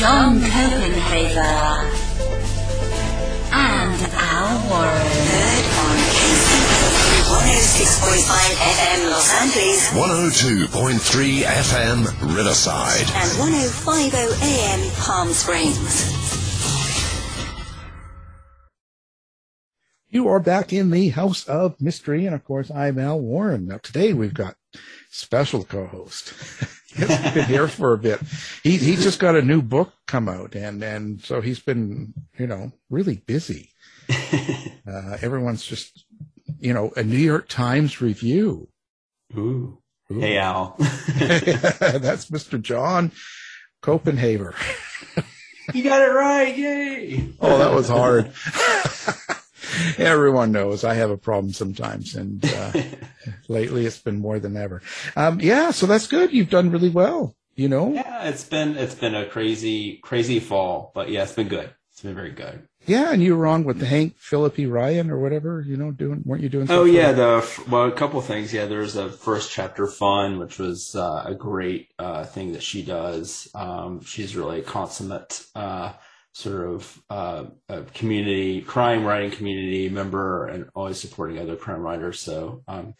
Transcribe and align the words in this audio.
John 0.00 0.40
Copenhaver, 0.40 1.92
and 3.52 4.00
Al 4.14 4.70
Warren. 4.70 4.96
Heard 4.96 5.66
on 5.76 5.96
KCBQ 6.16 7.28
106.5 7.28 8.32
FM 8.56 9.10
Los 9.10 9.28
Angeles 9.42 9.90
102.3 9.90 11.42
FM 11.42 11.98
Riverside. 12.34 13.08
and 13.14 13.30
1050 13.38 14.16
AM 14.42 14.90
Palm 14.96 15.28
Springs. 15.34 16.16
You 20.08 20.28
are 20.28 20.40
back 20.40 20.72
in 20.72 20.90
the 20.90 21.10
House 21.10 21.46
of 21.46 21.78
Mystery, 21.78 22.24
and 22.24 22.34
of 22.34 22.42
course, 22.44 22.70
I'm 22.70 22.98
Al 22.98 23.20
Warren. 23.20 23.66
Now, 23.66 23.76
today 23.76 24.14
we've 24.14 24.32
got 24.32 24.56
special 25.10 25.62
co-host. 25.64 26.32
he's 26.94 27.32
been 27.32 27.44
here 27.46 27.68
for 27.68 27.92
a 27.92 27.98
bit. 27.98 28.20
He 28.62 28.76
he 28.76 28.96
just 28.96 29.18
got 29.20 29.36
a 29.36 29.42
new 29.42 29.62
book 29.62 29.92
come 30.06 30.28
out, 30.28 30.54
and 30.54 30.82
and 30.82 31.20
so 31.22 31.40
he's 31.40 31.60
been 31.60 32.12
you 32.38 32.46
know 32.46 32.72
really 32.88 33.16
busy. 33.16 33.70
Uh, 34.90 35.16
everyone's 35.22 35.64
just 35.64 36.04
you 36.58 36.72
know 36.74 36.92
a 36.96 37.02
New 37.04 37.18
York 37.18 37.48
Times 37.48 38.00
review. 38.00 38.68
Ooh. 39.36 39.78
Hey, 40.08 40.36
Al. 40.38 40.74
That's 40.78 42.28
Mr. 42.30 42.60
John 42.60 43.12
Copenhaver. 43.82 44.54
you 45.72 45.84
got 45.84 46.02
it 46.02 46.12
right. 46.12 46.56
Yay. 46.56 47.28
Oh, 47.40 47.58
that 47.58 47.72
was 47.72 47.88
hard. 47.88 48.32
Everyone 49.98 50.52
knows 50.52 50.84
I 50.84 50.94
have 50.94 51.10
a 51.10 51.16
problem 51.16 51.52
sometimes, 51.52 52.14
and 52.16 52.44
uh, 52.44 52.72
lately 53.48 53.86
it's 53.86 53.98
been 53.98 54.18
more 54.18 54.38
than 54.38 54.56
ever. 54.56 54.82
Um, 55.16 55.40
yeah, 55.40 55.70
so 55.70 55.86
that's 55.86 56.06
good. 56.06 56.32
You've 56.32 56.50
done 56.50 56.70
really 56.70 56.90
well. 56.90 57.34
You 57.56 57.68
know, 57.68 57.92
Yeah, 57.92 58.24
it's 58.28 58.44
been 58.44 58.76
it's 58.76 58.94
been 58.94 59.14
a 59.14 59.26
crazy 59.26 59.98
crazy 59.98 60.40
fall, 60.40 60.92
but 60.94 61.10
yeah, 61.10 61.24
it's 61.24 61.34
been 61.34 61.48
good. 61.48 61.74
It's 61.92 62.00
been 62.00 62.14
very 62.14 62.30
good. 62.30 62.66
yeah, 62.86 63.12
and 63.12 63.22
you 63.22 63.36
were 63.36 63.46
on 63.46 63.64
with 63.64 63.82
Hank 63.82 64.16
Phillippi 64.16 64.64
Ryan 64.64 65.10
or 65.10 65.18
whatever. 65.18 65.60
You 65.60 65.76
know, 65.76 65.90
doing 65.90 66.22
weren't 66.24 66.42
you 66.42 66.48
doing? 66.48 66.68
Oh 66.70 66.84
yeah, 66.84 67.12
the 67.12 67.46
well, 67.68 67.84
a 67.86 67.92
couple 67.92 68.18
things. 68.22 68.54
Yeah, 68.54 68.64
there's 68.64 68.96
a 68.96 69.10
first 69.10 69.52
chapter 69.52 69.86
fun, 69.86 70.38
which 70.38 70.58
was 70.58 70.96
uh, 70.96 71.24
a 71.26 71.34
great 71.34 71.90
uh, 71.98 72.24
thing 72.24 72.52
that 72.52 72.62
she 72.62 72.82
does. 72.82 73.50
Um, 73.54 74.02
she's 74.02 74.34
really 74.34 74.60
a 74.60 74.62
consummate 74.62 75.44
uh, 75.54 75.92
sort 76.32 76.68
of 76.68 77.02
uh, 77.10 77.44
a 77.68 77.82
community 77.82 78.60
crime 78.62 79.04
writing 79.04 79.30
community 79.30 79.88
member, 79.88 80.46
and 80.46 80.68
always 80.74 81.00
supporting 81.00 81.38
other 81.38 81.56
crime 81.56 81.80
writers. 81.80 82.20
So 82.20 82.62
um, 82.68 82.94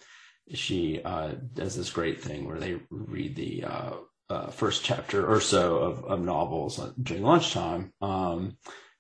she 0.53 1.01
uh, 1.05 1.33
does 1.55 1.77
this 1.77 1.91
great 1.91 2.23
thing 2.23 2.47
where 2.47 2.59
they 2.59 2.81
read 2.91 3.37
the 3.37 3.65
uh, 3.65 3.93
uh, 4.29 4.47
first 4.49 4.85
chapter 4.85 5.27
or 5.27 5.41
so 5.41 5.79
of, 5.79 6.05
of 6.05 6.21
novels 6.21 6.81
during 7.03 7.23
lunchtime. 7.23 7.93
Um, 8.01 8.57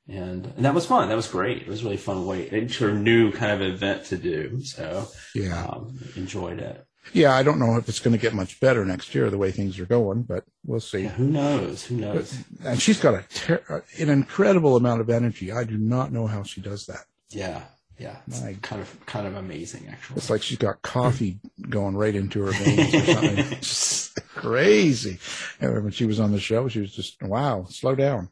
and, 0.09 0.47
and 0.47 0.65
that 0.65 0.75
was 0.75 0.87
fun. 0.87 1.09
That 1.09 1.17
was 1.17 1.29
great. 1.29 1.63
It 1.63 1.69
was 1.69 1.83
a 1.83 1.85
really 1.85 1.97
fun 1.97 2.27
way. 2.27 2.43
It's 2.43 2.81
a 2.81 2.93
new 2.93 3.31
kind 3.31 3.53
of 3.53 3.63
event 3.63 4.07
to 4.07 4.17
do. 4.17 4.61
So 4.63 5.07
Yeah. 5.35 5.65
um, 5.67 5.99
enjoyed 6.17 6.59
it. 6.59 6.85
Yeah. 7.13 7.35
I 7.35 7.43
don't 7.43 7.59
know 7.59 7.77
if 7.77 7.89
it's 7.89 8.01
going 8.01 8.13
to 8.13 8.21
get 8.21 8.35
much 8.35 8.61
better 8.61 8.85
next 8.85 9.15
year 9.15 9.31
the 9.31 9.39
way 9.39 9.51
things 9.51 9.79
are 9.79 9.87
going, 9.87 10.23
but 10.23 10.45
we'll 10.65 10.81
see. 10.81 11.03
Yeah, 11.03 11.09
who 11.11 11.27
knows? 11.29 11.85
Who 11.85 11.97
knows? 11.97 12.37
And 12.65 12.81
she's 12.81 13.01
got 13.01 13.15
a 13.15 13.25
ter- 13.35 13.63
uh, 13.69 13.81
an 14.03 14.09
incredible 14.09 14.77
amount 14.77 15.01
of 15.01 15.11
energy. 15.11 15.53
I 15.53 15.65
do 15.65 15.79
not 15.79 16.13
know 16.13 16.27
how 16.27 16.43
she 16.43 16.61
does 16.61 16.87
that. 16.87 17.05
Yeah, 17.31 17.63
yeah. 17.99 18.17
It's 18.27 18.41
My- 18.43 18.55
kind 18.63 18.81
of 18.83 19.07
kind 19.07 19.27
of 19.27 19.37
amazing, 19.37 19.89
actually. 19.91 20.17
It's 20.17 20.31
like 20.31 20.43
she's 20.43 20.59
got 20.59 20.83
coffee 20.83 21.39
going 21.69 21.97
right 21.97 22.15
into 22.15 22.43
her 22.45 22.53
veins 22.53 22.95
or 22.95 23.05
something. 23.15 23.59
just 23.61 24.15
crazy. 24.35 25.19
And 25.61 25.83
when 25.85 25.93
she 25.93 26.07
was 26.07 26.19
on 26.21 26.33
the 26.33 26.41
show, 26.41 26.69
she 26.69 26.81
was 26.81 26.93
just, 26.93 27.23
wow, 27.23 27.67
slow 27.69 27.95
down. 27.95 28.29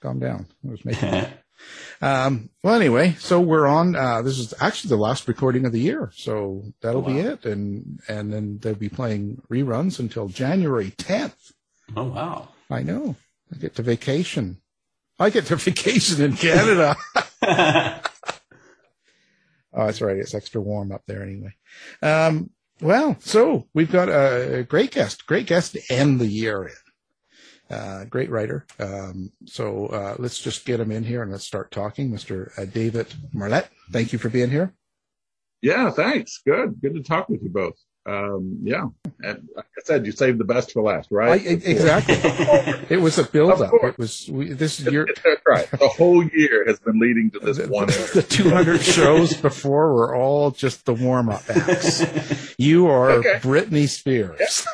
Calm 0.00 0.18
down. 0.18 0.46
It 0.64 0.70
was 0.70 0.84
making. 0.84 1.10
Um, 2.00 2.50
well, 2.62 2.74
anyway, 2.74 3.14
so 3.18 3.40
we're 3.40 3.66
on, 3.66 3.94
uh, 3.94 4.22
this 4.22 4.38
is 4.38 4.54
actually 4.60 4.88
the 4.88 4.96
last 4.96 5.28
recording 5.28 5.66
of 5.66 5.72
the 5.72 5.80
year. 5.80 6.10
So 6.14 6.64
that'll 6.80 7.02
be 7.02 7.22
wow. 7.22 7.32
it. 7.32 7.44
And, 7.44 8.00
and 8.08 8.32
then 8.32 8.58
they'll 8.60 8.74
be 8.74 8.88
playing 8.88 9.42
reruns 9.50 9.98
until 9.98 10.28
January 10.28 10.92
10th. 10.92 11.52
oh 11.96 12.04
wow. 12.04 12.48
I 12.70 12.82
know. 12.82 13.16
I 13.52 13.58
get 13.58 13.74
to 13.76 13.82
vacation. 13.82 14.58
I 15.18 15.30
get 15.30 15.46
to 15.46 15.56
vacation 15.70 16.22
in 16.24 16.36
Canada. 16.36 16.96
Oh, 19.72 19.86
that's 19.86 20.00
right. 20.00 20.16
It's 20.16 20.34
extra 20.34 20.60
warm 20.60 20.92
up 20.92 21.02
there 21.06 21.22
anyway. 21.22 21.54
Um, 22.02 22.50
well, 22.80 23.16
so 23.20 23.68
we've 23.74 23.92
got 23.92 24.08
a 24.08 24.64
great 24.68 24.90
guest, 24.90 25.26
great 25.26 25.46
guest 25.46 25.72
to 25.72 25.82
end 25.90 26.18
the 26.18 26.26
year 26.26 26.64
in. 26.64 26.74
Uh, 27.70 28.04
great 28.06 28.30
writer. 28.30 28.66
Um, 28.80 29.30
so 29.46 29.86
uh, 29.86 30.16
let's 30.18 30.38
just 30.38 30.64
get 30.64 30.80
him 30.80 30.90
in 30.90 31.04
here 31.04 31.22
and 31.22 31.30
let's 31.30 31.44
start 31.46 31.70
talking. 31.70 32.10
Mr. 32.10 32.50
Uh, 32.58 32.64
David 32.64 33.06
Marlett, 33.32 33.68
thank 33.92 34.12
you 34.12 34.18
for 34.18 34.28
being 34.28 34.50
here. 34.50 34.72
Yeah, 35.62 35.90
thanks. 35.90 36.40
Good. 36.44 36.80
Good 36.80 36.94
to 36.94 37.02
talk 37.02 37.28
with 37.28 37.42
you 37.42 37.50
both. 37.50 37.74
Um, 38.06 38.60
yeah. 38.62 38.86
And 39.22 39.46
like 39.54 39.66
I 39.76 39.82
said, 39.84 40.06
you 40.06 40.12
saved 40.12 40.38
the 40.38 40.44
best 40.44 40.72
for 40.72 40.82
last, 40.82 41.08
right? 41.12 41.40
e- 41.44 41.48
exactly. 41.48 42.14
it 42.88 42.98
was 43.00 43.18
a 43.18 43.24
build 43.24 43.60
up. 43.60 43.70
It 43.84 43.98
was 43.98 44.26
we, 44.28 44.54
this 44.54 44.80
year. 44.80 45.06
That's 45.24 45.42
right. 45.46 45.70
The 45.70 45.86
whole 45.86 46.24
year 46.24 46.64
has 46.66 46.80
been 46.80 46.98
leading 46.98 47.30
to 47.32 47.38
this 47.40 47.58
The, 47.58 47.68
one. 47.68 47.86
the 47.88 48.26
200 48.28 48.80
shows 48.80 49.34
before 49.34 49.92
were 49.94 50.16
all 50.16 50.50
just 50.50 50.86
the 50.86 50.94
warm 50.94 51.28
up 51.28 51.42
acts. 51.50 52.02
You 52.58 52.88
are 52.88 53.10
Okay. 53.12 53.38
Britney 53.40 53.88
Spears. 53.88 54.66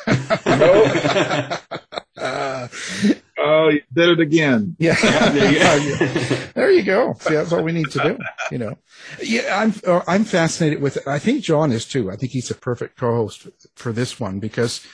Uh, 2.17 2.67
Oh, 3.39 3.69
you 3.69 3.81
did 3.93 4.09
it 4.09 4.19
again. 4.19 4.75
Yeah. 4.79 4.95
there 5.29 5.51
you 5.51 5.59
go. 5.97 6.35
there 6.55 6.71
you 6.71 6.83
go. 6.83 7.13
See, 7.19 7.35
that's 7.35 7.53
all 7.53 7.61
we 7.61 7.71
need 7.71 7.91
to 7.91 7.99
do. 7.99 8.17
You 8.51 8.57
know, 8.57 8.77
yeah, 9.21 9.61
I'm 9.61 9.73
uh, 9.85 10.01
I'm 10.07 10.23
fascinated 10.23 10.81
with 10.81 10.97
it. 10.97 11.07
I 11.07 11.19
think 11.19 11.43
John 11.43 11.71
is 11.71 11.85
too. 11.85 12.09
I 12.09 12.15
think 12.15 12.31
he's 12.31 12.49
a 12.49 12.55
perfect 12.55 12.97
co-host 12.97 13.41
for, 13.41 13.51
for 13.75 13.91
this 13.91 14.19
one 14.19 14.39
because 14.39 14.85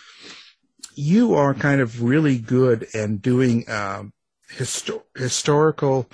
you 0.96 1.34
are 1.36 1.54
kind 1.54 1.80
of 1.80 2.04
really 2.04 2.38
good 2.38 2.88
and 2.94 3.22
doing 3.22 3.70
um, 3.70 4.12
histo- 4.54 5.04
historical 5.16 6.10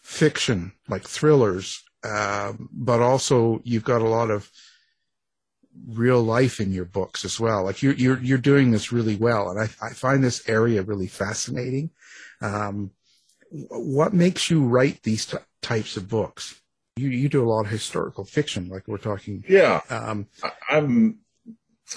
fiction, 0.00 0.72
like 0.88 1.02
thrillers, 1.02 1.82
um, 2.04 2.68
but 2.72 3.00
also 3.00 3.60
you've 3.64 3.84
got 3.84 4.02
a 4.02 4.08
lot 4.08 4.30
of 4.30 4.50
real 5.88 6.22
life 6.22 6.60
in 6.60 6.72
your 6.72 6.84
books 6.84 7.24
as 7.24 7.40
well. 7.40 7.64
Like 7.64 7.82
you're 7.82 7.94
you're 7.94 8.18
you're 8.20 8.38
doing 8.38 8.70
this 8.70 8.92
really 8.92 9.16
well, 9.16 9.50
and 9.50 9.60
I, 9.60 9.68
I 9.84 9.92
find 9.92 10.22
this 10.22 10.48
area 10.48 10.82
really 10.82 11.06
fascinating. 11.06 11.90
Um, 12.40 12.90
what 13.50 14.12
makes 14.12 14.50
you 14.50 14.64
write 14.64 15.02
these 15.02 15.26
t- 15.26 15.38
types 15.60 15.96
of 15.96 16.08
books? 16.08 16.60
You 16.96 17.08
you 17.08 17.28
do 17.28 17.42
a 17.42 17.48
lot 17.48 17.66
of 17.66 17.70
historical 17.70 18.24
fiction, 18.24 18.68
like 18.68 18.86
we're 18.86 18.98
talking. 18.98 19.44
Yeah, 19.48 19.80
um, 19.90 20.26
I, 20.42 20.52
I'm. 20.70 21.18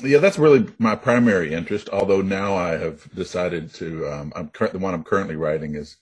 Yeah, 0.04 0.18
that's 0.18 0.38
really 0.38 0.68
my 0.78 0.96
primary 0.96 1.54
interest. 1.54 1.90
Although 1.90 2.22
now 2.22 2.56
I 2.56 2.72
have 2.72 3.14
decided 3.14 3.74
to. 3.76 4.08
Um, 4.08 4.34
I'm 4.36 4.50
cur- 4.50 4.70
the 4.70 4.80
one 4.80 4.94
I'm 4.94 5.04
currently 5.04 5.36
writing 5.36 5.76
is. 5.76 5.98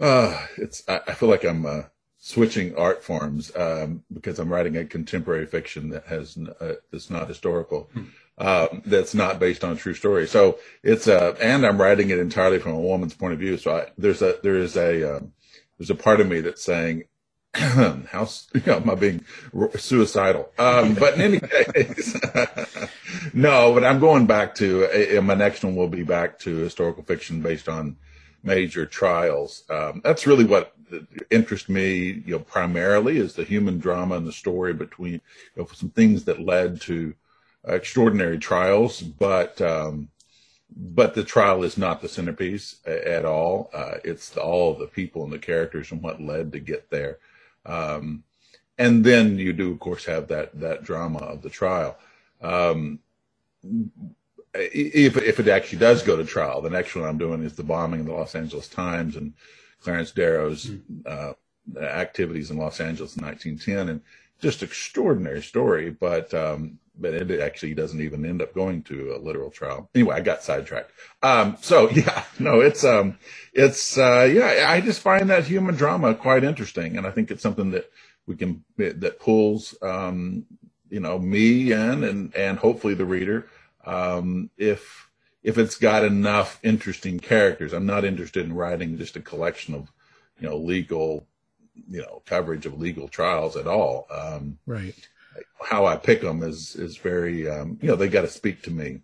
Uh, 0.00 0.46
it's. 0.56 0.82
I, 0.88 1.00
I 1.08 1.14
feel 1.14 1.28
like 1.28 1.44
I'm 1.44 1.66
uh, 1.66 1.82
switching 2.26 2.74
art 2.74 3.04
forms 3.04 3.54
um, 3.54 4.02
because 4.10 4.38
I'm 4.38 4.50
writing 4.50 4.78
a 4.78 4.86
contemporary 4.86 5.44
fiction 5.44 5.90
that 5.90 6.06
has 6.06 6.38
uh, 6.58 6.76
that's 6.90 7.10
not 7.10 7.28
historical. 7.28 7.90
Hmm. 7.92 8.04
Um, 8.38 8.82
that's 8.86 9.14
not 9.14 9.38
based 9.38 9.62
on 9.62 9.74
a 9.74 9.76
true 9.76 9.92
story. 9.92 10.26
So 10.26 10.58
it's 10.82 11.06
uh, 11.06 11.36
and 11.38 11.66
I'm 11.66 11.78
writing 11.78 12.08
it 12.08 12.18
entirely 12.18 12.58
from 12.58 12.72
a 12.72 12.80
woman's 12.80 13.12
point 13.12 13.34
of 13.34 13.40
view. 13.40 13.58
So 13.58 13.76
I, 13.76 13.86
there's 13.98 14.22
a 14.22 14.38
there 14.42 14.56
is 14.56 14.74
a 14.74 15.16
um, 15.16 15.32
there's 15.78 15.90
a 15.90 15.94
part 15.94 16.20
of 16.20 16.26
me 16.26 16.40
that's 16.40 16.64
saying 16.64 17.04
how 17.54 18.26
you 18.54 18.62
know, 18.66 18.76
am 18.76 18.88
I 18.88 18.94
being 18.94 19.24
suicidal? 19.76 20.48
Um, 20.58 20.94
but 20.94 21.14
in 21.14 21.20
any 21.20 21.40
case, 21.40 22.18
no. 23.34 23.74
But 23.74 23.84
I'm 23.84 24.00
going 24.00 24.24
back 24.24 24.54
to 24.56 25.20
my 25.22 25.34
next 25.34 25.62
one 25.62 25.76
will 25.76 25.88
be 25.88 26.04
back 26.04 26.38
to 26.40 26.56
historical 26.56 27.02
fiction 27.02 27.42
based 27.42 27.68
on 27.68 27.98
major 28.42 28.86
trials. 28.86 29.64
Um, 29.68 30.00
that's 30.02 30.26
really 30.26 30.44
what 30.44 30.73
interests 31.30 31.68
me, 31.68 32.22
you 32.26 32.32
know, 32.32 32.38
primarily 32.38 33.18
is 33.18 33.34
the 33.34 33.44
human 33.44 33.78
drama 33.78 34.16
and 34.16 34.26
the 34.26 34.32
story 34.32 34.72
between 34.72 35.14
you 35.14 35.20
know, 35.56 35.66
some 35.72 35.90
things 35.90 36.24
that 36.24 36.40
led 36.40 36.80
to 36.82 37.14
extraordinary 37.66 38.38
trials, 38.38 39.00
but 39.00 39.60
um, 39.60 40.08
but 40.76 41.14
the 41.14 41.24
trial 41.24 41.62
is 41.62 41.78
not 41.78 42.00
the 42.00 42.08
centerpiece 42.08 42.76
at 42.86 43.24
all. 43.24 43.70
Uh, 43.72 43.94
it's 44.04 44.36
all 44.36 44.74
the 44.74 44.86
people 44.86 45.22
and 45.22 45.32
the 45.32 45.38
characters 45.38 45.92
and 45.92 46.02
what 46.02 46.20
led 46.20 46.52
to 46.52 46.58
get 46.58 46.90
there. 46.90 47.18
Um, 47.64 48.24
and 48.76 49.04
then 49.04 49.38
you 49.38 49.52
do, 49.52 49.72
of 49.72 49.78
course, 49.78 50.04
have 50.06 50.28
that 50.28 50.58
that 50.60 50.84
drama 50.84 51.20
of 51.20 51.42
the 51.42 51.50
trial. 51.50 51.96
Um, 52.42 52.98
if 54.54 55.16
if 55.16 55.40
it 55.40 55.48
actually 55.48 55.78
does 55.78 56.02
go 56.02 56.16
to 56.16 56.24
trial, 56.24 56.60
the 56.60 56.70
next 56.70 56.94
one 56.94 57.04
I'm 57.04 57.18
doing 57.18 57.42
is 57.42 57.54
the 57.54 57.62
bombing 57.62 58.00
of 58.00 58.06
the 58.06 58.12
Los 58.12 58.34
Angeles 58.34 58.68
Times 58.68 59.16
and 59.16 59.32
Clarence 59.84 60.10
Darrow's 60.10 60.70
uh, 61.06 61.34
activities 61.78 62.50
in 62.50 62.56
Los 62.56 62.80
Angeles 62.80 63.16
in 63.16 63.24
1910, 63.24 63.88
and 63.88 64.00
just 64.40 64.62
extraordinary 64.62 65.42
story. 65.42 65.90
But 65.90 66.32
um, 66.34 66.78
but 66.98 67.14
it 67.14 67.40
actually 67.40 67.74
doesn't 67.74 68.00
even 68.00 68.24
end 68.24 68.40
up 68.40 68.54
going 68.54 68.82
to 68.84 69.14
a 69.14 69.18
literal 69.18 69.50
trial. 69.50 69.90
Anyway, 69.94 70.14
I 70.14 70.20
got 70.20 70.42
sidetracked. 70.42 70.92
Um, 71.22 71.56
so 71.60 71.90
yeah, 71.90 72.24
no, 72.38 72.60
it's 72.60 72.84
um, 72.84 73.18
it's 73.52 73.98
uh, 73.98 74.28
yeah, 74.32 74.66
I 74.68 74.80
just 74.80 75.00
find 75.00 75.30
that 75.30 75.46
human 75.46 75.74
drama 75.74 76.14
quite 76.14 76.44
interesting, 76.44 76.96
and 76.96 77.06
I 77.06 77.10
think 77.10 77.30
it's 77.30 77.42
something 77.42 77.70
that 77.72 77.90
we 78.26 78.36
can 78.36 78.64
that 78.76 79.18
pulls 79.20 79.74
um, 79.82 80.46
you 80.88 81.00
know 81.00 81.18
me 81.18 81.72
in 81.72 82.04
and 82.04 82.34
and 82.34 82.58
hopefully 82.58 82.94
the 82.94 83.04
reader 83.04 83.48
um, 83.84 84.50
if 84.56 85.03
if 85.44 85.58
it's 85.58 85.76
got 85.76 86.04
enough 86.04 86.58
interesting 86.64 87.20
characters. 87.20 87.72
I'm 87.72 87.86
not 87.86 88.04
interested 88.04 88.44
in 88.44 88.54
writing 88.54 88.98
just 88.98 89.16
a 89.16 89.20
collection 89.20 89.74
of 89.74 89.92
you 90.40 90.48
know 90.48 90.56
legal 90.56 91.26
you 91.88 92.00
know 92.00 92.22
coverage 92.26 92.66
of 92.66 92.80
legal 92.80 93.06
trials 93.06 93.56
at 93.56 93.68
all. 93.68 94.08
Um, 94.10 94.58
right 94.66 94.94
how 95.64 95.86
I 95.86 95.96
pick 95.96 96.20
them 96.20 96.42
is 96.42 96.76
is 96.76 96.96
very 96.96 97.48
um, 97.48 97.78
you 97.80 97.88
know 97.88 97.96
they 97.96 98.08
got 98.08 98.22
to 98.22 98.28
speak 98.28 98.62
to 98.62 98.70
me 98.70 99.00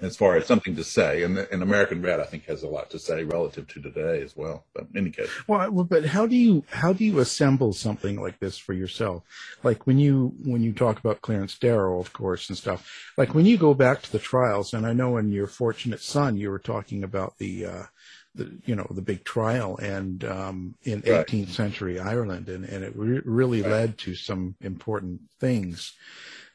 as 0.00 0.16
far 0.16 0.36
as 0.36 0.46
something 0.46 0.76
to 0.76 0.84
say. 0.84 1.22
And, 1.22 1.38
and 1.38 1.62
American 1.62 2.02
Red, 2.02 2.20
I 2.20 2.24
think, 2.24 2.44
has 2.46 2.62
a 2.62 2.68
lot 2.68 2.90
to 2.90 2.98
say 2.98 3.24
relative 3.24 3.66
to 3.68 3.80
today 3.80 4.22
as 4.22 4.36
well. 4.36 4.64
But 4.74 4.86
in 4.92 4.98
any 4.98 5.10
case, 5.10 5.28
well, 5.46 5.70
but 5.70 6.06
how 6.06 6.26
do 6.26 6.36
you 6.36 6.64
how 6.70 6.92
do 6.92 7.04
you 7.04 7.18
assemble 7.18 7.72
something 7.72 8.20
like 8.20 8.38
this 8.38 8.58
for 8.58 8.72
yourself? 8.72 9.24
Like 9.62 9.86
when 9.86 9.98
you 9.98 10.34
when 10.42 10.62
you 10.62 10.72
talk 10.72 10.98
about 10.98 11.22
Clarence 11.22 11.58
Darrow, 11.58 12.00
of 12.00 12.12
course, 12.12 12.48
and 12.48 12.58
stuff. 12.58 13.12
Like 13.16 13.34
when 13.34 13.46
you 13.46 13.56
go 13.56 13.74
back 13.74 14.02
to 14.02 14.12
the 14.12 14.18
trials, 14.18 14.74
and 14.74 14.86
I 14.86 14.92
know 14.92 15.16
in 15.16 15.32
your 15.32 15.46
Fortunate 15.46 16.00
Son, 16.00 16.36
you 16.36 16.50
were 16.50 16.58
talking 16.58 17.04
about 17.04 17.38
the. 17.38 17.66
Uh, 17.66 17.82
the, 18.34 18.54
you 18.66 18.76
know 18.76 18.86
the 18.90 19.00
big 19.00 19.24
trial 19.24 19.78
and 19.78 20.22
um, 20.24 20.74
in 20.82 21.02
right. 21.06 21.26
18th 21.26 21.48
century 21.48 21.98
Ireland 21.98 22.50
and, 22.50 22.66
and 22.66 22.84
it 22.84 22.92
re- 22.94 23.22
really 23.24 23.62
right. 23.62 23.70
led 23.70 23.98
to 24.00 24.14
some 24.14 24.56
important 24.60 25.22
things 25.40 25.94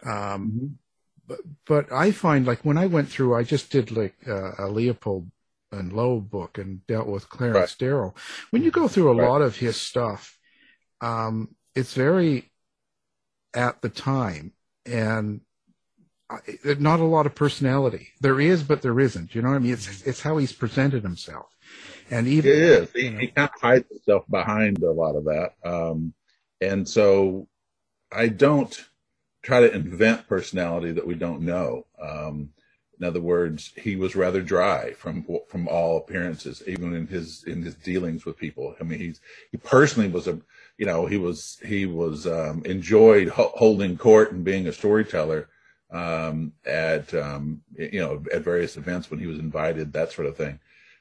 um, 0.05 0.11
mm-hmm 0.11 0.65
but, 1.31 1.39
but 1.65 1.91
I 1.93 2.11
find 2.11 2.45
like 2.45 2.65
when 2.65 2.77
I 2.77 2.87
went 2.87 3.09
through, 3.09 3.35
I 3.35 3.43
just 3.43 3.71
did 3.71 3.91
like 3.91 4.15
uh, 4.27 4.51
a 4.59 4.67
Leopold 4.67 5.31
and 5.71 5.93
Loeb 5.93 6.29
book 6.29 6.57
and 6.57 6.85
dealt 6.87 7.07
with 7.07 7.29
Clarence 7.29 7.55
right. 7.55 7.75
Darrow. 7.77 8.13
When 8.49 8.63
you 8.63 8.71
go 8.71 8.87
through 8.87 9.09
a 9.09 9.15
right. 9.15 9.29
lot 9.29 9.41
of 9.41 9.55
his 9.55 9.77
stuff, 9.77 10.37
um, 10.99 11.55
it's 11.73 11.93
very 11.93 12.51
at 13.53 13.81
the 13.81 13.89
time 13.89 14.53
and 14.85 15.41
not 16.79 16.99
a 16.99 17.05
lot 17.05 17.25
of 17.25 17.35
personality. 17.35 18.09
There 18.19 18.39
is, 18.39 18.63
but 18.63 18.81
there 18.81 18.99
isn't. 18.99 19.33
You 19.33 19.41
know 19.41 19.49
what 19.49 19.55
I 19.55 19.59
mean? 19.59 19.73
It's 19.73 20.05
it's 20.05 20.21
how 20.21 20.37
he's 20.37 20.53
presented 20.53 21.03
himself, 21.03 21.55
and 22.09 22.27
even 22.27 22.51
it 22.51 22.57
is. 22.57 22.91
He, 22.93 23.09
he 23.09 23.27
kind 23.27 23.49
of 23.53 23.61
hides 23.61 23.89
himself 23.89 24.25
behind 24.29 24.81
a 24.83 24.91
lot 24.91 25.15
of 25.15 25.25
that, 25.25 25.53
um, 25.63 26.13
and 26.61 26.87
so 26.87 27.47
I 28.11 28.27
don't 28.27 28.73
try 29.41 29.59
to 29.59 29.73
invent 29.73 30.27
personality 30.27 30.91
that 30.91 31.07
we 31.07 31.15
don't 31.15 31.41
know. 31.41 31.85
Um, 32.01 32.51
in 32.99 33.07
other 33.07 33.21
words, 33.21 33.73
he 33.75 33.95
was 33.95 34.15
rather 34.15 34.41
dry 34.41 34.93
from 34.93 35.25
from 35.47 35.67
all 35.67 35.97
appearances, 35.97 36.61
even 36.67 36.93
in 36.93 37.07
his 37.07 37.43
in 37.45 37.63
his 37.63 37.73
dealings 37.73 38.25
with 38.25 38.37
people. 38.37 38.75
I 38.79 38.83
mean, 38.83 38.99
he's 38.99 39.19
he 39.51 39.57
personally 39.57 40.07
was 40.07 40.27
a 40.27 40.39
you 40.77 40.85
know 40.85 41.07
he 41.07 41.17
was 41.17 41.57
he 41.65 41.87
was 41.87 42.27
um, 42.27 42.61
enjoyed 42.63 43.29
ho- 43.29 43.53
holding 43.55 43.97
court 43.97 44.31
and 44.31 44.43
being 44.43 44.67
a 44.67 44.73
storyteller 44.73 45.49
um, 45.89 46.53
at 46.63 47.11
um, 47.15 47.61
you 47.75 47.99
know 47.99 48.23
at 48.31 48.43
various 48.43 48.77
events 48.77 49.09
when 49.09 49.19
he 49.19 49.25
was 49.25 49.39
invited, 49.39 49.93
that 49.93 50.11
sort 50.11 50.27
of 50.27 50.37
thing. 50.37 50.59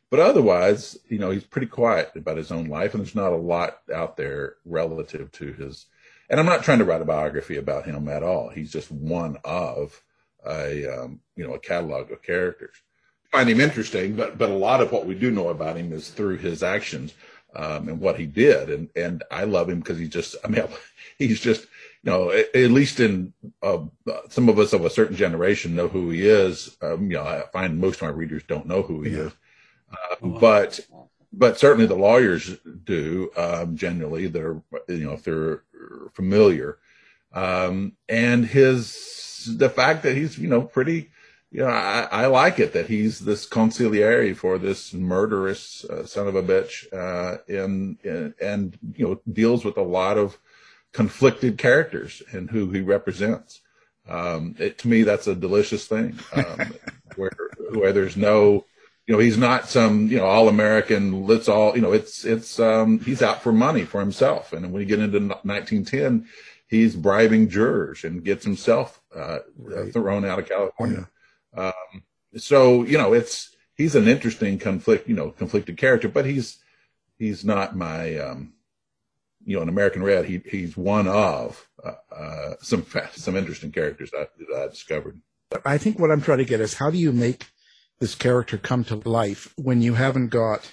But 0.08 0.20
otherwise, 0.20 0.98
you 1.08 1.18
know, 1.18 1.30
he's 1.30 1.44
pretty 1.44 1.68
quiet 1.68 2.12
about 2.16 2.38
his 2.38 2.50
own 2.50 2.66
life, 2.66 2.94
and 2.94 3.02
there's 3.02 3.14
not 3.14 3.32
a 3.32 3.36
lot 3.36 3.82
out 3.94 4.16
there 4.16 4.56
relative 4.64 5.30
to 5.32 5.52
his 5.52 5.86
and 6.30 6.38
I'm 6.38 6.46
not 6.46 6.62
trying 6.62 6.78
to 6.78 6.84
write 6.84 7.02
a 7.02 7.04
biography 7.04 7.56
about 7.56 7.84
him 7.84 8.08
at 8.08 8.22
all. 8.22 8.48
He's 8.48 8.72
just 8.72 8.90
one 8.90 9.36
of 9.44 10.00
a 10.46 10.86
um, 10.86 11.20
you 11.36 11.46
know 11.46 11.54
a 11.54 11.58
catalog 11.58 12.10
of 12.10 12.22
characters. 12.22 12.76
I 13.32 13.38
find 13.38 13.50
him 13.50 13.60
interesting, 13.60 14.14
but 14.14 14.38
but 14.38 14.48
a 14.48 14.54
lot 14.54 14.80
of 14.80 14.92
what 14.92 15.06
we 15.06 15.14
do 15.14 15.30
know 15.30 15.48
about 15.48 15.76
him 15.76 15.92
is 15.92 16.08
through 16.08 16.38
his 16.38 16.62
actions 16.62 17.12
um, 17.54 17.88
and 17.88 18.00
what 18.00 18.18
he 18.18 18.26
did, 18.26 18.70
and 18.70 18.88
and 18.94 19.24
I 19.30 19.44
love 19.44 19.68
him 19.68 19.80
because 19.80 19.98
he's 19.98 20.08
just 20.08 20.36
I 20.44 20.48
mean 20.48 20.64
he's 21.18 21.40
just 21.40 21.62
you 22.02 22.12
know 22.12 22.30
at, 22.30 22.54
at 22.54 22.70
least 22.70 23.00
in 23.00 23.32
uh, 23.62 23.80
some 24.28 24.48
of 24.48 24.58
us 24.58 24.72
of 24.72 24.84
a 24.84 24.90
certain 24.90 25.16
generation 25.16 25.74
know 25.74 25.88
who 25.88 26.10
he 26.10 26.26
is. 26.26 26.76
Um, 26.80 27.10
you 27.10 27.16
know 27.16 27.24
I 27.24 27.42
find 27.52 27.78
most 27.78 27.96
of 27.96 28.02
my 28.02 28.08
readers 28.08 28.44
don't 28.46 28.66
know 28.66 28.82
who 28.82 29.02
he 29.02 29.10
yeah. 29.10 29.18
is, 29.18 29.32
uh, 29.92 30.26
but 30.26 30.80
but 31.32 31.58
certainly 31.58 31.86
the 31.86 31.94
lawyers 31.96 32.56
do 32.84 33.30
um, 33.36 33.76
generally. 33.76 34.28
They're 34.28 34.62
you 34.88 35.04
know 35.04 35.12
if 35.12 35.24
they're 35.24 35.64
familiar, 36.12 36.78
um, 37.32 37.92
and 38.08 38.46
his 38.46 39.54
the 39.56 39.70
fact 39.70 40.02
that 40.02 40.16
he's 40.16 40.38
you 40.38 40.48
know 40.48 40.62
pretty. 40.62 41.10
You 41.52 41.62
know, 41.62 41.66
I, 41.66 42.06
I 42.12 42.26
like 42.26 42.60
it 42.60 42.74
that 42.74 42.86
he's 42.86 43.18
this 43.18 43.44
consigliere 43.44 44.36
for 44.36 44.56
this 44.56 44.94
murderous 44.94 45.84
uh, 45.84 46.06
son 46.06 46.28
of 46.28 46.36
a 46.36 46.44
bitch, 46.44 46.86
uh, 46.92 47.38
in, 47.48 47.98
in, 48.04 48.34
and 48.40 48.78
you 48.94 49.04
know 49.04 49.20
deals 49.32 49.64
with 49.64 49.76
a 49.76 49.82
lot 49.82 50.16
of 50.16 50.38
conflicted 50.92 51.58
characters 51.58 52.22
and 52.30 52.50
who 52.50 52.70
he 52.70 52.80
represents. 52.80 53.62
Um, 54.08 54.54
it, 54.58 54.78
to 54.78 54.88
me, 54.88 55.02
that's 55.02 55.26
a 55.26 55.34
delicious 55.34 55.86
thing, 55.86 56.18
um, 56.32 56.74
where 57.16 57.30
where 57.72 57.92
there's 57.92 58.16
no 58.16 58.64
you 59.10 59.16
know, 59.16 59.22
he's 59.22 59.38
not 59.38 59.68
some, 59.68 60.06
you 60.06 60.18
know, 60.18 60.24
all 60.24 60.48
American, 60.48 61.26
let's 61.26 61.48
all, 61.48 61.74
you 61.74 61.82
know, 61.82 61.92
it's, 61.92 62.24
it's, 62.24 62.60
um, 62.60 63.00
he's 63.00 63.22
out 63.22 63.42
for 63.42 63.50
money 63.50 63.84
for 63.84 63.98
himself. 63.98 64.52
And 64.52 64.72
when 64.72 64.80
you 64.80 64.86
get 64.86 65.00
into 65.00 65.18
1910, 65.18 66.28
he's 66.68 66.94
bribing 66.94 67.48
jurors 67.48 68.04
and 68.04 68.22
gets 68.22 68.44
himself, 68.44 69.02
uh, 69.12 69.38
right. 69.58 69.92
thrown 69.92 70.24
out 70.24 70.38
of 70.38 70.48
California. 70.48 71.08
Yeah. 71.56 71.72
Um, 71.72 72.04
so, 72.36 72.84
you 72.84 72.96
know, 72.98 73.12
it's, 73.12 73.50
he's 73.74 73.96
an 73.96 74.06
interesting 74.06 74.60
conflict, 74.60 75.08
you 75.08 75.16
know, 75.16 75.30
conflicted 75.30 75.76
character, 75.76 76.08
but 76.08 76.24
he's, 76.24 76.58
he's 77.18 77.44
not 77.44 77.74
my, 77.74 78.16
um, 78.16 78.52
you 79.44 79.56
know, 79.56 79.62
an 79.62 79.68
American 79.68 80.04
Red, 80.04 80.26
he, 80.26 80.40
he's 80.48 80.76
one 80.76 81.08
of, 81.08 81.68
uh, 81.84 82.14
uh, 82.14 82.54
some, 82.62 82.86
some 83.10 83.34
interesting 83.34 83.72
characters 83.72 84.12
that, 84.12 84.30
that 84.38 84.56
I 84.56 84.68
discovered. 84.68 85.20
I 85.64 85.78
think 85.78 85.98
what 85.98 86.12
I'm 86.12 86.22
trying 86.22 86.38
to 86.38 86.44
get 86.44 86.60
is 86.60 86.74
how 86.74 86.90
do 86.92 86.96
you 86.96 87.10
make 87.10 87.46
this 88.00 88.14
character 88.14 88.56
come 88.56 88.82
to 88.84 88.96
life 89.08 89.52
when 89.56 89.82
you 89.82 89.94
haven't 89.94 90.28
got 90.28 90.70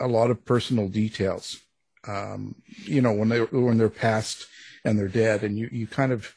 a 0.00 0.08
lot 0.08 0.30
of 0.30 0.44
personal 0.44 0.88
details. 0.88 1.60
Um, 2.08 2.56
you 2.84 3.00
know, 3.00 3.12
when 3.12 3.28
they 3.28 3.40
when 3.40 3.78
they're 3.78 3.88
past 3.88 4.46
and 4.84 4.98
they're 4.98 5.08
dead, 5.08 5.42
and 5.42 5.58
you 5.58 5.68
you 5.70 5.86
kind 5.86 6.12
of 6.12 6.34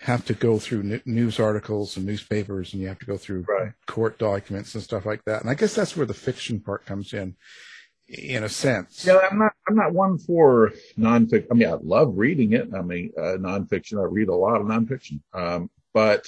have 0.00 0.24
to 0.26 0.34
go 0.34 0.58
through 0.58 1.00
news 1.04 1.38
articles 1.40 1.96
and 1.96 2.06
newspapers, 2.06 2.72
and 2.72 2.82
you 2.82 2.88
have 2.88 2.98
to 2.98 3.06
go 3.06 3.16
through 3.16 3.44
right. 3.48 3.72
court 3.86 4.18
documents 4.18 4.74
and 4.74 4.82
stuff 4.82 5.06
like 5.06 5.24
that. 5.24 5.42
And 5.42 5.50
I 5.50 5.54
guess 5.54 5.74
that's 5.74 5.96
where 5.96 6.06
the 6.06 6.14
fiction 6.14 6.60
part 6.60 6.86
comes 6.86 7.12
in, 7.12 7.36
in 8.08 8.44
a 8.44 8.48
sense. 8.48 9.04
Yeah, 9.04 9.18
I'm 9.30 9.38
not. 9.38 9.52
I'm 9.68 9.76
not 9.76 9.92
one 9.92 10.18
for 10.18 10.72
nonfiction. 10.98 11.46
I 11.50 11.54
mean, 11.54 11.68
I 11.68 11.78
love 11.82 12.14
reading 12.16 12.52
it. 12.52 12.68
I 12.74 12.82
mean, 12.82 13.12
uh, 13.18 13.36
nonfiction. 13.38 14.00
I 14.00 14.04
read 14.04 14.28
a 14.28 14.34
lot 14.34 14.60
of 14.60 14.66
nonfiction, 14.66 15.20
um, 15.34 15.70
but 15.92 16.26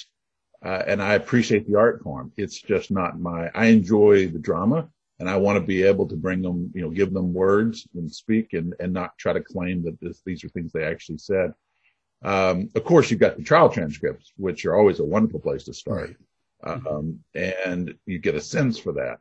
uh, 0.64 0.82
and 0.86 1.02
I 1.02 1.14
appreciate 1.14 1.68
the 1.68 1.78
art 1.78 2.02
form. 2.02 2.32
It's 2.36 2.60
just 2.60 2.90
not 2.90 3.20
my. 3.20 3.50
I 3.54 3.66
enjoy 3.66 4.28
the 4.28 4.38
drama, 4.38 4.88
and 5.18 5.28
I 5.28 5.36
want 5.36 5.56
to 5.56 5.66
be 5.66 5.82
able 5.84 6.08
to 6.08 6.16
bring 6.16 6.42
them, 6.42 6.72
you 6.74 6.82
know, 6.82 6.90
give 6.90 7.12
them 7.12 7.32
words 7.32 7.86
and 7.94 8.10
speak, 8.12 8.52
and 8.52 8.74
and 8.80 8.92
not 8.92 9.16
try 9.18 9.32
to 9.32 9.40
claim 9.40 9.84
that 9.84 10.00
this, 10.00 10.20
these 10.24 10.44
are 10.44 10.48
things 10.48 10.72
they 10.72 10.84
actually 10.84 11.18
said. 11.18 11.54
Um, 12.22 12.70
of 12.74 12.84
course, 12.84 13.10
you've 13.10 13.20
got 13.20 13.36
the 13.36 13.44
trial 13.44 13.68
transcripts, 13.68 14.32
which 14.36 14.66
are 14.66 14.74
always 14.74 14.98
a 14.98 15.04
wonderful 15.04 15.40
place 15.40 15.64
to 15.64 15.74
start. 15.74 16.16
Right. 16.62 16.86
Um, 16.86 17.20
and 17.34 17.94
you 18.06 18.18
get 18.18 18.34
a 18.34 18.40
sense 18.40 18.78
for 18.78 18.92
that. 18.94 19.18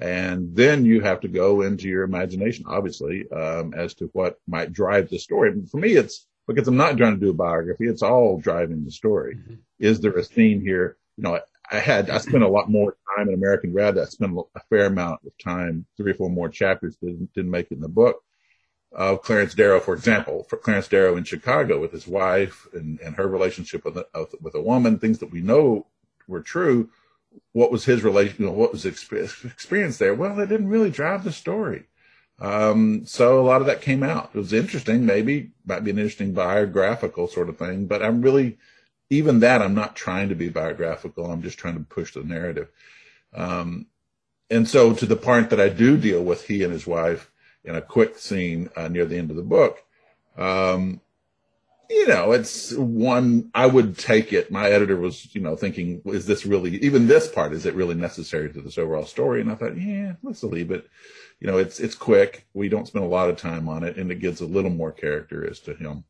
And 0.00 0.56
then 0.56 0.86
you 0.86 1.02
have 1.02 1.20
to 1.20 1.28
go 1.28 1.60
into 1.60 1.88
your 1.88 2.04
imagination, 2.04 2.64
obviously, 2.66 3.30
um, 3.30 3.74
as 3.74 3.92
to 3.96 4.08
what 4.14 4.38
might 4.48 4.72
drive 4.72 5.10
the 5.10 5.18
story. 5.18 5.52
For 5.70 5.76
me, 5.76 5.92
it's 5.92 6.26
because 6.54 6.68
I'm 6.68 6.76
not 6.76 6.96
trying 6.96 7.14
to 7.14 7.20
do 7.20 7.30
a 7.30 7.34
biography. 7.34 7.86
It's 7.86 8.02
all 8.02 8.38
driving 8.38 8.84
the 8.84 8.90
story. 8.90 9.36
Mm-hmm. 9.36 9.54
Is 9.78 10.00
there 10.00 10.16
a 10.16 10.24
scene 10.24 10.60
here? 10.60 10.96
You 11.16 11.24
know, 11.24 11.40
I 11.70 11.78
had, 11.78 12.10
I 12.10 12.18
spent 12.18 12.42
a 12.42 12.48
lot 12.48 12.70
more 12.70 12.96
time 13.16 13.28
in 13.28 13.34
American 13.34 13.72
Red. 13.72 13.98
I 13.98 14.04
spent 14.04 14.36
a 14.54 14.60
fair 14.68 14.86
amount 14.86 15.20
of 15.24 15.32
time, 15.38 15.86
three 15.96 16.12
or 16.12 16.14
four 16.14 16.30
more 16.30 16.48
chapters 16.48 16.96
didn't, 16.96 17.32
didn't 17.34 17.50
make 17.50 17.70
it 17.70 17.76
in 17.76 17.80
the 17.80 17.88
book 17.88 18.22
of 18.92 19.22
Clarence 19.22 19.54
Darrow, 19.54 19.78
for 19.78 19.94
example, 19.94 20.44
for 20.48 20.56
Clarence 20.56 20.88
Darrow 20.88 21.16
in 21.16 21.24
Chicago 21.24 21.80
with 21.80 21.92
his 21.92 22.08
wife 22.08 22.66
and, 22.72 22.98
and 23.00 23.14
her 23.14 23.28
relationship 23.28 23.84
with 23.84 23.96
a, 23.96 24.06
with 24.40 24.54
a 24.54 24.60
woman, 24.60 24.98
things 24.98 25.20
that 25.20 25.30
we 25.30 25.40
know 25.40 25.86
were 26.26 26.42
true. 26.42 26.90
What 27.52 27.70
was 27.70 27.84
his 27.84 28.02
relation? 28.02 28.36
You 28.40 28.46
know, 28.46 28.56
what 28.56 28.72
was 28.72 28.82
his 28.82 29.00
experience 29.44 29.98
there? 29.98 30.14
Well, 30.14 30.40
it 30.40 30.48
didn't 30.48 30.68
really 30.68 30.90
drive 30.90 31.22
the 31.22 31.30
story. 31.30 31.84
Um, 32.40 33.04
so 33.04 33.40
a 33.40 33.46
lot 33.46 33.60
of 33.60 33.66
that 33.66 33.82
came 33.82 34.02
out. 34.02 34.30
It 34.32 34.38
was 34.38 34.52
interesting, 34.52 35.04
maybe 35.04 35.50
might 35.66 35.84
be 35.84 35.90
an 35.90 35.98
interesting 35.98 36.32
biographical 36.32 37.28
sort 37.28 37.48
of 37.48 37.58
thing, 37.58 37.86
but 37.86 38.02
I'm 38.02 38.22
really, 38.22 38.58
even 39.10 39.40
that, 39.40 39.60
I'm 39.60 39.74
not 39.74 39.94
trying 39.94 40.30
to 40.30 40.34
be 40.34 40.48
biographical. 40.48 41.30
I'm 41.30 41.42
just 41.42 41.58
trying 41.58 41.74
to 41.74 41.84
push 41.84 42.14
the 42.14 42.22
narrative. 42.22 42.68
Um, 43.34 43.86
and 44.48 44.66
so 44.66 44.94
to 44.94 45.06
the 45.06 45.16
part 45.16 45.50
that 45.50 45.60
I 45.60 45.68
do 45.68 45.96
deal 45.96 46.24
with 46.24 46.46
he 46.46 46.64
and 46.64 46.72
his 46.72 46.86
wife, 46.86 47.30
in 47.64 47.74
a 47.74 47.82
quick 47.82 48.18
scene 48.18 48.70
uh, 48.76 48.88
near 48.88 49.04
the 49.04 49.18
end 49.18 49.30
of 49.30 49.36
the 49.36 49.42
book. 49.42 49.82
Um, 50.36 51.00
you 51.90 52.06
know, 52.06 52.30
it's 52.30 52.72
one, 52.72 53.50
I 53.52 53.66
would 53.66 53.98
take 53.98 54.32
it. 54.32 54.50
My 54.50 54.70
editor 54.70 54.96
was, 54.96 55.34
you 55.34 55.40
know, 55.40 55.56
thinking, 55.56 56.00
is 56.04 56.24
this 56.24 56.46
really, 56.46 56.76
even 56.76 57.08
this 57.08 57.26
part, 57.26 57.52
is 57.52 57.66
it 57.66 57.74
really 57.74 57.96
necessary 57.96 58.52
to 58.52 58.60
this 58.60 58.78
overall 58.78 59.04
story? 59.04 59.40
And 59.40 59.50
I 59.50 59.56
thought, 59.56 59.76
yeah, 59.76 60.12
let's 60.22 60.44
leave 60.44 60.70
it. 60.70 60.88
You 61.40 61.48
know, 61.48 61.58
it's, 61.58 61.80
it's 61.80 61.96
quick. 61.96 62.46
We 62.54 62.68
don't 62.68 62.86
spend 62.86 63.04
a 63.04 63.08
lot 63.08 63.28
of 63.28 63.36
time 63.36 63.68
on 63.68 63.82
it 63.82 63.96
and 63.96 64.12
it 64.12 64.20
gives 64.20 64.40
a 64.40 64.46
little 64.46 64.70
more 64.70 64.92
character 64.92 65.48
as 65.48 65.58
to 65.60 65.74
him 65.74 66.04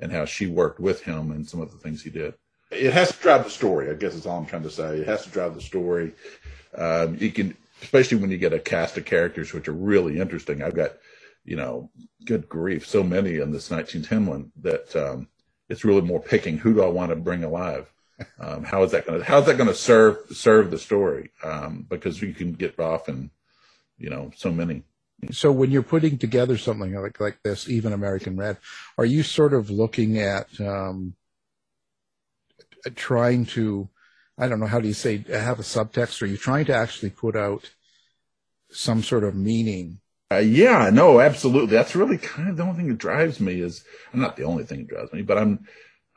and 0.00 0.10
how 0.10 0.24
she 0.24 0.46
worked 0.46 0.80
with 0.80 1.02
him 1.02 1.30
and 1.30 1.46
some 1.46 1.60
of 1.60 1.70
the 1.70 1.78
things 1.78 2.02
he 2.02 2.10
did. 2.10 2.32
It 2.70 2.94
has 2.94 3.12
to 3.12 3.22
drive 3.22 3.44
the 3.44 3.50
story, 3.50 3.90
I 3.90 3.94
guess 3.94 4.14
is 4.14 4.24
all 4.24 4.38
I'm 4.38 4.46
trying 4.46 4.62
to 4.62 4.70
say. 4.70 4.98
It 4.98 5.06
has 5.06 5.24
to 5.24 5.30
drive 5.30 5.54
the 5.54 5.60
story. 5.60 6.12
Um, 6.74 7.16
you 7.20 7.30
can, 7.30 7.54
especially 7.82 8.16
when 8.18 8.30
you 8.30 8.38
get 8.38 8.54
a 8.54 8.58
cast 8.58 8.96
of 8.96 9.04
characters 9.04 9.52
which 9.52 9.68
are 9.68 9.72
really 9.72 10.18
interesting. 10.18 10.62
I've 10.62 10.74
got, 10.74 10.92
you 11.46 11.56
know, 11.56 11.90
good 12.24 12.48
grief, 12.48 12.86
so 12.86 13.02
many 13.02 13.36
in 13.36 13.52
this 13.52 13.70
1910 13.70 14.26
one 14.26 14.52
that 14.62 14.94
um, 14.96 15.28
it's 15.68 15.84
really 15.84 16.02
more 16.02 16.20
picking 16.20 16.58
who 16.58 16.74
do 16.74 16.82
I 16.82 16.88
want 16.88 17.10
to 17.10 17.16
bring 17.16 17.44
alive. 17.44 17.90
Um, 18.40 18.64
how 18.64 18.82
is 18.82 18.92
that 18.92 19.06
going 19.06 19.18
to 19.20 19.24
how 19.24 19.40
is 19.40 19.46
that 19.46 19.58
going 19.58 19.68
to 19.68 19.74
serve 19.74 20.18
serve 20.32 20.70
the 20.70 20.78
story? 20.78 21.30
Um, 21.44 21.86
because 21.88 22.20
you 22.22 22.32
can 22.32 22.52
get 22.52 22.78
off 22.80 23.08
and 23.08 23.30
you 23.98 24.10
know, 24.10 24.30
so 24.36 24.50
many. 24.50 24.82
So 25.30 25.50
when 25.50 25.70
you're 25.70 25.82
putting 25.82 26.18
together 26.18 26.58
something 26.58 26.94
like 26.94 27.20
like 27.20 27.38
this, 27.42 27.68
even 27.68 27.92
American 27.92 28.36
Red, 28.36 28.58
are 28.98 29.04
you 29.04 29.22
sort 29.22 29.54
of 29.54 29.70
looking 29.70 30.18
at 30.18 30.48
um, 30.60 31.14
trying 32.94 33.46
to 33.46 33.88
I 34.38 34.48
don't 34.48 34.60
know, 34.60 34.66
how 34.66 34.80
do 34.80 34.88
you 34.88 34.94
say, 34.94 35.24
have 35.30 35.58
a 35.58 35.62
subtext? 35.62 36.20
Are 36.20 36.26
you 36.26 36.36
trying 36.36 36.66
to 36.66 36.74
actually 36.74 37.10
put 37.10 37.36
out 37.36 37.70
some 38.70 39.02
sort 39.02 39.24
of 39.24 39.34
meaning? 39.34 40.00
Uh, 40.32 40.38
yeah, 40.38 40.90
no, 40.90 41.20
absolutely. 41.20 41.70
That's 41.76 41.94
really 41.94 42.18
kind 42.18 42.48
of 42.48 42.56
the 42.56 42.64
only 42.64 42.76
thing 42.76 42.88
that 42.88 42.98
drives 42.98 43.38
me 43.38 43.60
is, 43.60 43.84
I'm 44.12 44.20
not 44.20 44.36
the 44.36 44.42
only 44.42 44.64
thing 44.64 44.80
that 44.80 44.88
drives 44.88 45.12
me, 45.12 45.22
but 45.22 45.38
I'm, 45.38 45.66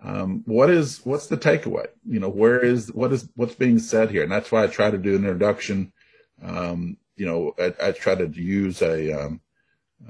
um, 0.02 0.44
what 0.46 0.70
is, 0.72 1.06
what's 1.06 1.28
the 1.28 1.38
takeaway? 1.38 1.88
You 2.08 2.20
know, 2.20 2.30
where 2.30 2.60
is, 2.60 2.92
what 2.92 3.14
is, 3.14 3.30
what's 3.36 3.54
being 3.54 3.78
said 3.78 4.10
here? 4.10 4.24
And 4.24 4.32
that's 4.32 4.52
why 4.52 4.64
I 4.64 4.68
try 4.68 4.90
to 4.90 4.98
do 4.98 5.16
an 5.16 5.26
introduction. 5.26 5.94
Um, 6.42 6.98
you 7.18 7.26
know, 7.28 7.54
I, 7.60 7.74
I, 7.90 7.92
try 7.92 8.16
to 8.16 8.28
use 8.28 8.82
a, 8.82 9.12
um, 9.12 9.42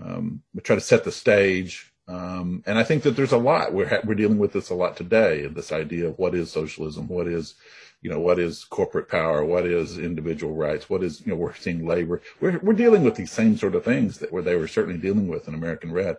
um, 0.01 0.43
I 0.55 0.61
try 0.61 0.75
to 0.75 0.81
set 0.81 1.03
the 1.03 1.11
stage. 1.11 1.91
Um, 2.07 2.63
and 2.65 2.77
I 2.77 2.83
think 2.83 3.03
that 3.03 3.15
there's 3.17 3.33
a 3.33 3.37
lot, 3.37 3.73
we're, 3.73 3.87
ha- 3.87 4.01
we're 4.05 4.15
dealing 4.15 4.37
with 4.37 4.53
this 4.53 4.69
a 4.69 4.75
lot 4.75 4.95
today, 4.95 5.45
this 5.47 5.71
idea 5.71 6.07
of 6.07 6.17
what 6.17 6.35
is 6.35 6.51
socialism, 6.51 7.07
what 7.07 7.27
is, 7.27 7.55
you 8.01 8.09
know, 8.09 8.19
what 8.19 8.39
is 8.39 8.63
corporate 8.63 9.09
power? 9.09 9.43
What 9.43 9.65
is 9.65 9.97
individual 9.97 10.55
rights? 10.55 10.89
What 10.89 11.03
is, 11.03 11.21
you 11.21 11.27
know, 11.27 11.35
we're 11.35 11.53
seeing 11.53 11.85
labor. 11.85 12.21
We're, 12.39 12.59
we're 12.59 12.73
dealing 12.73 13.03
with 13.03 13.15
these 13.15 13.31
same 13.31 13.57
sort 13.57 13.75
of 13.75 13.83
things 13.83 14.19
that 14.19 14.31
where 14.31 14.43
they 14.43 14.55
were 14.55 14.67
certainly 14.67 14.99
dealing 14.99 15.27
with 15.27 15.47
in 15.47 15.53
American 15.53 15.91
Red. 15.91 16.17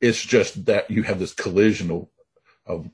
It's 0.00 0.24
just 0.24 0.66
that 0.66 0.90
you 0.90 1.02
have 1.02 1.18
this 1.18 1.34
collision 1.34 1.90
of, 1.90 2.06
of, 2.66 2.90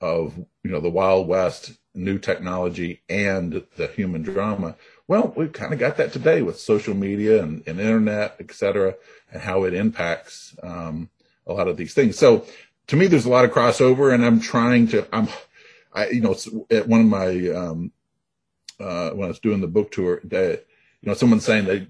of, 0.00 0.36
you 0.64 0.70
know, 0.70 0.80
the 0.80 0.90
Wild 0.90 1.28
West, 1.28 1.72
new 1.94 2.18
technology 2.18 3.02
and 3.08 3.64
the 3.76 3.86
human 3.88 4.22
drama. 4.22 4.74
Well, 5.06 5.32
we've 5.36 5.52
kind 5.52 5.72
of 5.72 5.78
got 5.78 5.96
that 5.98 6.12
today 6.12 6.42
with 6.42 6.58
social 6.58 6.94
media 6.94 7.42
and, 7.42 7.62
and 7.66 7.80
internet, 7.80 8.36
et 8.40 8.52
cetera, 8.52 8.96
and 9.32 9.42
how 9.42 9.64
it 9.64 9.74
impacts, 9.74 10.56
um, 10.62 11.10
a 11.46 11.52
lot 11.52 11.68
of 11.68 11.76
these 11.76 11.94
things. 11.94 12.18
So 12.18 12.46
to 12.88 12.96
me, 12.96 13.06
there's 13.06 13.26
a 13.26 13.30
lot 13.30 13.44
of 13.44 13.52
crossover 13.52 14.12
and 14.12 14.24
I'm 14.24 14.40
trying 14.40 14.88
to, 14.88 15.06
I'm, 15.12 15.28
I, 15.92 16.08
you 16.08 16.20
know, 16.20 16.36
at 16.70 16.86
one 16.86 17.00
of 17.00 17.06
my, 17.06 17.48
um, 17.48 17.92
uh, 18.78 19.10
when 19.10 19.24
I 19.24 19.28
was 19.28 19.40
doing 19.40 19.60
the 19.60 19.66
book 19.66 19.90
tour, 19.90 20.20
that, 20.24 20.64
you 21.00 21.08
know, 21.08 21.14
someone 21.14 21.40
saying 21.40 21.64
that 21.66 21.86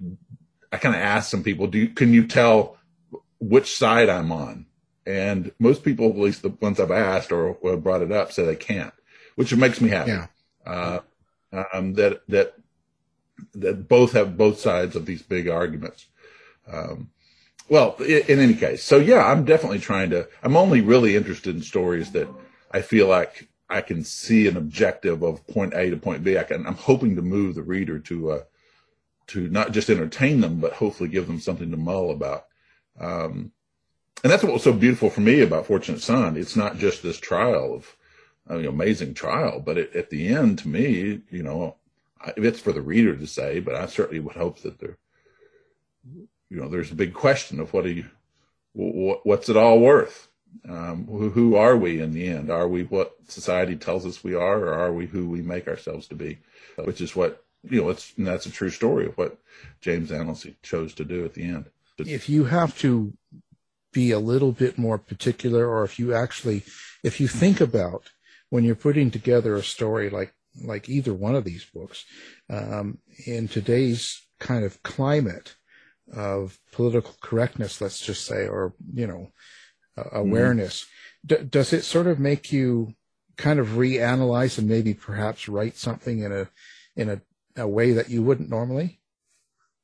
I 0.73 0.79
kind 0.79 0.95
of 0.95 1.01
asked 1.01 1.31
some 1.31 1.43
people, 1.43 1.67
do 1.67 1.79
you, 1.79 1.89
can 1.89 2.15
you 2.15 2.27
tell 2.27 2.79
which 3.39 3.77
side 3.77 4.09
I'm 4.09 4.33
on? 4.33 4.67
And 5.07 5.53
most 5.59 5.83
people, 5.83 6.09
at 6.09 6.19
least 6.19 6.43
the 6.43 6.51
ones 6.51 6.79
I've 6.79 6.91
asked 6.91 7.33
or, 7.33 7.55
or 7.55 7.77
brought 7.77 8.03
it 8.03 8.13
up, 8.13 8.33
say 8.33 8.45
they 8.45 8.57
can't, 8.57 8.95
which 9.35 9.55
makes 9.55 9.81
me 9.81 9.89
happy. 9.89 10.13
Yeah. 10.13 10.27
Uh, 10.65 11.01
um, 11.73 11.95
that, 11.95 12.23
that, 12.29 12.55
that 13.55 13.89
both 13.89 14.13
have 14.13 14.37
both 14.37 14.61
sides 14.61 14.95
of 14.97 15.07
these 15.07 15.23
big 15.23 15.49
arguments. 15.49 16.07
Um, 16.71 17.11
well, 17.69 17.97
in, 18.01 18.23
in 18.29 18.39
any 18.39 18.55
case, 18.55 18.85
so 18.85 18.99
yeah, 18.99 19.25
I'm 19.25 19.45
definitely 19.45 19.81
trying 19.81 20.11
to, 20.11 20.29
I'm 20.43 20.57
only 20.57 20.81
really 20.81 21.17
interested 21.17 21.57
in 21.57 21.63
stories 21.63 22.13
that 22.13 22.29
I 22.71 22.83
feel 22.83 23.09
like 23.09 23.49
I 23.71 23.81
can 23.81 24.03
see 24.05 24.49
an 24.49 24.57
objective 24.57 25.23
of 25.23 25.47
point 25.47 25.75
A 25.75 25.91
to 25.91 25.97
point 25.97 26.25
B. 26.25 26.37
I 26.37 26.43
can, 26.43 26.67
I'm 26.67 26.75
hoping 26.75 27.17
to 27.17 27.23
move 27.23 27.55
the 27.55 27.63
reader 27.63 27.99
to, 28.01 28.31
uh, 28.33 28.43
to 29.29 29.49
not 29.49 29.71
just 29.71 29.89
entertain 29.89 30.41
them, 30.41 30.59
but 30.59 30.73
hopefully 30.73 31.09
give 31.09 31.29
them 31.29 31.39
something 31.39 31.71
to 31.71 31.77
mull 31.77 32.11
about. 32.11 32.47
Um, 32.99 33.53
and 34.23 34.31
that's 34.31 34.43
what 34.43 34.53
was 34.53 34.65
so 34.65 34.73
beautiful 34.73 35.09
for 35.09 35.21
me 35.21 35.41
about 35.41 35.67
Fortunate 35.67 36.01
Son. 36.01 36.37
It's 36.37 36.57
not 36.57 36.79
just 36.79 37.03
this 37.03 37.19
trial 37.19 37.75
of, 37.75 37.97
I 38.49 38.57
mean, 38.57 38.67
amazing 38.67 39.15
trial, 39.15 39.61
but 39.61 39.79
it, 39.79 39.95
at 39.95 40.11
the 40.11 40.29
end, 40.29 40.59
to 40.59 40.69
me, 40.69 41.21
you 41.31 41.43
know, 41.43 41.77
it's 42.37 42.61
for 42.61 42.73
the 42.73 42.83
reader 42.83 43.17
to 43.17 43.27
say, 43.27 43.61
but 43.61 43.75
I 43.77 43.87
certainly 43.87 44.21
would 44.21 44.37
hope 44.37 44.61
that 44.63 44.79
there, 44.81 44.99
you 46.05 46.61
know, 46.61 46.69
there's 46.69 46.91
a 46.91 46.97
big 46.97 47.15
question 47.15 47.61
of 47.61 47.73
what 47.73 47.85
do 47.85 47.91
you, 47.91 48.07
what's 48.73 49.49
it 49.49 49.57
all 49.57 49.79
worth? 49.79 50.29
Um, 50.69 51.07
who, 51.07 51.57
are 51.57 51.77
we 51.77 52.01
in 52.01 52.13
the 52.13 52.29
end? 52.29 52.51
Are 52.51 52.69
we 52.69 52.85
what 52.85 53.15
society 53.29 53.77
tells 53.77 54.05
us 54.07 54.23
we 54.23 54.35
are, 54.35 54.59
or 54.61 54.75
are 54.75 54.93
we 54.93 55.07
who 55.07 55.29
we 55.29 55.43
make 55.43 55.69
ourselves 55.69 56.07
to 56.09 56.15
be? 56.15 56.39
Which 56.77 57.01
is 57.01 57.17
what 57.17 57.45
you 57.63 57.83
know. 57.83 57.91
It's 57.91 58.13
that's 58.17 58.47
a 58.47 58.51
true 58.51 58.71
story 58.71 59.07
of 59.07 59.17
what 59.17 59.39
James 59.81 60.13
Annesley 60.13 60.57
chose 60.63 60.95
to 60.95 61.05
do 61.05 61.25
at 61.25 61.35
the 61.35 61.45
end. 61.45 61.67
If 61.99 62.29
you 62.29 62.45
have 62.45 62.79
to 62.79 63.13
be 63.93 64.11
a 64.11 64.19
little 64.19 64.53
bit 64.53 64.79
more 64.79 64.99
particular, 64.99 65.67
or 65.69 65.85
if 65.85 65.99
you 65.99 66.15
actually, 66.15 66.65
if 67.03 67.21
you 67.21 67.29
think 67.29 67.61
about 67.61 68.11
when 68.49 68.65
you're 68.65 68.75
putting 68.75 69.11
together 69.11 69.55
a 69.57 69.63
story 69.63 70.11
like 70.11 70.35
like 70.63 70.89
either 70.89 71.15
one 71.15 71.35
of 71.35 71.45
these 71.45 71.65
books, 71.65 72.05
um, 72.49 72.99
in 73.27 73.49
today's 73.49 74.27
kind 74.39 74.65
of 74.65 74.83
climate 74.83 75.55
of 76.13 76.59
political 76.73 77.15
correctness, 77.21 77.81
let's 77.81 78.01
just 78.01 78.25
say, 78.25 78.49
or 78.49 78.75
you 78.95 79.07
know 79.07 79.31
awareness. 80.13 80.87
Mm-hmm. 81.27 81.45
D- 81.45 81.49
does 81.49 81.73
it 81.73 81.85
sort 81.85 82.07
of 82.07 82.19
make 82.19 82.53
you 82.53 82.95
kind 83.37 83.59
of 83.59 83.69
reanalyze 83.69 84.59
and 84.59 84.69
maybe 84.69 84.95
perhaps 84.95 85.49
write 85.49 85.77
something 85.77 86.21
in 86.21 86.33
a 86.33 86.49
in 86.97 87.09
a 87.09 87.21
a 87.57 87.67
way 87.67 87.93
that 87.93 88.11
you 88.11 88.23
wouldn't 88.23 88.51
normally? 88.51 89.01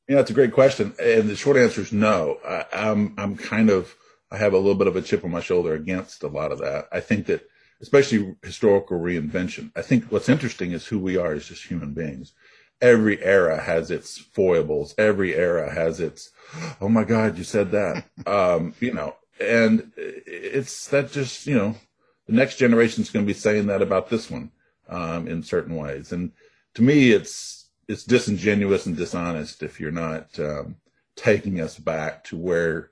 Yeah, 0.08 0.16
that's 0.16 0.30
a 0.30 0.34
great 0.34 0.52
question, 0.52 0.94
and 1.02 1.28
the 1.28 1.36
short 1.36 1.56
answer 1.56 1.80
is 1.80 1.92
no. 1.92 2.38
I, 2.46 2.64
I'm 2.72 3.14
I'm 3.18 3.36
kind 3.36 3.70
of 3.70 3.94
I 4.30 4.36
have 4.36 4.52
a 4.52 4.58
little 4.58 4.74
bit 4.74 4.86
of 4.86 4.96
a 4.96 5.02
chip 5.02 5.24
on 5.24 5.30
my 5.30 5.40
shoulder 5.40 5.74
against 5.74 6.22
a 6.22 6.28
lot 6.28 6.52
of 6.52 6.58
that. 6.58 6.88
I 6.92 7.00
think 7.00 7.26
that 7.26 7.48
especially 7.80 8.36
historical 8.42 8.98
reinvention. 8.98 9.70
I 9.76 9.82
think 9.82 10.04
what's 10.04 10.28
interesting 10.28 10.72
is 10.72 10.86
who 10.86 10.98
we 10.98 11.16
are 11.16 11.32
as 11.32 11.46
just 11.46 11.66
human 11.66 11.92
beings. 11.92 12.32
Every 12.80 13.22
era 13.22 13.60
has 13.60 13.90
its 13.90 14.18
foibles. 14.18 14.94
Every 14.98 15.34
era 15.34 15.72
has 15.72 16.00
its, 16.00 16.30
oh 16.80 16.88
my 16.88 17.04
God, 17.04 17.38
you 17.38 17.44
said 17.44 17.70
that. 17.72 18.04
um, 18.26 18.74
you 18.80 18.92
know, 18.92 19.16
and 19.40 19.92
it's 19.96 20.88
that 20.88 21.12
just, 21.12 21.46
you 21.46 21.54
know, 21.54 21.74
the 22.26 22.32
next 22.32 22.56
generation 22.56 23.02
is 23.02 23.10
going 23.10 23.24
to 23.24 23.32
be 23.32 23.38
saying 23.38 23.66
that 23.66 23.82
about 23.82 24.08
this 24.08 24.30
one, 24.30 24.50
um, 24.88 25.28
in 25.28 25.42
certain 25.42 25.76
ways. 25.76 26.12
And 26.12 26.32
to 26.74 26.82
me, 26.82 27.10
it's, 27.10 27.68
it's 27.88 28.04
disingenuous 28.04 28.86
and 28.86 28.96
dishonest 28.96 29.62
if 29.62 29.80
you're 29.80 29.90
not, 29.92 30.38
um, 30.38 30.76
taking 31.14 31.60
us 31.60 31.78
back 31.78 32.24
to 32.24 32.36
where, 32.36 32.90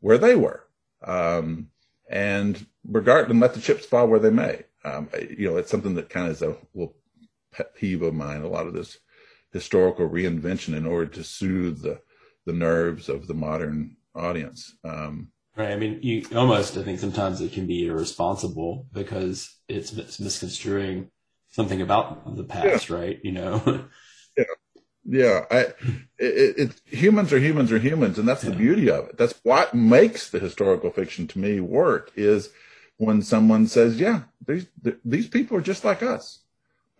where 0.00 0.18
they 0.18 0.34
were. 0.34 0.64
Um, 1.02 1.68
and 2.08 2.66
regard 2.88 3.30
and 3.30 3.40
let 3.40 3.54
the 3.54 3.60
chips 3.60 3.86
fall 3.86 4.06
where 4.08 4.20
they 4.20 4.30
may. 4.30 4.64
Um, 4.84 5.08
you 5.30 5.48
know, 5.48 5.56
it's 5.56 5.70
something 5.70 5.94
that 5.94 6.10
kind 6.10 6.26
of 6.26 6.32
is 6.32 6.42
a 6.42 6.56
little 6.74 6.94
pet 7.52 7.74
peeve 7.74 8.02
of 8.02 8.14
mine. 8.14 8.42
A 8.42 8.48
lot 8.48 8.66
of 8.66 8.74
this 8.74 8.98
historical 9.52 10.08
reinvention 10.08 10.76
in 10.76 10.86
order 10.86 11.10
to 11.12 11.24
soothe 11.24 11.80
the 11.82 12.00
the 12.44 12.52
nerves 12.52 13.08
of 13.08 13.26
the 13.26 13.34
modern 13.34 13.96
audience. 14.14 14.74
Um, 14.84 15.28
right. 15.56 15.72
I 15.72 15.76
mean, 15.76 16.00
you 16.02 16.26
almost 16.34 16.76
I 16.76 16.82
think 16.82 17.00
sometimes 17.00 17.40
it 17.40 17.52
can 17.52 17.66
be 17.66 17.86
irresponsible 17.86 18.86
because 18.92 19.54
it's, 19.68 19.92
misconstruing 19.92 21.10
something 21.50 21.80
about 21.80 22.36
the 22.36 22.44
past, 22.44 22.88
yeah. 22.88 22.96
right? 22.96 23.20
You 23.22 23.32
know. 23.32 23.86
yeah. 24.36 24.44
Yeah, 25.06 25.44
I, 25.50 25.58
it, 26.18 26.58
it, 26.58 26.80
humans 26.86 27.30
are 27.34 27.38
humans 27.38 27.70
are 27.70 27.78
humans, 27.78 28.18
and 28.18 28.26
that's 28.26 28.42
yeah. 28.42 28.50
the 28.50 28.56
beauty 28.56 28.90
of 28.90 29.06
it. 29.10 29.18
That's 29.18 29.38
what 29.42 29.74
makes 29.74 30.30
the 30.30 30.38
historical 30.38 30.90
fiction 30.90 31.26
to 31.28 31.38
me 31.38 31.60
work. 31.60 32.10
Is 32.16 32.48
when 32.96 33.20
someone 33.20 33.66
says, 33.66 34.00
"Yeah, 34.00 34.22
these 34.46 34.66
these 35.04 35.28
people 35.28 35.58
are 35.58 35.62
just 35.62 35.84
like 35.84 36.02
us. 36.02 36.40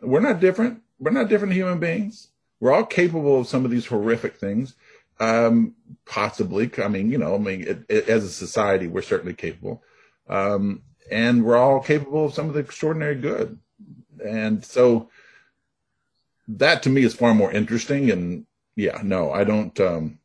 We're 0.03 0.21
not 0.21 0.41
different. 0.41 0.83
We're 0.99 1.13
not 1.13 1.31
different 1.31 1.55
human 1.55 1.81
beings. 1.81 2.29
We're 2.61 2.73
all 2.73 2.85
capable 2.85 3.41
of 3.41 3.49
some 3.49 3.65
of 3.65 3.71
these 3.71 3.87
horrific 3.87 4.37
things. 4.37 4.75
Um, 5.21 5.75
possibly. 6.07 6.71
I 6.79 6.89
mean, 6.89 7.11
you 7.11 7.19
know, 7.19 7.35
I 7.35 7.39
mean, 7.39 7.63
it, 7.63 7.85
it, 7.89 8.09
as 8.09 8.25
a 8.25 8.31
society, 8.31 8.89
we're 8.89 9.03
certainly 9.03 9.35
capable, 9.35 9.83
um, 10.29 10.83
and 11.11 11.45
we're 11.45 11.57
all 11.57 11.81
capable 11.81 12.27
of 12.27 12.35
some 12.35 12.49
of 12.49 12.55
the 12.55 12.61
extraordinary 12.61 13.15
good. 13.15 13.59
And 14.25 14.65
so, 14.65 15.11
that 16.49 16.83
to 16.83 16.91
me 16.91 17.05
is 17.05 17.15
far 17.15 17.35
more 17.35 17.53
interesting. 17.53 18.11
And 18.11 18.47
yeah, 18.77 19.01
no, 19.03 19.31
I 19.31 19.45
don't. 19.45 19.79
Um, 19.81 20.19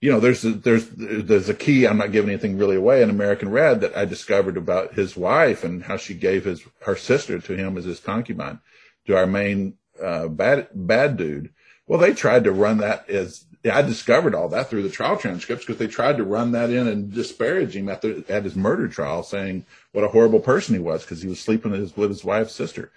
you 0.00 0.12
know, 0.12 0.20
there's 0.20 0.44
a, 0.44 0.50
there's 0.50 0.86
there's 0.90 1.48
a 1.48 1.54
key. 1.54 1.86
I'm 1.86 1.96
not 1.96 2.12
giving 2.12 2.30
anything 2.30 2.58
really 2.58 2.76
away 2.76 3.02
in 3.02 3.08
American 3.08 3.48
Red 3.48 3.80
that 3.80 3.96
I 3.96 4.04
discovered 4.04 4.56
about 4.56 4.94
his 4.94 5.16
wife 5.16 5.64
and 5.64 5.82
how 5.82 5.96
she 5.96 6.12
gave 6.14 6.44
his 6.44 6.62
her 6.82 6.96
sister 6.96 7.38
to 7.38 7.56
him 7.56 7.78
as 7.78 7.84
his 7.84 8.00
concubine, 8.00 8.60
to 9.06 9.16
our 9.16 9.26
main 9.26 9.78
uh, 10.02 10.28
bad 10.28 10.68
bad 10.74 11.16
dude. 11.16 11.54
Well, 11.86 11.98
they 11.98 12.12
tried 12.12 12.44
to 12.44 12.52
run 12.52 12.78
that 12.78 13.08
as 13.08 13.46
I 13.72 13.82
discovered 13.82 14.34
all 14.34 14.48
that 14.50 14.68
through 14.68 14.82
the 14.82 14.90
trial 14.90 15.16
transcripts 15.16 15.64
because 15.64 15.78
they 15.78 15.86
tried 15.86 16.18
to 16.18 16.24
run 16.24 16.52
that 16.52 16.70
in 16.70 16.86
and 16.86 17.12
disparage 17.12 17.74
him 17.74 17.88
at 17.88 18.02
the 18.02 18.24
at 18.28 18.44
his 18.44 18.56
murder 18.56 18.88
trial, 18.88 19.22
saying 19.22 19.64
what 19.92 20.04
a 20.04 20.08
horrible 20.08 20.40
person 20.40 20.74
he 20.74 20.80
was 20.80 21.02
because 21.02 21.22
he 21.22 21.28
was 21.28 21.40
sleeping 21.40 21.70
with 21.70 21.80
his, 21.80 21.96
with 21.96 22.10
his 22.10 22.24
wife's 22.24 22.54
sister. 22.54 22.90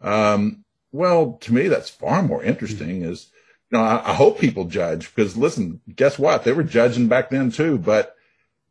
Um, 0.00 0.64
well, 0.92 1.32
to 1.40 1.52
me, 1.52 1.66
that's 1.68 1.90
far 1.90 2.22
more 2.22 2.44
interesting. 2.44 3.02
Is 3.02 3.28
you 3.70 3.78
know, 3.78 3.84
I, 3.84 4.10
I 4.10 4.14
hope 4.14 4.38
people 4.38 4.66
judge 4.66 5.12
because 5.14 5.36
listen, 5.36 5.80
guess 5.94 6.18
what? 6.18 6.44
They 6.44 6.52
were 6.52 6.62
judging 6.62 7.08
back 7.08 7.30
then 7.30 7.50
too, 7.50 7.78
but 7.78 8.14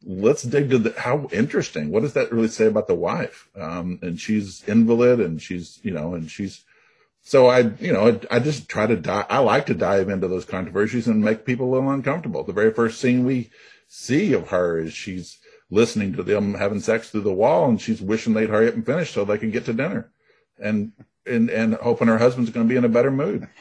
let's 0.05 0.43
dig 0.43 0.69
to 0.69 0.77
the, 0.77 0.99
how 0.99 1.27
interesting. 1.31 1.91
What 1.91 2.03
does 2.03 2.13
that 2.13 2.31
really 2.31 2.47
say 2.47 2.67
about 2.67 2.87
the 2.87 2.95
wife? 2.95 3.49
Um, 3.59 3.99
and 4.01 4.19
she's 4.19 4.63
invalid 4.67 5.19
and 5.19 5.41
she's, 5.41 5.79
you 5.83 5.91
know, 5.91 6.13
and 6.13 6.29
she's, 6.29 6.63
so 7.23 7.47
I, 7.47 7.59
you 7.79 7.93
know, 7.93 8.09
I, 8.09 8.35
I 8.35 8.39
just 8.39 8.67
try 8.67 8.85
to 8.85 8.97
dive, 8.97 9.25
I 9.29 9.39
like 9.39 9.65
to 9.67 9.73
dive 9.73 10.09
into 10.09 10.27
those 10.27 10.45
controversies 10.45 11.07
and 11.07 11.23
make 11.23 11.45
people 11.45 11.69
a 11.69 11.73
little 11.73 11.89
uncomfortable. 11.89 12.43
The 12.43 12.53
very 12.53 12.71
first 12.71 12.99
scene 12.99 13.25
we 13.25 13.49
see 13.87 14.33
of 14.33 14.49
her 14.49 14.77
is 14.77 14.93
she's 14.93 15.39
listening 15.71 16.13
to 16.13 16.23
them 16.23 16.55
having 16.55 16.81
sex 16.81 17.09
through 17.09 17.21
the 17.21 17.33
wall 17.33 17.69
and 17.69 17.81
she's 17.81 18.01
wishing 18.01 18.33
they'd 18.33 18.49
hurry 18.49 18.67
up 18.67 18.75
and 18.75 18.85
finish 18.85 19.11
so 19.11 19.23
they 19.23 19.37
can 19.37 19.51
get 19.51 19.65
to 19.65 19.73
dinner 19.73 20.11
and, 20.59 20.91
and, 21.25 21.49
and 21.49 21.75
hoping 21.75 22.09
her 22.09 22.17
husband's 22.17 22.51
going 22.51 22.67
to 22.67 22.71
be 22.71 22.77
in 22.77 22.85
a 22.85 22.89
better 22.89 23.11
mood. 23.11 23.47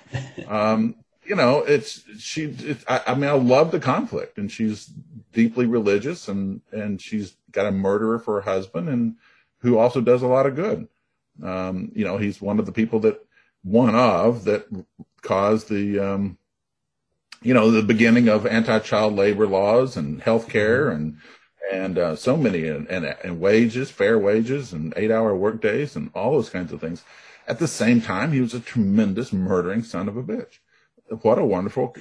Um, 0.48 0.96
you 1.25 1.37
know, 1.37 1.61
it's 1.61 2.03
she. 2.18 2.44
It's, 2.44 2.85
I, 2.88 3.01
I, 3.07 3.14
mean, 3.14 3.31
I 3.31 3.35
love 3.35 3.70
the 3.70 3.81
conflict, 3.81 4.38
and 4.38 4.51
she's 4.51 4.92
deeply 5.33 5.66
religious, 5.66 6.29
and 6.29 6.61
and 6.72 7.01
she's 7.01 7.37
got 7.53 7.66
a 7.66 7.72
murderer 7.72 8.18
for 8.18 8.38
a 8.38 8.44
husband, 8.44 8.88
and 8.88 9.14
who 9.59 9.79
also 9.79 10.01
does 10.01 10.22
a 10.22 10.27
lot 10.27 10.46
of 10.46 10.57
good. 10.57 10.88
Um, 11.42 11.92
you 11.94 12.05
know, 12.05 12.18
he's 12.18 12.42
one 12.42 12.59
of 12.59 12.66
the 12.66 12.72
people 12.72 12.98
that 13.01 13.25
one 13.62 13.94
of 13.94 14.44
that 14.44 14.66
caused 15.22 15.68
the, 15.68 15.98
um, 15.98 16.38
you 17.42 17.55
know, 17.55 17.70
the 17.70 17.83
beginning 17.83 18.29
of 18.29 18.46
anti-child 18.46 19.14
labor 19.14 19.46
laws 19.46 19.96
and 19.96 20.22
health 20.22 20.48
care 20.48 20.87
mm-hmm. 20.87 20.96
and 20.96 21.16
and 21.72 21.96
uh, 21.96 22.14
so 22.14 22.37
many 22.37 22.66
and, 22.68 22.87
and 22.88 23.05
and 23.25 23.40
wages, 23.40 23.90
fair 23.90 24.18
wages, 24.18 24.72
and 24.72 24.92
eight-hour 24.96 25.35
workdays, 25.35 25.96
and 25.96 26.11
all 26.14 26.33
those 26.33 26.51
kinds 26.51 26.72
of 26.72 26.81
things. 26.81 27.03
At 27.48 27.59
the 27.59 27.68
same 27.68 28.01
time, 28.03 28.33
he 28.33 28.40
was 28.40 28.53
a 28.53 28.61
tremendous 28.61 29.33
murdering 29.33 29.83
son 29.83 30.09
of 30.09 30.16
a 30.16 30.22
bitch 30.22 30.59
what 31.20 31.38
a 31.38 31.44
wonderful. 31.44 31.94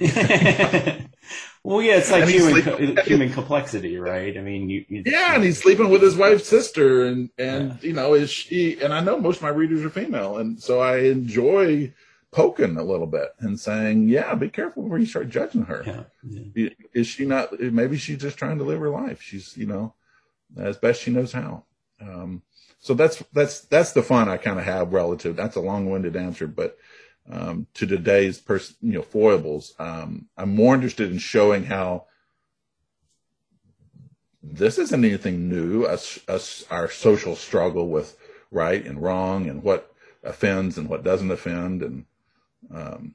well, 1.64 1.80
yeah, 1.80 1.98
it's 1.98 2.10
like 2.10 2.28
human 2.28 2.96
human 3.04 3.32
complexity, 3.32 3.96
right? 3.96 4.36
I 4.36 4.40
mean, 4.40 4.68
you, 4.68 4.84
you, 4.88 5.02
yeah, 5.06 5.34
and 5.34 5.44
he's 5.44 5.62
sleeping 5.62 5.90
with 5.90 6.02
his 6.02 6.16
wife's 6.16 6.48
sister, 6.48 7.06
and 7.06 7.30
and 7.38 7.70
yeah. 7.70 7.88
you 7.88 7.92
know, 7.92 8.14
is 8.14 8.30
she? 8.30 8.80
And 8.80 8.92
I 8.92 9.00
know 9.00 9.18
most 9.18 9.36
of 9.36 9.42
my 9.42 9.50
readers 9.50 9.84
are 9.84 9.90
female, 9.90 10.38
and 10.38 10.60
so 10.60 10.80
I 10.80 10.98
enjoy 10.98 11.92
poking 12.32 12.76
a 12.78 12.82
little 12.82 13.06
bit 13.06 13.34
and 13.40 13.60
saying, 13.60 14.08
yeah, 14.08 14.34
be 14.34 14.48
careful 14.48 14.82
before 14.82 14.98
you 14.98 15.06
start 15.06 15.28
judging 15.28 15.62
her. 15.66 15.84
Yeah. 15.86 16.50
Yeah. 16.54 16.68
Is 16.94 17.06
she 17.06 17.26
not? 17.26 17.60
Maybe 17.60 17.96
she's 17.96 18.18
just 18.18 18.38
trying 18.38 18.58
to 18.58 18.64
live 18.64 18.80
her 18.80 18.90
life. 18.90 19.22
She's 19.22 19.56
you 19.56 19.66
know, 19.66 19.94
as 20.58 20.78
best 20.78 21.02
she 21.02 21.12
knows 21.12 21.32
how. 21.32 21.64
Um, 22.00 22.42
so 22.80 22.94
that's 22.94 23.22
that's 23.32 23.60
that's 23.60 23.92
the 23.92 24.02
fun 24.02 24.28
I 24.28 24.36
kind 24.36 24.58
of 24.58 24.64
have 24.64 24.92
relative. 24.92 25.36
That's 25.36 25.54
a 25.54 25.60
long-winded 25.60 26.16
answer, 26.16 26.48
but 26.48 26.76
um, 27.30 27.66
to 27.74 27.86
today's 27.86 28.38
person, 28.38 28.76
you 28.80 28.92
know, 28.94 29.02
foibles. 29.02 29.74
Um, 29.78 30.26
I'm 30.36 30.54
more 30.54 30.74
interested 30.74 31.10
in 31.10 31.18
showing 31.18 31.64
how 31.64 32.06
this 34.42 34.78
isn't 34.78 35.04
anything 35.04 35.48
new. 35.48 35.84
Us, 35.84 36.18
us, 36.28 36.64
our 36.70 36.90
social 36.90 37.36
struggle 37.36 37.88
with 37.88 38.16
right 38.50 38.84
and 38.84 39.00
wrong, 39.02 39.48
and 39.48 39.62
what 39.62 39.94
offends 40.24 40.78
and 40.78 40.88
what 40.88 41.04
doesn't 41.04 41.30
offend, 41.30 41.82
and 41.82 42.04
um, 42.72 43.14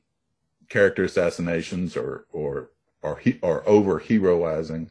character 0.69 1.03
assassinations 1.03 1.97
or 1.97 2.25
or 2.31 2.69
or, 3.01 3.17
he, 3.17 3.39
or 3.41 3.67
over 3.67 3.99
heroizing 3.99 4.89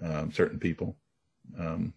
um, 0.00 0.32
certain 0.32 0.58
people. 0.58 0.96
Um, 1.58 1.94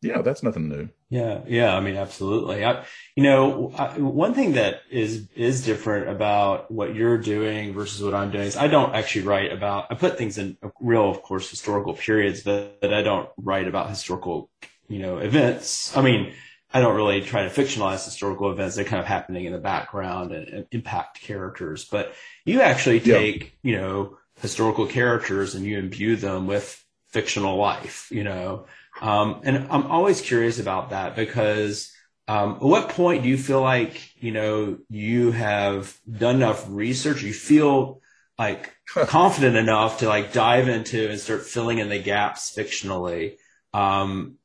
yeah, 0.00 0.22
that's 0.22 0.42
nothing 0.42 0.68
new. 0.68 0.88
Yeah, 1.12 1.42
yeah. 1.46 1.76
I 1.76 1.80
mean, 1.80 1.96
absolutely. 1.96 2.64
I, 2.64 2.86
you 3.16 3.22
know, 3.22 3.70
I, 3.76 3.98
one 3.98 4.32
thing 4.32 4.52
that 4.52 4.80
is 4.90 5.28
is 5.36 5.62
different 5.62 6.08
about 6.08 6.70
what 6.70 6.94
you're 6.94 7.18
doing 7.18 7.74
versus 7.74 8.02
what 8.02 8.14
I'm 8.14 8.30
doing 8.30 8.44
is 8.44 8.56
I 8.56 8.66
don't 8.66 8.94
actually 8.94 9.26
write 9.26 9.52
about. 9.52 9.88
I 9.90 9.94
put 9.94 10.16
things 10.16 10.38
in 10.38 10.56
real, 10.80 11.10
of 11.10 11.22
course, 11.22 11.50
historical 11.50 11.92
periods, 11.92 12.42
but, 12.42 12.80
but 12.80 12.94
I 12.94 13.02
don't 13.02 13.28
write 13.36 13.68
about 13.68 13.90
historical, 13.90 14.48
you 14.88 15.00
know, 15.00 15.18
events. 15.18 15.94
I 15.94 16.00
mean, 16.00 16.32
I 16.72 16.80
don't 16.80 16.96
really 16.96 17.20
try 17.20 17.42
to 17.42 17.50
fictionalize 17.50 18.06
historical 18.06 18.50
events. 18.50 18.76
They're 18.76 18.86
kind 18.86 19.00
of 19.00 19.04
happening 19.06 19.44
in 19.44 19.52
the 19.52 19.58
background 19.58 20.32
and, 20.32 20.48
and 20.48 20.66
impact 20.70 21.20
characters. 21.20 21.84
But 21.84 22.14
you 22.46 22.62
actually 22.62 23.00
take, 23.00 23.58
yeah. 23.62 23.70
you 23.70 23.76
know, 23.76 24.16
historical 24.40 24.86
characters 24.86 25.54
and 25.54 25.66
you 25.66 25.78
imbue 25.78 26.16
them 26.16 26.46
with 26.46 26.82
fictional 27.12 27.56
life. 27.56 28.08
You 28.10 28.24
know. 28.24 28.66
Um, 29.00 29.40
and 29.44 29.68
I'm 29.70 29.86
always 29.86 30.20
curious 30.20 30.58
about 30.58 30.90
that 30.90 31.16
because 31.16 31.92
um, 32.28 32.54
at 32.56 32.62
what 32.62 32.88
point 32.90 33.22
do 33.22 33.28
you 33.28 33.38
feel 33.38 33.60
like 33.60 34.14
you 34.22 34.32
know 34.32 34.78
you 34.88 35.32
have 35.32 35.96
done 36.10 36.36
enough 36.36 36.64
research? 36.68 37.22
You 37.22 37.32
feel 37.32 38.00
like 38.38 38.74
confident 38.86 39.56
enough 39.56 39.98
to 39.98 40.08
like 40.08 40.32
dive 40.32 40.68
into 40.68 41.08
and 41.08 41.18
start 41.18 41.42
filling 41.44 41.78
in 41.78 41.88
the 41.88 41.98
gaps 41.98 42.54
fictionally. 42.56 43.36
Um, 43.74 44.36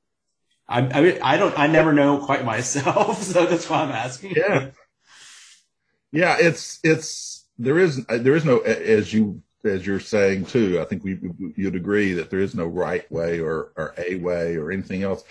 I, 0.67 0.82
I, 0.82 1.19
I 1.34 1.38
don't 1.38 1.58
I 1.58 1.67
never 1.67 1.93
know 1.93 2.25
quite 2.25 2.43
myself, 2.43 3.21
so 3.32 3.45
that's 3.45 3.69
why 3.69 3.84
I'm 3.84 3.91
asking. 3.91 4.32
Yeah, 4.36 4.71
yeah. 6.12 6.38
It's 6.39 6.80
it's 6.84 7.45
there 7.58 7.77
is 7.77 8.06
there 8.08 8.36
is 8.36 8.43
no 8.43 8.60
as 8.60 9.13
you 9.13 9.43
as 9.63 9.86
you're 9.86 10.00
saying 10.00 10.46
too, 10.46 10.80
I 10.80 10.86
think 10.86 11.04
we 11.04 11.20
you'd 11.56 11.76
agree 11.76 12.13
that 12.13 12.30
there 12.30 12.39
is 12.39 12.56
no 12.56 12.65
right 12.65 13.10
way 13.12 13.39
or 13.39 13.72
or 13.76 13.93
a 13.98 14.15
way 14.15 14.56
or 14.56 14.72
anything 14.72 15.04
else. 15.04 15.24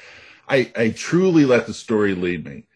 I 0.48 0.70
I 0.76 0.90
truly 0.90 1.44
let 1.44 1.66
the 1.66 1.74
story 1.74 2.14
lead 2.14 2.44
me. 2.44 2.66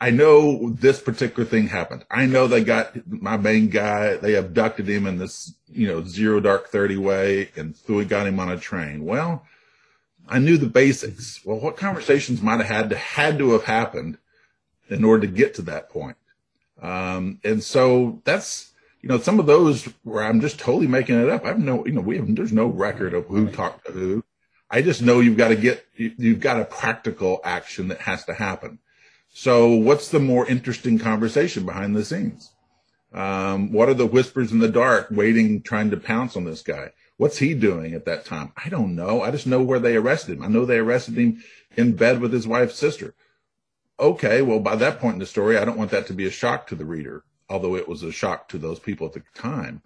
I 0.00 0.10
know 0.10 0.70
this 0.70 1.00
particular 1.00 1.48
thing 1.48 1.68
happened. 1.68 2.04
I 2.10 2.26
know 2.26 2.46
they 2.46 2.62
got 2.62 2.94
my 3.06 3.36
main 3.36 3.68
guy, 3.70 4.16
they 4.16 4.34
abducted 4.34 4.86
him 4.86 5.06
in 5.06 5.18
this, 5.18 5.54
you 5.66 5.86
know, 5.86 6.04
zero 6.04 6.40
dark 6.40 6.68
30 6.68 6.96
way 6.98 7.50
and 7.56 7.74
threw 7.74 8.04
got 8.04 8.26
him 8.26 8.38
on 8.38 8.50
a 8.50 8.58
train. 8.58 9.04
Well, 9.04 9.46
I 10.28 10.40
knew 10.40 10.58
the 10.58 10.66
basics. 10.66 11.40
Well, 11.44 11.58
what 11.58 11.76
conversations 11.76 12.42
might 12.42 12.60
have 12.60 12.66
had 12.66 12.90
to, 12.90 12.96
had 12.96 13.38
to 13.38 13.52
have 13.52 13.64
happened 13.64 14.18
in 14.88 15.04
order 15.04 15.26
to 15.26 15.32
get 15.32 15.54
to 15.54 15.62
that 15.62 15.88
point. 15.88 16.16
Um, 16.82 17.40
and 17.44 17.62
so 17.62 18.20
that's, 18.24 18.73
you 19.04 19.08
know, 19.08 19.18
some 19.18 19.38
of 19.38 19.44
those 19.44 19.84
where 20.02 20.24
I'm 20.24 20.40
just 20.40 20.58
totally 20.58 20.86
making 20.86 21.20
it 21.20 21.28
up. 21.28 21.44
I 21.44 21.48
have 21.48 21.58
no, 21.58 21.84
you 21.84 21.92
know, 21.92 22.00
we 22.00 22.16
have, 22.16 22.34
there's 22.34 22.54
no 22.54 22.64
record 22.64 23.12
of 23.12 23.26
who 23.26 23.50
talked 23.50 23.84
to 23.84 23.92
who. 23.92 24.24
I 24.70 24.80
just 24.80 25.02
know 25.02 25.20
you've 25.20 25.36
got 25.36 25.48
to 25.48 25.56
get, 25.56 25.86
you've 25.94 26.40
got 26.40 26.58
a 26.58 26.64
practical 26.64 27.38
action 27.44 27.88
that 27.88 28.00
has 28.00 28.24
to 28.24 28.32
happen. 28.32 28.78
So 29.28 29.68
what's 29.74 30.08
the 30.08 30.20
more 30.20 30.46
interesting 30.46 30.98
conversation 30.98 31.66
behind 31.66 31.94
the 31.94 32.02
scenes? 32.02 32.50
Um, 33.12 33.72
what 33.72 33.90
are 33.90 33.94
the 33.94 34.06
whispers 34.06 34.52
in 34.52 34.60
the 34.60 34.70
dark 34.70 35.08
waiting, 35.10 35.60
trying 35.60 35.90
to 35.90 35.98
pounce 35.98 36.34
on 36.34 36.44
this 36.44 36.62
guy? 36.62 36.92
What's 37.18 37.36
he 37.36 37.52
doing 37.52 37.92
at 37.92 38.06
that 38.06 38.24
time? 38.24 38.54
I 38.56 38.70
don't 38.70 38.96
know. 38.96 39.20
I 39.20 39.30
just 39.32 39.46
know 39.46 39.62
where 39.62 39.80
they 39.80 39.96
arrested 39.96 40.38
him. 40.38 40.44
I 40.44 40.48
know 40.48 40.64
they 40.64 40.78
arrested 40.78 41.18
him 41.18 41.44
in 41.76 41.94
bed 41.94 42.22
with 42.22 42.32
his 42.32 42.46
wife's 42.46 42.76
sister. 42.76 43.14
Okay. 44.00 44.40
Well, 44.40 44.60
by 44.60 44.76
that 44.76 44.98
point 44.98 45.16
in 45.16 45.20
the 45.20 45.26
story, 45.26 45.58
I 45.58 45.66
don't 45.66 45.76
want 45.76 45.90
that 45.90 46.06
to 46.06 46.14
be 46.14 46.24
a 46.24 46.30
shock 46.30 46.68
to 46.68 46.74
the 46.74 46.86
reader, 46.86 47.22
although 47.48 47.76
it 47.76 47.88
was 47.88 48.02
a 48.02 48.12
shock 48.12 48.48
to 48.48 48.58
those 48.58 48.78
people 48.78 49.06
at 49.06 49.12
the 49.12 49.22
time. 49.34 49.82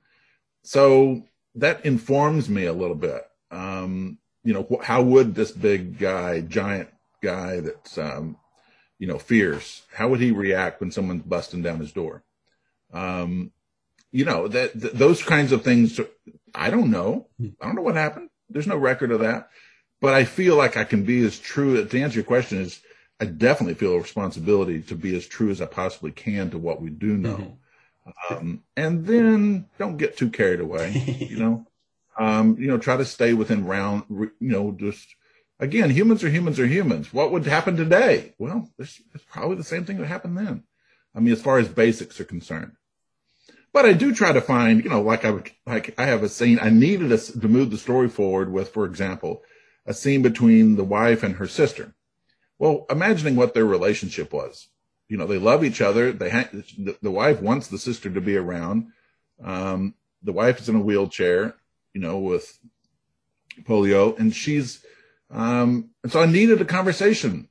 So 0.62 1.22
that 1.54 1.84
informs 1.84 2.48
me 2.48 2.66
a 2.66 2.72
little 2.72 2.96
bit. 2.96 3.24
Um, 3.50 4.18
you 4.44 4.52
know, 4.54 4.80
how 4.82 5.02
would 5.02 5.34
this 5.34 5.52
big 5.52 5.98
guy, 5.98 6.40
giant 6.40 6.90
guy 7.22 7.60
that's, 7.60 7.98
um, 7.98 8.36
you 8.98 9.06
know, 9.06 9.18
fierce, 9.18 9.82
how 9.92 10.08
would 10.08 10.20
he 10.20 10.30
react 10.30 10.80
when 10.80 10.90
someone's 10.90 11.22
busting 11.22 11.62
down 11.62 11.80
his 11.80 11.92
door? 11.92 12.22
Um, 12.92 13.52
you 14.10 14.24
know, 14.24 14.48
that, 14.48 14.72
those 14.74 15.22
kinds 15.22 15.52
of 15.52 15.62
things. 15.62 16.00
I 16.54 16.70
don't 16.70 16.90
know. 16.90 17.28
I 17.60 17.66
don't 17.66 17.74
know 17.74 17.82
what 17.82 17.94
happened. 17.94 18.30
There's 18.48 18.66
no 18.66 18.76
record 18.76 19.10
of 19.10 19.20
that, 19.20 19.50
but 20.00 20.14
I 20.14 20.24
feel 20.24 20.56
like 20.56 20.76
I 20.76 20.84
can 20.84 21.04
be 21.04 21.24
as 21.24 21.38
true 21.38 21.84
to 21.84 22.00
answer 22.00 22.16
your 22.16 22.24
question 22.24 22.60
is 22.60 22.80
I 23.20 23.24
definitely 23.24 23.74
feel 23.74 23.94
a 23.94 23.98
responsibility 23.98 24.80
to 24.82 24.94
be 24.94 25.16
as 25.16 25.26
true 25.26 25.50
as 25.50 25.60
I 25.60 25.66
possibly 25.66 26.12
can 26.12 26.50
to 26.50 26.58
what 26.58 26.80
we 26.80 26.90
do 26.90 27.16
know. 27.16 27.36
Mm-hmm. 27.36 28.34
Um, 28.34 28.62
and 28.76 29.06
then 29.06 29.66
don't 29.78 29.96
get 29.96 30.16
too 30.16 30.30
carried 30.30 30.60
away, 30.60 30.92
you 31.28 31.38
know, 31.38 31.66
um, 32.18 32.56
you 32.58 32.68
know, 32.68 32.78
try 32.78 32.96
to 32.96 33.04
stay 33.04 33.34
within 33.34 33.66
round, 33.66 34.04
you 34.08 34.32
know, 34.40 34.72
just 34.72 35.14
again, 35.60 35.90
humans 35.90 36.24
are 36.24 36.30
humans 36.30 36.58
are 36.58 36.66
humans. 36.66 37.12
What 37.12 37.32
would 37.32 37.46
happen 37.46 37.76
today? 37.76 38.34
Well, 38.38 38.70
it's, 38.78 39.02
it's 39.14 39.24
probably 39.24 39.56
the 39.56 39.64
same 39.64 39.84
thing 39.84 39.98
that 39.98 40.06
happened 40.06 40.38
then. 40.38 40.64
I 41.14 41.20
mean, 41.20 41.32
as 41.32 41.42
far 41.42 41.58
as 41.58 41.68
basics 41.68 42.20
are 42.20 42.24
concerned. 42.24 42.72
But 43.72 43.84
I 43.84 43.92
do 43.92 44.14
try 44.14 44.32
to 44.32 44.40
find, 44.40 44.82
you 44.82 44.90
know, 44.90 45.02
like 45.02 45.24
I 45.24 45.42
like 45.66 45.94
I 45.98 46.06
have 46.06 46.22
a 46.22 46.28
scene 46.28 46.58
I 46.60 46.70
needed 46.70 47.12
a, 47.12 47.18
to 47.18 47.48
move 47.48 47.70
the 47.70 47.78
story 47.78 48.08
forward 48.08 48.50
with, 48.50 48.70
for 48.70 48.86
example, 48.86 49.42
a 49.84 49.92
scene 49.92 50.22
between 50.22 50.76
the 50.76 50.84
wife 50.84 51.22
and 51.22 51.36
her 51.36 51.46
sister. 51.46 51.94
Well, 52.58 52.86
imagining 52.90 53.36
what 53.36 53.54
their 53.54 53.66
relationship 53.66 54.32
was. 54.32 54.68
You 55.08 55.16
know, 55.16 55.26
they 55.26 55.38
love 55.38 55.64
each 55.64 55.80
other. 55.80 56.12
They 56.12 56.30
ha- 56.30 56.48
the, 56.52 56.96
the 57.00 57.10
wife 57.10 57.40
wants 57.40 57.68
the 57.68 57.78
sister 57.78 58.10
to 58.10 58.20
be 58.20 58.36
around. 58.36 58.88
Um, 59.42 59.94
the 60.22 60.32
wife 60.32 60.60
is 60.60 60.68
in 60.68 60.76
a 60.76 60.80
wheelchair, 60.80 61.54
you 61.94 62.00
know, 62.00 62.18
with 62.18 62.58
polio, 63.64 64.18
and 64.18 64.34
she's 64.34 64.84
um, 65.30 65.90
and 66.02 66.10
so 66.10 66.22
I 66.22 66.26
needed 66.26 66.60
a 66.60 66.64
conversation 66.64 67.48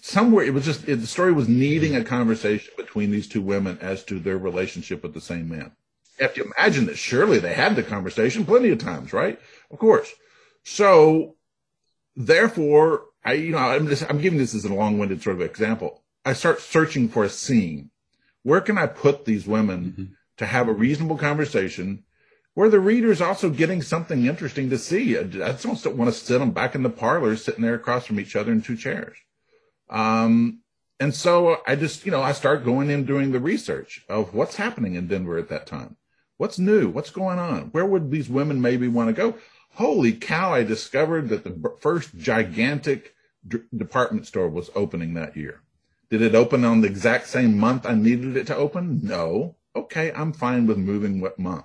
somewhere. 0.00 0.44
It 0.44 0.54
was 0.54 0.64
just 0.64 0.88
it, 0.88 0.96
the 0.96 1.06
story 1.06 1.32
was 1.32 1.48
needing 1.48 1.96
a 1.96 2.04
conversation 2.04 2.72
between 2.76 3.10
these 3.10 3.28
two 3.28 3.42
women 3.42 3.78
as 3.80 4.04
to 4.04 4.18
their 4.18 4.38
relationship 4.38 5.02
with 5.02 5.14
the 5.14 5.20
same 5.20 5.48
man. 5.48 5.72
You 6.18 6.26
have 6.26 6.34
to 6.34 6.44
imagine 6.44 6.86
that 6.86 6.98
surely 6.98 7.38
they 7.38 7.54
had 7.54 7.76
the 7.76 7.82
conversation 7.82 8.44
plenty 8.44 8.70
of 8.70 8.78
times, 8.78 9.12
right? 9.12 9.40
Of 9.70 9.78
course. 9.78 10.12
So 10.64 11.36
therefore, 12.26 13.04
I 13.24 13.34
you 13.34 13.52
know 13.52 13.58
I'm 13.58 13.88
just 13.88 14.08
I'm 14.08 14.20
giving 14.20 14.38
this 14.38 14.54
as 14.54 14.64
a 14.64 14.74
long-winded 14.74 15.22
sort 15.22 15.36
of 15.36 15.42
example. 15.42 16.02
I 16.24 16.32
start 16.34 16.60
searching 16.60 17.08
for 17.08 17.24
a 17.24 17.30
scene. 17.30 17.90
Where 18.42 18.60
can 18.60 18.78
I 18.78 18.86
put 18.86 19.24
these 19.24 19.46
women 19.46 19.84
mm-hmm. 19.84 20.04
to 20.38 20.46
have 20.46 20.68
a 20.68 20.72
reasonable 20.72 21.18
conversation 21.18 22.04
where 22.54 22.68
the 22.68 22.80
reader's 22.80 23.20
also 23.20 23.48
getting 23.48 23.80
something 23.80 24.26
interesting 24.26 24.70
to 24.70 24.78
see. 24.78 25.16
I 25.16 25.22
just 25.24 25.84
don't 25.84 25.96
want 25.96 26.12
to 26.12 26.18
sit 26.18 26.38
them 26.38 26.50
back 26.50 26.74
in 26.74 26.82
the 26.82 26.90
parlor, 26.90 27.36
sitting 27.36 27.62
there 27.62 27.74
across 27.74 28.06
from 28.06 28.18
each 28.18 28.36
other 28.36 28.52
in 28.52 28.60
two 28.60 28.76
chairs. 28.76 29.16
Um, 29.88 30.60
and 30.98 31.14
so 31.14 31.58
I 31.66 31.76
just, 31.76 32.04
you 32.04 32.12
know, 32.12 32.22
I 32.22 32.32
start 32.32 32.64
going 32.64 32.90
in 32.90 33.04
doing 33.06 33.32
the 33.32 33.40
research 33.40 34.04
of 34.08 34.34
what's 34.34 34.56
happening 34.56 34.94
in 34.94 35.06
Denver 35.06 35.38
at 35.38 35.48
that 35.48 35.66
time. 35.66 35.96
What's 36.36 36.58
new? 36.58 36.88
What's 36.88 37.10
going 37.10 37.38
on? 37.38 37.70
Where 37.72 37.86
would 37.86 38.10
these 38.10 38.28
women 38.28 38.60
maybe 38.60 38.88
want 38.88 39.08
to 39.08 39.12
go? 39.14 39.38
Holy 39.74 40.12
cow, 40.12 40.52
I 40.52 40.62
discovered 40.62 41.28
that 41.28 41.44
the 41.44 41.74
first 41.80 42.16
gigantic 42.16 43.14
d- 43.46 43.60
department 43.74 44.26
store 44.26 44.48
was 44.48 44.70
opening 44.74 45.14
that 45.14 45.36
year. 45.36 45.62
Did 46.10 46.22
it 46.22 46.34
open 46.34 46.64
on 46.64 46.80
the 46.80 46.88
exact 46.88 47.28
same 47.28 47.56
month 47.58 47.86
I 47.86 47.94
needed 47.94 48.36
it 48.36 48.46
to 48.48 48.56
open? 48.56 49.00
No. 49.02 49.56
Okay, 49.76 50.12
I'm 50.12 50.32
fine 50.32 50.66
with 50.66 50.76
moving 50.76 51.20
what 51.20 51.38
month. 51.38 51.64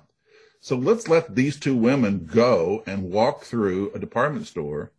So 0.60 0.76
let's 0.76 1.08
let 1.08 1.34
these 1.34 1.58
two 1.58 1.76
women 1.76 2.28
go 2.32 2.82
and 2.86 3.10
walk 3.10 3.42
through 3.42 3.92
a 3.92 3.98
department 3.98 4.46
store 4.46 4.92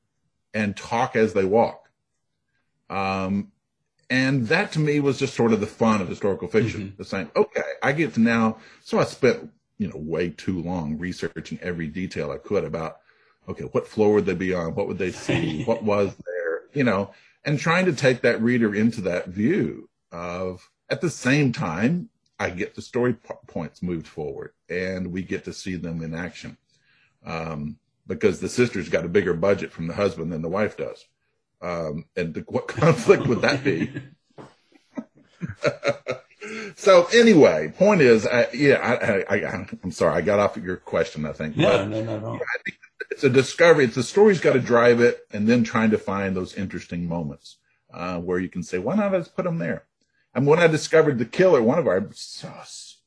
and 0.54 0.76
talk 0.76 1.16
as 1.16 1.34
they 1.34 1.46
walk. 1.46 1.90
Um, 2.90 3.52
and 4.10 4.48
that 4.48 4.72
to 4.74 4.80
me 4.80 5.00
was 5.00 5.20
just 5.20 5.34
sort 5.34 5.52
of 5.54 5.60
the 5.60 5.68
fun 5.68 6.02
of 6.02 6.08
historical 6.08 6.48
fiction. 6.48 6.82
Mm-hmm. 6.82 6.98
The 6.98 7.06
saying, 7.06 7.32
okay, 7.36 7.62
I 7.84 7.92
get 7.92 8.14
to 8.14 8.22
now. 8.22 8.58
So 8.84 9.00
I 9.00 9.04
spent, 9.06 9.50
you 9.78 9.88
know, 9.88 9.98
way 9.98 10.30
too 10.30 10.62
long 10.62 10.98
researching 10.98 11.60
every 11.62 11.88
detail 11.88 12.32
I 12.32 12.38
could 12.38 12.64
about, 12.64 13.00
okay, 13.48 13.66
what 13.66 13.88
floor 13.88 14.14
would 14.14 14.26
they 14.26 14.34
be 14.34 14.54
on? 14.54 14.76
What 14.76 14.88
would 14.88 14.98
they 14.98 15.12
see? 15.28 15.64
what 15.64 15.84
was 15.84 16.16
there? 16.26 16.62
You 16.74 16.84
know, 16.84 17.12
and 17.46 17.60
trying 17.60 17.86
to 17.86 17.94
take 17.94 18.22
that 18.22 18.42
reader 18.42 18.76
into 18.76 19.02
that 19.02 19.28
view 19.28 19.90
of, 20.12 20.70
at 20.90 21.02
the 21.02 21.10
same 21.10 21.52
time, 21.52 22.10
I 22.40 22.50
get 22.50 22.76
the 22.76 22.82
story 22.82 23.16
points 23.48 23.82
moved 23.82 24.08
forward 24.08 24.52
and 24.70 25.12
we 25.12 25.24
get 25.24 25.44
to 25.46 25.54
see 25.54 25.76
them 25.76 26.04
in 26.04 26.14
action. 26.14 26.58
Um, 27.26 27.78
because 28.06 28.40
the 28.40 28.48
sister's 28.50 28.90
got 28.90 29.06
a 29.06 29.10
bigger 29.10 29.34
budget 29.34 29.72
from 29.72 29.88
the 29.88 29.94
husband 29.94 30.32
than 30.32 30.42
the 30.42 30.50
wife 30.50 30.78
does. 30.78 31.06
Um, 31.62 32.06
and 32.16 32.34
the, 32.34 32.42
what 32.48 32.68
conflict 32.68 33.28
would 33.28 33.42
that 33.42 33.64
be? 33.64 33.92
so 36.76 37.06
anyway, 37.14 37.74
point 37.78 38.02
is, 38.02 38.26
I, 38.26 38.48
yeah, 38.54 39.26
I, 39.30 39.36
I, 39.36 39.68
am 39.84 39.92
sorry, 39.92 40.16
I 40.16 40.22
got 40.22 40.40
off 40.40 40.58
of 40.58 40.64
your 40.64 40.78
question, 40.78 41.26
I 41.26 41.34
think. 41.34 41.56
Yeah, 41.58 41.78
but, 41.78 41.88
no, 41.88 42.04
no, 42.04 42.20
no. 42.20 42.34
I 42.36 42.58
think 42.64 42.78
it's 43.12 43.24
a 43.24 43.30
discovery. 43.30 43.86
It's 43.86 43.96
the 43.96 44.04
story's 44.04 44.40
got 44.40 44.54
to 44.54 44.60
drive 44.60 45.00
it 45.02 45.20
and 45.32 45.48
then 45.48 45.64
trying 45.64 45.92
to 45.92 45.98
find 45.98 46.36
those 46.36 46.56
interesting 46.56 47.08
moments, 47.08 47.58
uh, 47.94 48.20
where 48.20 48.40
you 48.40 48.50
can 48.50 48.64
say, 48.64 48.78
why 48.78 48.96
not 48.96 49.12
let's 49.12 49.28
put 49.28 49.46
them 49.46 49.58
there? 49.58 49.86
And 50.34 50.46
when 50.46 50.60
I 50.60 50.68
discovered 50.68 51.18
the 51.18 51.26
killer, 51.26 51.62
one 51.62 51.80
of 51.80 51.88
our 51.88 52.10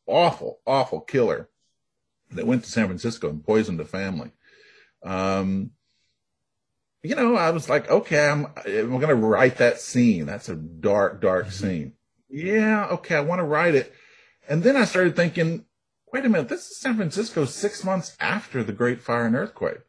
awful, 0.06 0.60
awful 0.66 1.00
killer 1.00 1.48
that 2.32 2.46
went 2.46 2.64
to 2.64 2.70
San 2.70 2.86
Francisco 2.86 3.28
and 3.28 3.44
poisoned 3.44 3.80
a 3.80 3.84
family, 3.84 4.32
um, 5.02 5.70
you 7.02 7.14
know, 7.14 7.36
I 7.36 7.50
was 7.50 7.68
like, 7.68 7.90
okay, 7.90 8.28
I'm, 8.28 8.46
I'm 8.66 8.88
going 8.88 9.08
to 9.08 9.14
write 9.14 9.58
that 9.58 9.80
scene. 9.80 10.26
That's 10.26 10.48
a 10.48 10.54
dark, 10.54 11.20
dark 11.20 11.46
mm-hmm. 11.46 11.66
scene. 11.66 11.92
Yeah, 12.30 12.86
okay, 12.92 13.16
I 13.16 13.20
want 13.20 13.40
to 13.40 13.44
write 13.44 13.74
it. 13.74 13.92
And 14.48 14.62
then 14.62 14.76
I 14.76 14.84
started 14.84 15.16
thinking, 15.16 15.64
wait 16.12 16.24
a 16.24 16.28
minute, 16.28 16.48
this 16.48 16.70
is 16.70 16.78
San 16.78 16.96
Francisco 16.96 17.44
six 17.44 17.84
months 17.84 18.16
after 18.20 18.62
the 18.62 18.72
Great 18.72 19.00
Fire 19.00 19.26
and 19.26 19.36
Earthquake. 19.36 19.80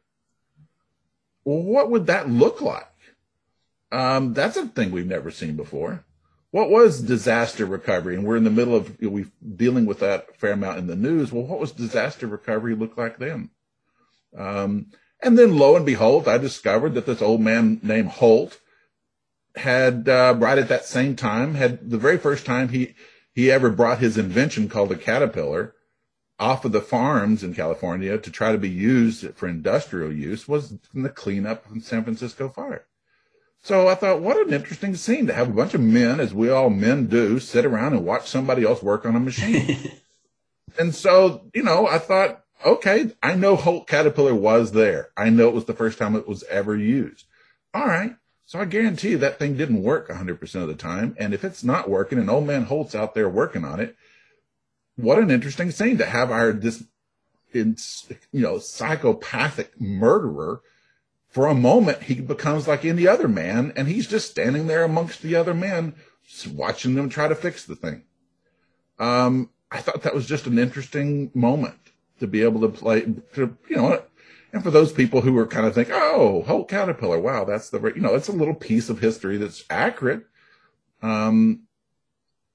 What 1.44 1.90
would 1.90 2.06
that 2.06 2.28
look 2.28 2.60
like? 2.60 2.86
Um, 3.90 4.32
that's 4.32 4.56
a 4.56 4.66
thing 4.66 4.90
we've 4.90 5.06
never 5.06 5.30
seen 5.30 5.56
before 5.56 6.04
what 6.52 6.68
was 6.68 7.00
disaster 7.00 7.66
recovery? 7.66 8.14
And 8.14 8.24
we're 8.24 8.36
in 8.36 8.44
the 8.44 8.50
middle 8.50 8.76
of 8.76 8.96
you 9.00 9.08
know, 9.08 9.14
we 9.14 9.26
dealing 9.56 9.86
with 9.86 9.98
that 10.00 10.38
fair 10.38 10.52
amount 10.52 10.78
in 10.78 10.86
the 10.86 10.94
news. 10.94 11.32
Well, 11.32 11.44
what 11.44 11.58
was 11.58 11.72
disaster 11.72 12.26
recovery 12.26 12.74
look 12.76 12.96
like 12.96 13.18
then? 13.18 13.50
Um, 14.36 14.88
and 15.22 15.38
then 15.38 15.56
lo 15.56 15.76
and 15.76 15.86
behold, 15.86 16.28
I 16.28 16.38
discovered 16.38 16.94
that 16.94 17.06
this 17.06 17.22
old 17.22 17.40
man 17.40 17.80
named 17.82 18.08
Holt 18.10 18.60
had 19.56 20.08
uh, 20.08 20.34
right 20.38 20.58
at 20.58 20.68
that 20.68 20.84
same 20.84 21.16
time 21.16 21.54
had 21.54 21.90
the 21.90 21.98
very 21.98 22.18
first 22.18 22.46
time 22.46 22.68
he 22.70 22.94
he 23.34 23.50
ever 23.50 23.70
brought 23.70 23.98
his 23.98 24.18
invention 24.18 24.68
called 24.68 24.92
a 24.92 24.96
caterpillar 24.96 25.74
off 26.38 26.64
of 26.64 26.72
the 26.72 26.80
farms 26.80 27.44
in 27.44 27.54
California 27.54 28.18
to 28.18 28.30
try 28.30 28.52
to 28.52 28.58
be 28.58 28.68
used 28.68 29.34
for 29.34 29.48
industrial 29.48 30.12
use 30.12 30.48
was 30.48 30.72
in 30.94 31.02
the 31.02 31.08
cleanup 31.08 31.66
of 31.66 31.74
the 31.74 31.80
San 31.80 32.02
Francisco 32.02 32.48
fire. 32.48 32.86
So 33.62 33.86
I 33.86 33.94
thought, 33.94 34.20
what 34.20 34.44
an 34.44 34.52
interesting 34.52 34.96
scene 34.96 35.28
to 35.28 35.32
have 35.32 35.48
a 35.48 35.52
bunch 35.52 35.72
of 35.72 35.80
men, 35.80 36.18
as 36.18 36.34
we 36.34 36.50
all 36.50 36.68
men 36.68 37.06
do, 37.06 37.38
sit 37.38 37.64
around 37.64 37.92
and 37.92 38.04
watch 38.04 38.28
somebody 38.28 38.64
else 38.64 38.82
work 38.82 39.06
on 39.06 39.14
a 39.14 39.20
machine. 39.20 39.92
and 40.78 40.92
so, 40.92 41.48
you 41.54 41.62
know, 41.62 41.86
I 41.86 41.98
thought, 41.98 42.42
okay, 42.66 43.12
I 43.22 43.36
know 43.36 43.54
Holt 43.54 43.86
Caterpillar 43.86 44.34
was 44.34 44.72
there. 44.72 45.10
I 45.16 45.30
know 45.30 45.46
it 45.46 45.54
was 45.54 45.66
the 45.66 45.74
first 45.74 45.96
time 45.96 46.16
it 46.16 46.26
was 46.26 46.42
ever 46.44 46.76
used. 46.76 47.26
All 47.72 47.86
right. 47.86 48.16
So 48.46 48.58
I 48.60 48.64
guarantee 48.64 49.14
that 49.14 49.38
thing 49.38 49.56
didn't 49.56 49.82
work 49.82 50.08
100% 50.08 50.54
of 50.56 50.68
the 50.68 50.74
time. 50.74 51.16
And 51.18 51.32
if 51.32 51.44
it's 51.44 51.64
not 51.64 51.88
working 51.88 52.18
and 52.18 52.28
old 52.28 52.46
man 52.46 52.64
Holt's 52.64 52.94
out 52.94 53.14
there 53.14 53.28
working 53.28 53.64
on 53.64 53.80
it, 53.80 53.96
what 54.96 55.18
an 55.18 55.30
interesting 55.30 55.70
scene 55.70 55.98
to 55.98 56.06
have 56.06 56.30
our 56.30 56.52
this 56.52 56.84
you 57.52 57.76
know 58.32 58.58
psychopathic 58.58 59.78
murderer 59.80 60.62
for 61.28 61.46
a 61.46 61.54
moment 61.54 62.02
he 62.02 62.14
becomes 62.14 62.66
like 62.66 62.84
any 62.84 63.06
other 63.06 63.28
man 63.28 63.72
and 63.76 63.88
he's 63.88 64.06
just 64.06 64.30
standing 64.30 64.66
there 64.66 64.84
amongst 64.84 65.22
the 65.22 65.34
other 65.34 65.54
men 65.54 65.94
watching 66.50 66.94
them 66.94 67.08
try 67.08 67.28
to 67.28 67.34
fix 67.34 67.64
the 67.64 67.76
thing 67.76 68.04
um, 68.98 69.50
i 69.70 69.80
thought 69.80 70.02
that 70.02 70.14
was 70.14 70.26
just 70.26 70.46
an 70.46 70.58
interesting 70.58 71.30
moment 71.34 71.76
to 72.18 72.26
be 72.26 72.42
able 72.42 72.60
to 72.60 72.68
play 72.68 73.02
to 73.34 73.56
you 73.68 73.76
know 73.76 74.02
and 74.52 74.62
for 74.62 74.70
those 74.70 74.92
people 74.92 75.20
who 75.20 75.36
are 75.38 75.46
kind 75.46 75.66
of 75.66 75.74
think 75.74 75.88
oh 75.90 76.42
Holt 76.46 76.68
caterpillar 76.68 77.18
wow 77.18 77.44
that's 77.44 77.70
the 77.70 77.80
you 77.94 78.00
know 78.00 78.14
it's 78.14 78.28
a 78.28 78.32
little 78.32 78.54
piece 78.54 78.88
of 78.88 79.00
history 79.00 79.36
that's 79.36 79.64
accurate 79.70 80.26
um, 81.02 81.62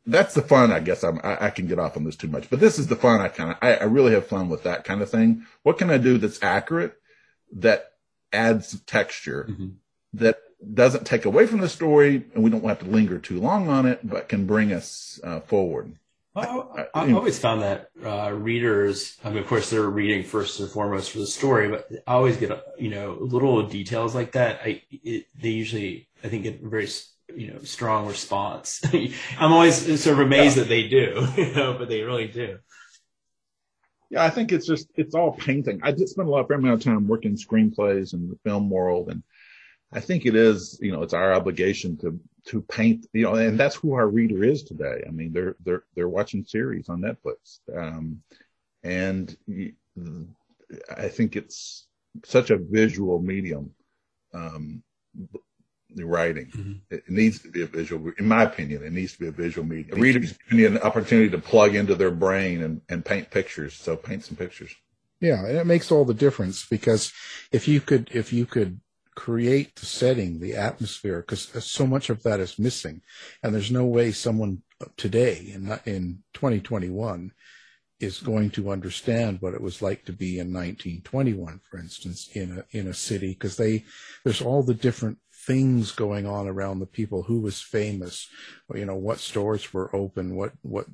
that's 0.08 0.34
the 0.34 0.42
fun. 0.42 0.72
I 0.72 0.80
guess 0.80 1.04
I'm, 1.04 1.20
I, 1.24 1.48
I, 1.48 1.50
can 1.50 1.68
get 1.68 1.80
off 1.80 1.98
on 1.98 2.06
this 2.06 2.16
too 2.16 2.30
much, 2.30 2.50
but 2.50 2.62
this 2.62 2.80
is 2.80 2.88
the 2.88 2.96
fun. 2.96 3.20
I 3.20 3.28
kind 3.28 3.52
of, 3.52 3.58
I, 3.62 3.76
I, 3.76 3.84
really 3.84 4.14
have 4.14 4.26
fun 4.26 4.48
with 4.48 4.64
that 4.64 4.86
kind 4.86 5.02
of 5.02 5.10
thing. 5.10 5.46
What 5.64 5.78
can 5.78 5.90
I 5.90 5.98
do 5.98 6.18
that's 6.18 6.42
accurate, 6.42 6.96
that 7.52 7.92
adds 8.32 8.80
texture, 8.82 9.48
mm-hmm. 9.50 9.68
that 10.14 10.40
doesn't 10.74 11.06
take 11.06 11.26
away 11.26 11.46
from 11.46 11.60
the 11.60 11.70
story, 11.70 12.26
and 12.34 12.44
we 12.44 12.50
don't 12.50 12.64
have 12.64 12.80
to 12.80 12.86
linger 12.86 13.20
too 13.20 13.40
long 13.40 13.68
on 13.68 13.86
it, 13.86 14.00
but 14.08 14.30
can 14.30 14.46
bring 14.46 14.72
us 14.72 15.20
uh, 15.24 15.42
forward. 15.42 15.98
I, 16.38 17.06
have 17.06 17.16
always 17.16 17.40
found 17.40 17.62
that 17.62 17.90
uh, 18.04 18.32
readers, 18.32 19.18
I 19.24 19.30
mean, 19.30 19.40
of 19.40 19.48
course, 19.48 19.70
they're 19.70 19.90
reading 19.90 20.24
first 20.24 20.60
and 20.60 20.70
foremost 20.70 21.12
for 21.12 21.20
the 21.20 21.28
story, 21.28 21.70
but 21.70 21.88
I 22.06 22.14
always 22.14 22.38
get, 22.38 22.52
you 22.78 22.90
know, 22.90 23.18
little 23.20 23.64
details 23.64 24.14
like 24.14 24.34
that. 24.34 24.62
I, 24.64 24.82
it, 24.92 25.26
they 25.40 25.50
usually, 25.50 26.08
I 26.24 26.28
think, 26.28 26.44
get 26.44 26.64
a 26.64 26.70
very 26.70 26.88
you 27.36 27.54
know 27.54 27.60
strong 27.64 28.08
response. 28.08 28.82
I'm 29.38 29.52
always 29.52 30.02
sort 30.02 30.20
of 30.20 30.26
amazed 30.26 30.58
yeah. 30.58 30.64
that 30.64 30.70
they 30.70 30.88
do, 30.88 31.28
you 31.38 31.54
know, 31.54 31.76
but 31.78 31.90
they 31.90 32.02
really 32.02 32.28
do. 32.28 32.60
Yeah, 34.10 34.24
I 34.24 34.30
think 34.30 34.52
it's 34.52 34.66
just 34.66 34.90
it's 34.96 35.16
all 35.16 35.34
painting. 35.34 35.82
I 35.84 35.92
did 35.92 36.08
spend 36.08 36.28
a 36.28 36.32
lot 36.32 36.42
of 36.42 36.52
amount 36.52 36.76
of 36.76 36.84
time 36.84 37.08
working 37.08 37.36
screenplays 37.36 38.14
in 38.14 38.30
the 38.30 38.38
film 38.44 38.70
world, 38.70 39.10
and 39.10 39.24
I 39.92 40.00
think 40.00 40.26
it 40.26 40.36
is 40.36 40.78
you 40.82 40.92
know 40.92 41.04
it's 41.04 41.14
our 41.14 41.34
obligation 41.34 41.98
to 41.98 42.20
to 42.48 42.62
paint 42.62 43.08
you 43.14 43.24
know, 43.24 43.36
and 43.36 43.60
that's 43.60 43.76
who 43.76 43.94
our 43.94 44.08
reader 44.08 44.44
is 44.44 44.64
today. 44.64 45.04
I 45.08 45.12
mean, 45.12 45.34
they're 45.34 45.56
they're 45.64 45.84
they're 45.96 46.10
watching 46.10 46.46
series 46.46 46.90
on 46.90 47.02
Netflix, 47.02 47.60
um, 47.76 48.22
and 48.84 49.36
I 50.96 51.08
think 51.08 51.36
it's 51.36 51.88
such 52.26 52.50
a 52.50 52.58
visual 52.58 53.22
medium. 53.22 53.74
Um, 54.34 54.84
the 55.96 56.06
writing. 56.06 56.48
Mm-hmm. 56.48 56.74
It 56.90 57.10
needs 57.10 57.40
to 57.40 57.50
be 57.50 57.64
a 57.64 57.66
visual, 57.66 58.12
in 58.18 58.28
my 58.28 58.44
opinion, 58.44 58.84
it 58.84 58.92
needs 58.92 59.14
to 59.14 59.20
be 59.20 59.28
a 59.28 59.32
visual 59.32 59.66
medium. 59.66 60.00
Readers 60.00 60.38
need 60.52 60.66
an 60.66 60.80
opportunity 60.80 61.30
to 61.30 61.38
plug 61.38 61.76
into 61.76 61.96
their 61.96 62.12
brain 62.12 62.62
and, 62.62 62.82
and 62.90 63.06
paint 63.06 63.32
pictures. 63.32 63.74
So 63.74 63.96
paint 63.96 64.26
some 64.26 64.36
pictures. 64.36 64.76
Yeah, 65.20 65.46
and 65.46 65.58
it 65.58 65.66
makes 65.66 65.92
all 65.92 66.06
the 66.06 66.14
difference 66.14 66.66
because 66.66 67.12
if 67.52 67.68
you 67.68 67.82
could, 67.82 68.10
if 68.14 68.32
you 68.32 68.46
could 68.46 68.80
create 69.18 69.76
the 69.76 69.86
setting, 69.88 70.40
the 70.40 70.56
atmosphere, 70.56 71.22
because 71.22 71.54
uh, 71.56 71.60
so 71.60 71.88
much 71.88 72.12
of 72.12 72.22
that 72.22 72.40
is 72.40 72.60
missing, 72.60 73.02
and 73.42 73.54
there's 73.54 73.72
no 73.72 73.84
way 73.84 74.12
someone 74.12 74.62
uh, 74.80 74.86
today 74.96 75.52
in 75.54 75.72
uh, 75.72 75.80
in 75.86 76.20
2021 76.36 77.32
is 78.00 78.20
going 78.20 78.52
to 78.52 78.70
understand 78.70 79.42
what 79.42 79.56
it 79.56 79.62
was 79.62 79.82
like 79.82 80.06
to 80.06 80.14
be 80.14 80.38
in 80.38 80.54
1921, 80.54 81.60
for 81.68 81.80
instance, 81.80 82.30
in 82.34 82.60
a 82.60 82.78
in 82.78 82.88
a 82.88 82.94
city, 82.94 83.30
because 83.30 83.58
they 83.58 83.84
there's 84.24 84.42
all 84.42 84.62
the 84.62 84.76
different 84.76 85.18
things 85.34 85.92
going 85.92 86.28
on 86.28 86.48
around 86.48 86.78
the 86.78 86.86
people 86.86 87.24
who 87.24 87.40
was 87.40 87.62
famous 87.62 88.28
you 88.76 88.84
know 88.84 88.96
what 88.96 89.18
stores 89.18 89.72
were 89.72 89.96
open 89.96 90.36
what 90.36 90.52
what 90.62 90.86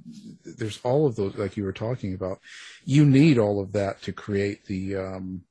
there's 0.45 0.79
all 0.83 1.07
of 1.07 1.15
those 1.15 1.35
like 1.35 1.57
you 1.57 1.63
were 1.63 1.73
talking 1.73 2.13
about. 2.13 2.39
You 2.85 3.03
need 3.05 3.37
all 3.37 3.61
of 3.61 3.73
that 3.73 4.01
to 4.03 4.13
create 4.13 4.65
the 4.65 4.95
um 4.95 5.43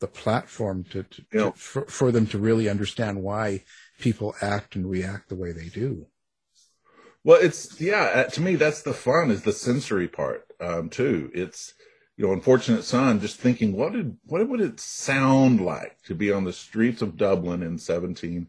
the 0.00 0.08
platform 0.08 0.84
to, 0.84 1.02
to, 1.04 1.22
to 1.32 1.52
for, 1.52 1.82
for 1.86 2.12
them 2.12 2.26
to 2.26 2.38
really 2.38 2.68
understand 2.68 3.22
why 3.22 3.62
people 3.98 4.34
act 4.42 4.74
and 4.74 4.90
react 4.90 5.28
the 5.28 5.36
way 5.36 5.52
they 5.52 5.68
do 5.68 6.06
well 7.22 7.38
it's 7.40 7.80
yeah 7.80 8.10
uh, 8.14 8.24
to 8.24 8.40
me 8.40 8.56
that's 8.56 8.82
the 8.82 8.94
fun 8.94 9.30
is 9.30 9.42
the 9.42 9.52
sensory 9.52 10.08
part 10.08 10.46
um 10.60 10.88
too 10.88 11.30
it's 11.34 11.74
you 12.20 12.26
know, 12.26 12.34
unfortunate 12.34 12.84
son, 12.84 13.18
just 13.18 13.40
thinking, 13.40 13.74
what 13.74 13.94
did 13.94 14.18
what 14.26 14.46
would 14.46 14.60
it 14.60 14.78
sound 14.78 15.58
like 15.58 16.02
to 16.02 16.14
be 16.14 16.30
on 16.30 16.44
the 16.44 16.52
streets 16.52 17.00
of 17.00 17.16
Dublin 17.16 17.62
in 17.62 17.78
seventeen, 17.78 18.48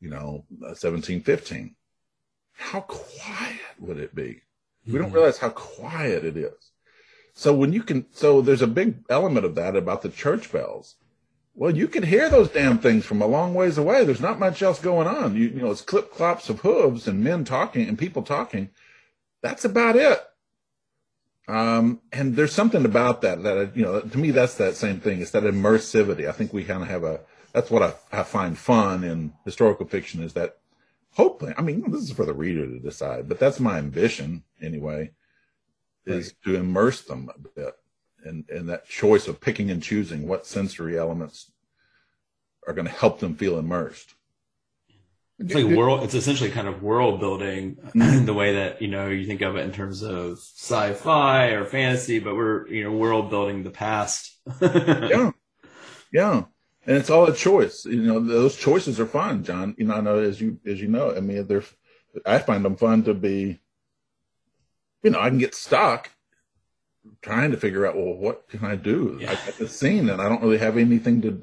you 0.00 0.08
know, 0.08 0.46
uh, 0.66 0.72
seventeen 0.72 1.20
fifteen? 1.20 1.76
How 2.54 2.80
quiet 2.80 3.60
would 3.78 3.98
it 3.98 4.14
be? 4.14 4.22
Mm-hmm. 4.22 4.92
We 4.92 4.98
don't 4.98 5.08
mm-hmm. 5.08 5.16
realize 5.16 5.36
how 5.36 5.50
quiet 5.50 6.24
it 6.24 6.38
is. 6.38 6.54
So 7.34 7.52
when 7.52 7.72
you 7.72 7.82
can, 7.82 8.06
so 8.12 8.40
there's 8.40 8.62
a 8.62 8.66
big 8.66 9.04
element 9.10 9.44
of 9.44 9.56
that 9.56 9.76
about 9.76 10.02
the 10.02 10.08
church 10.08 10.50
bells. 10.52 10.94
Well, 11.56 11.76
you 11.76 11.86
can 11.86 12.04
hear 12.04 12.28
those 12.30 12.48
damn 12.48 12.78
things 12.78 13.04
from 13.04 13.20
a 13.20 13.26
long 13.26 13.54
ways 13.54 13.76
away. 13.76 14.04
There's 14.04 14.20
not 14.20 14.38
much 14.38 14.62
else 14.62 14.80
going 14.80 15.06
on. 15.06 15.36
You, 15.36 15.48
you 15.48 15.60
know, 15.60 15.70
it's 15.70 15.82
clip 15.82 16.12
clops 16.12 16.48
of 16.48 16.60
hooves 16.60 17.06
and 17.06 17.22
men 17.22 17.44
talking 17.44 17.88
and 17.88 17.98
people 17.98 18.22
talking. 18.22 18.70
That's 19.42 19.64
about 19.64 19.96
it. 19.96 20.20
Um, 21.46 22.00
and 22.12 22.36
there's 22.36 22.54
something 22.54 22.84
about 22.84 23.20
that 23.20 23.42
that 23.42 23.76
you 23.76 23.82
know 23.82 24.00
to 24.00 24.18
me 24.18 24.30
that's 24.30 24.54
that 24.54 24.76
same 24.76 25.00
thing. 25.00 25.20
It's 25.20 25.32
that 25.32 25.42
immersivity. 25.42 26.26
I 26.26 26.32
think 26.32 26.52
we 26.52 26.64
kind 26.64 26.82
of 26.82 26.88
have 26.88 27.04
a 27.04 27.20
that's 27.52 27.70
what 27.70 27.82
I, 27.82 27.92
I 28.10 28.22
find 28.22 28.56
fun 28.56 29.04
in 29.04 29.34
historical 29.44 29.86
fiction 29.86 30.22
is 30.22 30.32
that 30.32 30.56
hopefully 31.12 31.52
I 31.58 31.62
mean 31.62 31.90
this 31.90 32.02
is 32.02 32.12
for 32.12 32.24
the 32.24 32.32
reader 32.32 32.66
to 32.66 32.78
decide, 32.78 33.28
but 33.28 33.38
that's 33.38 33.60
my 33.60 33.76
ambition 33.76 34.44
anyway, 34.62 35.10
is 36.06 36.26
right. 36.26 36.34
to 36.44 36.60
immerse 36.60 37.02
them 37.02 37.30
a 37.34 37.38
bit 37.38 37.74
and 38.24 38.48
and 38.50 38.68
that 38.68 38.86
choice 38.86 39.28
of 39.28 39.40
picking 39.40 39.70
and 39.70 39.82
choosing 39.82 40.26
what 40.26 40.46
sensory 40.46 40.98
elements 40.98 41.52
are 42.66 42.72
going 42.72 42.86
to 42.86 42.92
help 42.92 43.20
them 43.20 43.34
feel 43.36 43.58
immersed. 43.58 44.14
It's 45.38 45.54
like 45.54 45.66
world. 45.66 46.04
It's 46.04 46.14
essentially 46.14 46.50
kind 46.50 46.68
of 46.68 46.82
world 46.82 47.20
building 47.20 47.76
mm-hmm. 47.76 48.24
the 48.26 48.34
way 48.34 48.54
that 48.54 48.80
you 48.80 48.88
know 48.88 49.08
you 49.08 49.26
think 49.26 49.42
of 49.42 49.56
it 49.56 49.64
in 49.64 49.72
terms 49.72 50.02
of 50.02 50.38
sci-fi 50.38 51.48
or 51.48 51.64
fantasy, 51.64 52.20
but 52.20 52.36
we're 52.36 52.66
you 52.68 52.84
know 52.84 52.92
world 52.92 53.30
building 53.30 53.62
the 53.62 53.70
past. 53.70 54.38
yeah, 54.62 55.32
yeah, 56.12 56.44
and 56.86 56.96
it's 56.96 57.10
all 57.10 57.26
a 57.26 57.34
choice. 57.34 57.84
You 57.84 58.02
know, 58.02 58.20
those 58.20 58.56
choices 58.56 59.00
are 59.00 59.06
fun, 59.06 59.42
John. 59.42 59.74
You 59.76 59.86
know, 59.86 59.94
I 59.94 60.00
know 60.00 60.18
as 60.18 60.40
you 60.40 60.60
as 60.64 60.80
you 60.80 60.88
know. 60.88 61.14
I 61.14 61.20
mean, 61.20 61.46
they're. 61.46 61.64
I 62.24 62.38
find 62.38 62.64
them 62.64 62.76
fun 62.76 63.02
to 63.04 63.14
be. 63.14 63.60
You 65.04 65.10
know, 65.10 65.20
I 65.20 65.28
can 65.28 65.38
get 65.38 65.54
stuck 65.54 66.10
trying 67.22 67.52
to 67.52 67.56
figure 67.56 67.86
out 67.86 67.94
well, 67.94 68.14
what 68.14 68.48
can 68.48 68.64
I 68.64 68.74
do? 68.74 69.18
Yeah. 69.20 69.30
I 69.30 69.34
got 69.34 69.58
the 69.58 69.68
scene 69.68 70.08
and 70.08 70.20
I 70.20 70.28
don't 70.28 70.42
really 70.42 70.58
have 70.58 70.76
anything 70.76 71.22
to 71.22 71.42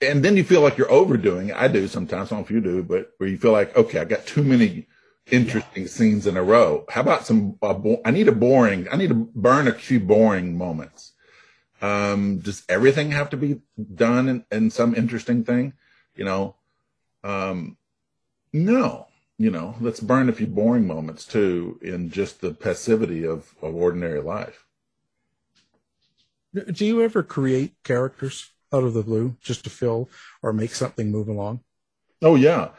and 0.00 0.24
then 0.24 0.36
you 0.36 0.44
feel 0.44 0.60
like 0.60 0.76
you're 0.76 0.90
overdoing 0.90 1.48
it. 1.48 1.56
I 1.56 1.68
do 1.68 1.88
sometimes. 1.88 2.30
I 2.30 2.36
don't 2.36 2.40
know 2.40 2.44
if 2.44 2.50
you 2.50 2.60
do, 2.60 2.82
but 2.82 3.12
where 3.18 3.28
you 3.28 3.38
feel 3.38 3.52
like, 3.52 3.76
okay, 3.76 4.00
I 4.00 4.04
got 4.04 4.26
too 4.26 4.42
many 4.42 4.86
interesting 5.30 5.84
yeah. 5.84 5.88
scenes 5.88 6.26
in 6.26 6.36
a 6.36 6.42
row. 6.42 6.84
How 6.88 7.00
about 7.00 7.26
some? 7.26 7.56
Uh, 7.62 7.74
bo- 7.74 8.02
I 8.04 8.10
need 8.10 8.28
a 8.28 8.32
boring. 8.32 8.88
I 8.90 8.96
need 8.96 9.08
to 9.08 9.30
burn 9.34 9.68
a 9.68 9.72
few 9.72 10.00
boring 10.00 10.58
moments. 10.58 11.12
Um, 11.80 12.38
does 12.38 12.64
everything 12.68 13.10
have 13.10 13.30
to 13.30 13.36
be 13.36 13.60
done 13.94 14.28
in, 14.28 14.44
in 14.50 14.70
some 14.70 14.94
interesting 14.94 15.44
thing? 15.44 15.74
You 16.16 16.24
know, 16.24 16.56
um, 17.22 17.76
no. 18.52 19.06
You 19.36 19.50
know, 19.50 19.74
let's 19.80 20.00
burn 20.00 20.28
a 20.28 20.32
few 20.32 20.46
boring 20.46 20.86
moments 20.86 21.24
too 21.24 21.78
in 21.82 22.10
just 22.10 22.40
the 22.40 22.52
passivity 22.52 23.24
of, 23.26 23.54
of 23.60 23.74
ordinary 23.74 24.20
life. 24.20 24.64
Do 26.54 26.86
you 26.86 27.02
ever 27.02 27.24
create 27.24 27.74
characters? 27.82 28.54
out 28.74 28.84
of 28.84 28.94
the 28.94 29.02
blue 29.02 29.36
just 29.40 29.64
to 29.64 29.70
fill 29.70 30.08
or 30.42 30.52
make 30.52 30.74
something 30.74 31.10
move 31.10 31.28
along? 31.28 31.60
Oh 32.20 32.34
yeah, 32.34 32.70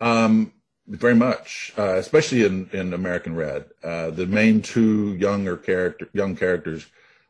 um, 0.00 0.52
very 0.86 1.14
much, 1.14 1.72
uh, 1.76 1.96
especially 1.96 2.44
in, 2.44 2.70
in 2.72 2.94
American 2.94 3.36
Red. 3.36 3.66
Uh, 3.84 4.10
the 4.10 4.26
main 4.26 4.62
two 4.62 5.14
younger 5.14 5.56
character 5.56 6.08
young 6.12 6.34
characters 6.36 6.86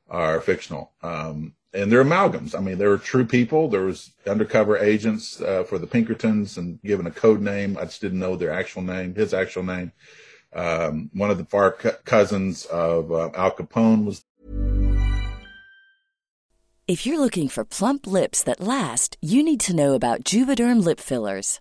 are 0.09 0.41
fictional, 0.41 0.93
um, 1.03 1.55
and 1.75 1.91
they're 1.91 2.05
amalgams. 2.05 2.55
I 2.55 2.61
mean, 2.61 2.79
they 2.79 2.87
were 2.87 2.99
true 2.99 3.25
people. 3.25 3.69
There 3.69 3.85
was 3.85 4.13
undercover 4.27 4.77
agents 4.77 5.41
uh, 5.41 5.65
for 5.65 5.79
the 5.79 5.87
Pinkertons 5.87 6.59
and 6.59 6.81
given 6.83 7.07
a 7.07 7.11
code 7.11 7.41
name. 7.41 7.79
I 7.79 7.85
just 7.85 8.01
didn't 8.01 8.19
know 8.19 8.37
their 8.37 8.53
actual 8.53 8.83
name, 8.83 9.15
his 9.15 9.33
actual 9.33 9.63
name. 9.63 9.93
Um, 10.53 11.11
one 11.15 11.31
of 11.31 11.39
the 11.39 11.47
far 11.47 11.73
cousins 11.73 12.67
of 12.67 13.11
uh, 13.11 13.31
Al 13.35 13.53
Capone 13.53 14.05
was 14.05 14.23
if 16.89 17.07
you're 17.07 17.21
looking 17.21 17.49
for 17.49 17.65
plump 17.65 18.07
lips 18.09 18.43
that 18.43 18.61
last, 18.61 19.17
you 19.21 19.43
need 19.43 19.61
to 19.61 19.75
know 19.75 19.95
about 19.95 20.25
Juvederm 20.25 20.85
lip 20.85 20.99
fillers. 21.01 21.61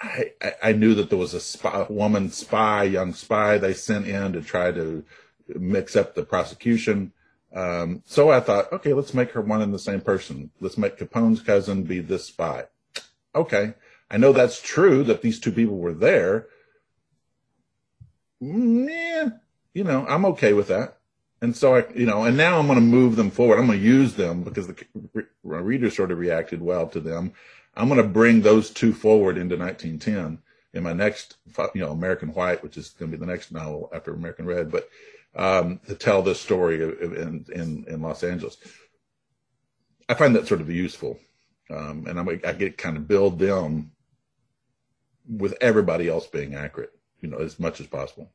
I, 0.00 0.32
I 0.62 0.72
knew 0.72 0.94
that 0.94 1.08
there 1.08 1.18
was 1.18 1.34
a 1.34 1.40
spy, 1.40 1.86
woman 1.88 2.30
spy, 2.30 2.84
young 2.84 3.14
spy 3.14 3.58
they 3.58 3.74
sent 3.74 4.06
in 4.06 4.32
to 4.32 4.42
try 4.42 4.72
to 4.72 5.04
mix 5.48 5.96
up 5.96 6.14
the 6.14 6.24
prosecution. 6.24 7.12
Um, 7.54 8.02
so 8.04 8.30
I 8.30 8.40
thought, 8.40 8.72
okay, 8.72 8.92
let's 8.92 9.14
make 9.14 9.30
her 9.32 9.40
one 9.40 9.62
and 9.62 9.72
the 9.72 9.78
same 9.78 10.00
person. 10.00 10.50
Let's 10.60 10.76
make 10.76 10.98
Capone's 10.98 11.40
cousin 11.40 11.84
be 11.84 12.00
this 12.00 12.26
spy. 12.26 12.64
Okay. 13.34 13.74
I 14.10 14.16
know 14.16 14.32
that's 14.32 14.60
true 14.60 15.02
that 15.04 15.22
these 15.22 15.40
two 15.40 15.52
people 15.52 15.78
were 15.78 15.94
there. 15.94 16.48
Mm, 18.42 18.88
yeah, 18.88 19.28
you 19.72 19.84
know, 19.84 20.04
I'm 20.06 20.24
okay 20.26 20.52
with 20.52 20.68
that. 20.68 20.98
And 21.40 21.56
so 21.56 21.76
I, 21.76 21.84
you 21.94 22.06
know, 22.06 22.24
and 22.24 22.36
now 22.36 22.58
I'm 22.58 22.66
going 22.66 22.78
to 22.78 22.84
move 22.84 23.16
them 23.16 23.30
forward. 23.30 23.58
I'm 23.58 23.66
going 23.66 23.78
to 23.78 23.84
use 23.84 24.14
them 24.14 24.42
because 24.42 24.66
the 24.66 25.26
reader 25.42 25.90
sort 25.90 26.10
of 26.10 26.18
reacted 26.18 26.62
well 26.62 26.86
to 26.88 27.00
them. 27.00 27.32
I'm 27.76 27.88
going 27.88 28.02
to 28.02 28.08
bring 28.08 28.42
those 28.42 28.70
two 28.70 28.92
forward 28.92 29.36
into 29.36 29.56
1910 29.56 30.38
in 30.72 30.82
my 30.82 30.92
next, 30.92 31.36
you 31.74 31.80
know, 31.80 31.90
American 31.90 32.30
White, 32.30 32.62
which 32.62 32.76
is 32.76 32.90
going 32.90 33.10
to 33.10 33.16
be 33.16 33.20
the 33.20 33.30
next 33.30 33.52
novel 33.52 33.90
after 33.94 34.12
American 34.12 34.46
Red, 34.46 34.70
but 34.70 34.88
um, 35.36 35.80
to 35.86 35.94
tell 35.94 36.22
this 36.22 36.40
story 36.40 36.82
in, 36.82 37.44
in, 37.52 37.84
in 37.88 38.02
Los 38.02 38.22
Angeles. 38.22 38.56
I 40.08 40.14
find 40.14 40.34
that 40.36 40.46
sort 40.46 40.60
of 40.60 40.70
useful. 40.70 41.18
Um, 41.70 42.06
and 42.06 42.18
I'm, 42.18 42.28
I 42.28 42.52
get 42.52 42.76
kind 42.76 42.96
of 42.96 43.08
build 43.08 43.38
them 43.38 43.92
with 45.26 45.54
everybody 45.60 46.08
else 46.08 46.26
being 46.26 46.54
accurate, 46.54 46.92
you 47.20 47.28
know, 47.28 47.38
as 47.38 47.58
much 47.58 47.80
as 47.80 47.86
possible. 47.86 48.30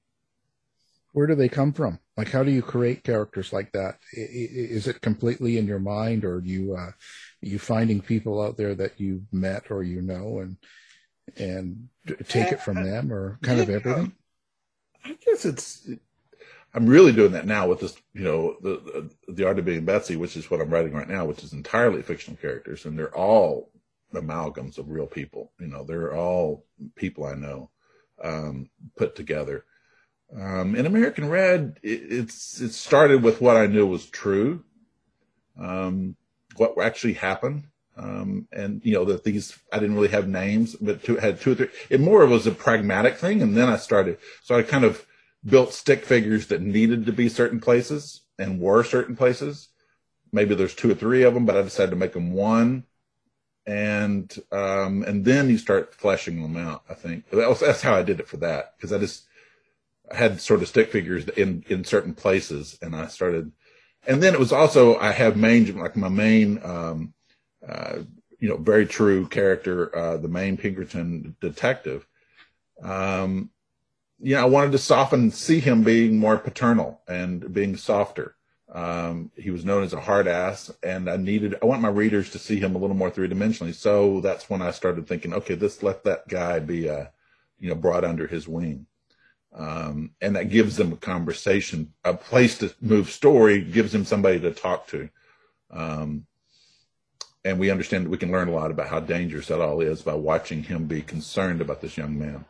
Where 1.11 1.27
do 1.27 1.35
they 1.35 1.49
come 1.49 1.73
from? 1.73 1.99
Like, 2.17 2.31
how 2.31 2.43
do 2.43 2.51
you 2.51 2.61
create 2.61 3.03
characters 3.03 3.51
like 3.51 3.71
that? 3.71 3.97
Is 4.13 4.87
it 4.87 5.01
completely 5.01 5.57
in 5.57 5.65
your 5.65 5.79
mind, 5.79 6.23
or 6.23 6.39
do 6.39 6.49
you 6.49 6.75
uh, 6.75 6.91
you 7.41 7.59
finding 7.59 8.01
people 8.01 8.41
out 8.41 8.57
there 8.57 8.75
that 8.75 8.99
you 8.99 9.23
met 9.31 9.71
or 9.71 9.83
you 9.83 10.01
know, 10.01 10.39
and 10.39 10.57
and 11.37 11.89
take 12.27 12.51
it 12.51 12.61
from 12.61 12.83
them, 12.83 13.11
or 13.13 13.39
kind 13.41 13.59
of 13.59 13.69
everything? 13.69 14.13
I 15.05 15.17
guess 15.25 15.45
it's. 15.45 15.89
I'm 16.71 16.85
really 16.85 17.11
doing 17.11 17.31
that 17.31 17.47
now 17.47 17.67
with 17.67 17.79
this, 17.79 17.97
you 18.13 18.23
know, 18.23 18.55
the 18.61 19.09
the 19.27 19.45
art 19.45 19.57
of 19.57 19.65
being 19.65 19.85
Betsy, 19.85 20.15
which 20.15 20.37
is 20.37 20.51
what 20.51 20.61
I'm 20.61 20.69
writing 20.69 20.93
right 20.93 21.09
now, 21.09 21.25
which 21.25 21.43
is 21.43 21.53
entirely 21.53 22.01
fictional 22.01 22.37
characters, 22.37 22.85
and 22.85 22.97
they're 22.97 23.15
all 23.15 23.71
amalgams 24.13 24.77
of 24.77 24.89
real 24.89 25.07
people. 25.07 25.51
You 25.59 25.67
know, 25.67 25.83
they're 25.83 26.15
all 26.15 26.65
people 26.95 27.25
I 27.25 27.33
know 27.33 27.71
um, 28.23 28.69
put 28.95 29.15
together 29.15 29.65
um, 30.35 30.75
in 30.75 30.85
American 30.85 31.29
Red, 31.29 31.79
it, 31.81 32.01
it's 32.09 32.61
it 32.61 32.73
started 32.73 33.23
with 33.23 33.41
what 33.41 33.57
I 33.57 33.65
knew 33.65 33.87
was 33.87 34.05
true, 34.05 34.63
um, 35.59 36.15
what 36.59 36.77
actually 36.81 37.13
happened, 37.13 37.65
um, 37.97 38.47
and 38.51 38.81
you 38.83 38.93
know 38.93 39.05
that 39.05 39.23
these 39.23 39.57
I 39.71 39.79
didn't 39.79 39.95
really 39.95 40.09
have 40.09 40.27
names, 40.27 40.75
but 40.75 41.03
two, 41.03 41.17
had 41.17 41.41
two 41.41 41.53
or 41.53 41.55
three. 41.55 41.69
It 41.89 42.01
more 42.01 42.25
was 42.25 42.47
a 42.47 42.51
pragmatic 42.51 43.17
thing, 43.17 43.41
and 43.41 43.55
then 43.55 43.69
I 43.69 43.77
started. 43.77 44.17
So 44.43 44.55
I 44.55 44.63
kind 44.63 44.83
of 44.83 45.05
built 45.45 45.73
stick 45.73 46.05
figures 46.05 46.47
that 46.47 46.61
needed 46.61 47.05
to 47.05 47.13
be 47.13 47.29
certain 47.29 47.59
places 47.59 48.21
and 48.37 48.59
were 48.59 48.83
certain 48.83 49.15
places. 49.15 49.69
Maybe 50.31 50.53
there's 50.53 50.75
two 50.75 50.91
or 50.91 50.95
three 50.95 51.23
of 51.23 51.33
them, 51.33 51.45
but 51.45 51.57
I 51.57 51.61
decided 51.61 51.91
to 51.91 51.95
make 51.95 52.13
them 52.13 52.33
one 52.33 52.83
and 53.69 54.35
um, 54.51 55.03
and 55.03 55.23
then 55.23 55.47
you 55.49 55.59
start 55.59 55.93
fleshing 55.93 56.41
them 56.41 56.57
out. 56.57 56.83
I 56.89 56.95
think 56.95 57.29
that 57.29 57.47
was, 57.47 57.59
that's 57.59 57.83
how 57.83 57.93
I 57.93 58.01
did 58.01 58.19
it 58.19 58.27
for 58.27 58.37
that 58.37 58.73
because 58.75 58.91
I 58.91 58.97
just 58.97 59.25
had 60.11 60.41
sort 60.41 60.63
of 60.63 60.67
stick 60.67 60.91
figures 60.91 61.27
in 61.29 61.63
in 61.69 61.83
certain 61.83 62.15
places, 62.15 62.79
and 62.81 62.95
I 62.95 63.07
started. 63.07 63.51
And 64.09 64.23
then 64.23 64.33
it 64.33 64.39
was 64.39 64.51
also 64.51 64.97
I 64.97 65.11
have 65.11 65.37
main 65.37 65.77
like 65.77 65.95
my 65.95 66.09
main, 66.09 66.59
um, 66.63 67.13
uh, 67.65 67.99
you 68.39 68.49
know, 68.49 68.57
very 68.57 68.87
true 68.87 69.27
character, 69.27 69.95
uh, 69.95 70.17
the 70.17 70.27
main 70.27 70.57
Pinkerton 70.57 71.35
detective. 71.39 72.07
Um, 72.81 73.51
you 74.19 74.33
know, 74.33 74.41
I 74.41 74.45
wanted 74.45 74.71
to 74.71 74.79
soften, 74.79 75.29
see 75.29 75.59
him 75.59 75.83
being 75.83 76.17
more 76.17 76.39
paternal 76.39 77.01
and 77.07 77.53
being 77.53 77.77
softer. 77.77 78.35
Um, 78.73 79.31
he 79.35 79.51
was 79.51 79.63
known 79.63 79.83
as 79.83 79.93
a 79.93 80.01
hard 80.01 80.27
ass, 80.27 80.71
and 80.81 81.07
I 81.07 81.17
needed 81.17 81.55
I 81.61 81.65
want 81.65 81.83
my 81.83 81.89
readers 81.89 82.31
to 82.31 82.39
see 82.39 82.59
him 82.59 82.75
a 82.75 82.79
little 82.79 82.95
more 82.95 83.11
three 83.11 83.29
dimensionally. 83.29 83.75
So 83.75 84.21
that's 84.21 84.49
when 84.49 84.63
I 84.63 84.71
started 84.71 85.07
thinking, 85.07 85.33
okay, 85.35 85.53
this 85.53 85.83
let 85.83 86.03
that 86.05 86.27
guy 86.27 86.57
be 86.57 86.89
uh, 86.89 87.05
you 87.59 87.69
know 87.69 87.75
brought 87.75 88.03
under 88.03 88.25
his 88.25 88.47
wing. 88.47 88.87
Um, 89.55 90.11
and 90.21 90.35
that 90.35 90.49
gives 90.49 90.77
them 90.77 90.93
a 90.93 90.97
conversation, 90.97 91.93
a 92.03 92.13
place 92.13 92.57
to 92.59 92.73
move 92.81 93.09
story, 93.09 93.61
gives 93.61 93.91
them 93.91 94.05
somebody 94.05 94.39
to 94.39 94.51
talk 94.51 94.87
to. 94.87 95.09
Um, 95.71 96.25
and 97.43 97.59
we 97.59 97.71
understand 97.71 98.05
that 98.05 98.09
we 98.09 98.17
can 98.17 98.31
learn 98.31 98.47
a 98.47 98.53
lot 98.53 98.71
about 98.71 98.89
how 98.89 98.99
dangerous 98.99 99.47
that 99.47 99.61
all 99.61 99.81
is 99.81 100.01
by 100.01 100.13
watching 100.13 100.63
him 100.63 100.85
be 100.85 101.01
concerned 101.01 101.61
about 101.61 101.81
this 101.81 101.97
young 101.97 102.19
man. 102.19 102.45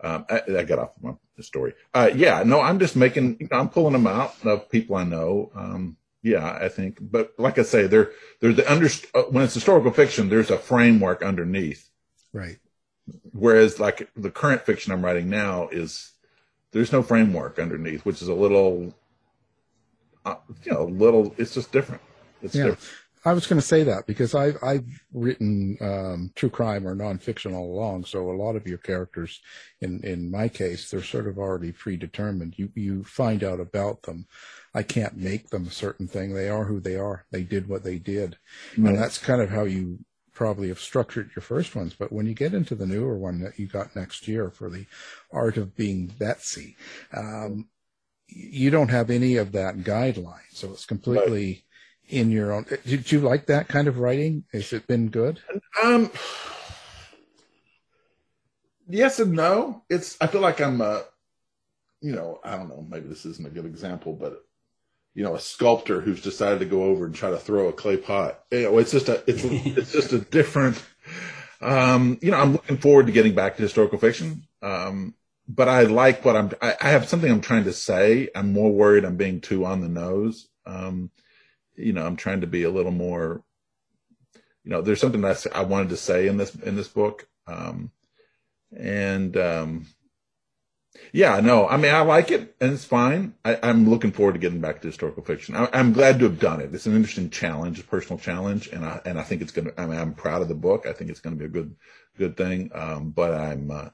Um, 0.00 0.26
I, 0.28 0.42
I, 0.58 0.64
got 0.64 0.80
off 0.80 0.90
my 1.00 1.12
story. 1.40 1.74
Uh, 1.94 2.10
yeah, 2.12 2.42
no, 2.44 2.60
I'm 2.60 2.80
just 2.80 2.96
making, 2.96 3.36
you 3.38 3.48
know, 3.50 3.58
I'm 3.58 3.68
pulling 3.68 3.92
them 3.92 4.08
out 4.08 4.34
of 4.44 4.68
people 4.68 4.96
I 4.96 5.04
know. 5.04 5.52
Um, 5.54 5.96
yeah, 6.22 6.58
I 6.60 6.68
think, 6.68 6.98
but 7.00 7.34
like 7.38 7.58
I 7.58 7.62
say, 7.62 7.86
there, 7.86 8.10
there's 8.40 8.56
the 8.56 8.70
under, 8.70 8.88
uh, 9.14 9.22
when 9.30 9.44
it's 9.44 9.54
historical 9.54 9.92
fiction, 9.92 10.28
there's 10.28 10.50
a 10.50 10.58
framework 10.58 11.22
underneath. 11.22 11.88
Right. 12.32 12.58
Whereas 13.32 13.78
like 13.78 14.08
the 14.16 14.30
current 14.30 14.62
fiction 14.62 14.92
I'm 14.92 15.04
writing 15.04 15.30
now 15.30 15.68
is, 15.68 16.12
there's 16.72 16.92
no 16.92 17.02
framework 17.02 17.58
underneath, 17.58 18.04
which 18.04 18.22
is 18.22 18.28
a 18.28 18.34
little, 18.34 18.94
uh, 20.24 20.36
you 20.64 20.72
know, 20.72 20.82
a 20.82 20.84
little, 20.84 21.34
it's 21.38 21.54
just 21.54 21.72
different. 21.72 22.02
It's 22.42 22.54
yeah. 22.54 22.64
different. 22.64 22.90
I 23.24 23.32
was 23.34 23.46
going 23.46 23.60
to 23.60 23.66
say 23.66 23.84
that 23.84 24.06
because 24.06 24.34
I've 24.34 24.58
I've 24.64 25.04
written 25.12 25.76
um, 25.80 26.32
true 26.34 26.50
crime 26.50 26.88
or 26.88 26.96
nonfiction 26.96 27.54
all 27.54 27.72
along, 27.72 28.04
so 28.04 28.28
a 28.28 28.32
lot 28.32 28.56
of 28.56 28.66
your 28.66 28.78
characters, 28.78 29.40
in 29.80 30.00
in 30.02 30.28
my 30.28 30.48
case, 30.48 30.90
they're 30.90 31.04
sort 31.04 31.28
of 31.28 31.38
already 31.38 31.70
predetermined. 31.70 32.54
You 32.56 32.70
you 32.74 33.04
find 33.04 33.44
out 33.44 33.60
about 33.60 34.02
them. 34.02 34.26
I 34.74 34.82
can't 34.82 35.16
make 35.16 35.50
them 35.50 35.68
a 35.68 35.70
certain 35.70 36.08
thing. 36.08 36.34
They 36.34 36.48
are 36.48 36.64
who 36.64 36.80
they 36.80 36.96
are. 36.96 37.24
They 37.30 37.44
did 37.44 37.68
what 37.68 37.84
they 37.84 37.98
did, 37.98 38.38
Right. 38.76 38.88
and 38.88 38.98
that's 38.98 39.18
kind 39.18 39.40
of 39.40 39.50
how 39.50 39.64
you 39.64 40.00
probably 40.34 40.68
have 40.68 40.78
structured 40.78 41.30
your 41.36 41.42
first 41.42 41.74
ones. 41.74 41.94
But 41.94 42.12
when 42.12 42.26
you 42.26 42.34
get 42.34 42.54
into 42.54 42.74
the 42.74 42.86
newer 42.86 43.16
one 43.16 43.40
that 43.40 43.58
you 43.58 43.66
got 43.66 43.94
next 43.94 44.26
year 44.26 44.50
for 44.50 44.70
the 44.70 44.86
art 45.32 45.56
of 45.56 45.76
being 45.76 46.06
Betsy, 46.06 46.76
um, 47.12 47.68
you 48.28 48.70
don't 48.70 48.90
have 48.90 49.10
any 49.10 49.36
of 49.36 49.52
that 49.52 49.78
guideline, 49.78 50.40
so 50.50 50.70
it's 50.70 50.86
completely 50.86 51.64
in 52.08 52.30
your 52.30 52.52
own. 52.52 52.66
Did 52.84 53.12
you 53.12 53.20
like 53.20 53.46
that 53.46 53.68
kind 53.68 53.88
of 53.88 53.98
writing? 53.98 54.44
Has 54.52 54.72
it 54.72 54.86
been 54.86 55.08
good? 55.08 55.40
Um, 55.82 56.10
yes 58.88 59.18
and 59.20 59.32
no. 59.32 59.82
It's. 59.88 60.16
I 60.20 60.26
feel 60.26 60.40
like 60.40 60.60
I'm 60.60 60.80
a, 60.80 61.02
you 62.00 62.12
know, 62.12 62.40
I 62.44 62.56
don't 62.56 62.68
know. 62.68 62.86
Maybe 62.88 63.08
this 63.08 63.26
isn't 63.26 63.46
a 63.46 63.50
good 63.50 63.66
example, 63.66 64.14
but 64.14 64.42
you 65.14 65.22
know, 65.22 65.34
a 65.34 65.40
sculptor 65.40 66.00
who's 66.00 66.22
decided 66.22 66.60
to 66.60 66.64
go 66.64 66.84
over 66.84 67.04
and 67.04 67.14
try 67.14 67.30
to 67.30 67.36
throw 67.36 67.68
a 67.68 67.72
clay 67.72 67.96
pot. 67.96 68.40
You 68.50 68.62
know, 68.62 68.78
it's 68.78 68.92
just 68.92 69.08
a. 69.08 69.22
It's 69.26 69.44
it's 69.44 69.92
just 69.92 70.12
a 70.12 70.18
different. 70.18 70.82
Um, 71.60 72.18
you 72.22 72.30
know, 72.30 72.38
I'm 72.38 72.52
looking 72.52 72.78
forward 72.78 73.06
to 73.06 73.12
getting 73.12 73.34
back 73.34 73.56
to 73.56 73.62
historical 73.62 73.98
fiction. 73.98 74.46
Um, 74.62 75.14
but 75.48 75.68
I 75.68 75.82
like 75.82 76.24
what 76.24 76.36
I'm. 76.36 76.50
I, 76.62 76.76
I 76.80 76.88
have 76.90 77.08
something 77.08 77.30
I'm 77.30 77.40
trying 77.40 77.64
to 77.64 77.72
say. 77.72 78.30
I'm 78.34 78.52
more 78.52 78.72
worried 78.72 79.04
I'm 79.04 79.16
being 79.16 79.40
too 79.40 79.64
on 79.64 79.80
the 79.80 79.88
nose. 79.88 80.48
Um, 80.64 81.10
you 81.76 81.92
know, 81.92 82.06
I'm 82.06 82.16
trying 82.16 82.40
to 82.40 82.46
be 82.46 82.62
a 82.62 82.70
little 82.70 82.92
more. 82.92 83.42
You 84.64 84.70
know, 84.70 84.80
there's 84.80 85.00
something 85.00 85.20
that 85.22 85.44
I 85.54 85.62
wanted 85.62 85.90
to 85.90 85.96
say 85.96 86.26
in 86.26 86.36
this 86.36 86.54
in 86.54 86.76
this 86.76 86.88
book, 86.88 87.28
um, 87.46 87.90
and 88.74 89.36
um, 89.36 89.86
yeah, 91.12 91.40
no, 91.40 91.66
I 91.68 91.76
mean, 91.76 91.94
I 91.94 92.00
like 92.02 92.30
it 92.30 92.54
and 92.60 92.72
it's 92.72 92.84
fine. 92.84 93.34
I, 93.44 93.58
I'm 93.62 93.88
looking 93.88 94.12
forward 94.12 94.34
to 94.34 94.38
getting 94.38 94.60
back 94.60 94.80
to 94.80 94.86
historical 94.88 95.22
fiction. 95.24 95.54
I, 95.56 95.68
I'm 95.72 95.92
glad 95.92 96.18
to 96.18 96.24
have 96.26 96.38
done 96.38 96.60
it. 96.60 96.74
It's 96.74 96.86
an 96.86 96.94
interesting 96.94 97.30
challenge, 97.30 97.80
a 97.80 97.84
personal 97.84 98.18
challenge, 98.18 98.68
and 98.68 98.84
I 98.84 99.00
and 99.04 99.18
I 99.18 99.22
think 99.22 99.42
it's 99.42 99.52
gonna. 99.52 99.72
I 99.78 99.86
mean, 99.86 99.98
I'm 99.98 100.14
proud 100.14 100.42
of 100.42 100.48
the 100.48 100.54
book. 100.54 100.86
I 100.86 100.92
think 100.92 101.10
it's 101.10 101.20
going 101.20 101.34
to 101.36 101.38
be 101.40 101.46
a 101.46 101.48
good 101.48 101.74
good 102.18 102.36
thing. 102.36 102.70
Um, 102.74 103.10
but 103.10 103.32
I'm, 103.34 103.70
uh, 103.70 103.88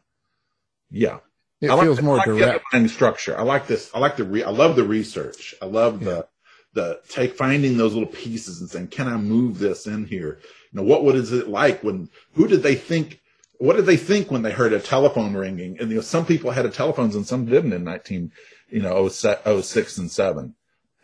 yeah. 0.91 1.19
It 1.61 1.71
I 1.71 1.75
like 1.75 1.85
feels 1.85 1.97
the- 1.99 2.03
more 2.05 2.17
like 2.17 2.27
direct. 2.27 2.65
underlying 2.73 2.89
structure. 2.89 3.37
I 3.39 3.43
like 3.43 3.67
this. 3.67 3.91
I 3.95 3.99
like 3.99 4.17
the. 4.17 4.25
Re- 4.25 4.45
I 4.45 4.51
love 4.51 4.77
the 4.77 4.85
research. 4.85 5.55
I 5.63 5.67
love 5.67 6.01
the 6.01 6.27
the 6.75 7.01
take 7.09 7.37
finding 7.37 7.77
those 7.77 7.95
little 7.95 8.09
pieces 8.09 8.61
and 8.61 8.69
saying, 8.71 8.89
can 8.89 9.09
I 9.09 9.17
move 9.17 9.59
this 9.59 9.87
in 9.87 10.05
here? 10.05 10.39
You 10.73 10.77
know, 10.81 10.83
what 10.85 11.05
what 11.05 11.17
is 11.17 11.33
it 11.33 11.49
like 11.49 11.83
when? 11.83 12.11
Who 12.35 12.47
did 12.47 12.63
they 12.63 12.75
think? 12.75 13.21
What 13.59 13.77
did 13.77 13.87
they 13.87 13.97
think 13.97 14.31
when 14.31 14.43
they 14.43 14.53
heard 14.53 14.73
a 14.73 14.81
telephone 14.81 15.35
ringing? 15.35 15.79
And 15.81 15.91
you 15.91 15.97
know, 15.97 16.03
some 16.03 16.25
people 16.25 16.53
had 16.53 16.67
a 16.67 16.71
telephones 16.71 17.15
and 17.15 17.27
some 17.27 17.45
didn't 17.45 17.73
in 17.73 17.85
nineteen, 17.85 18.33
you 18.71 18.83
know, 18.83 19.09
06 19.09 19.99
and 19.99 20.11
seven. 20.11 20.55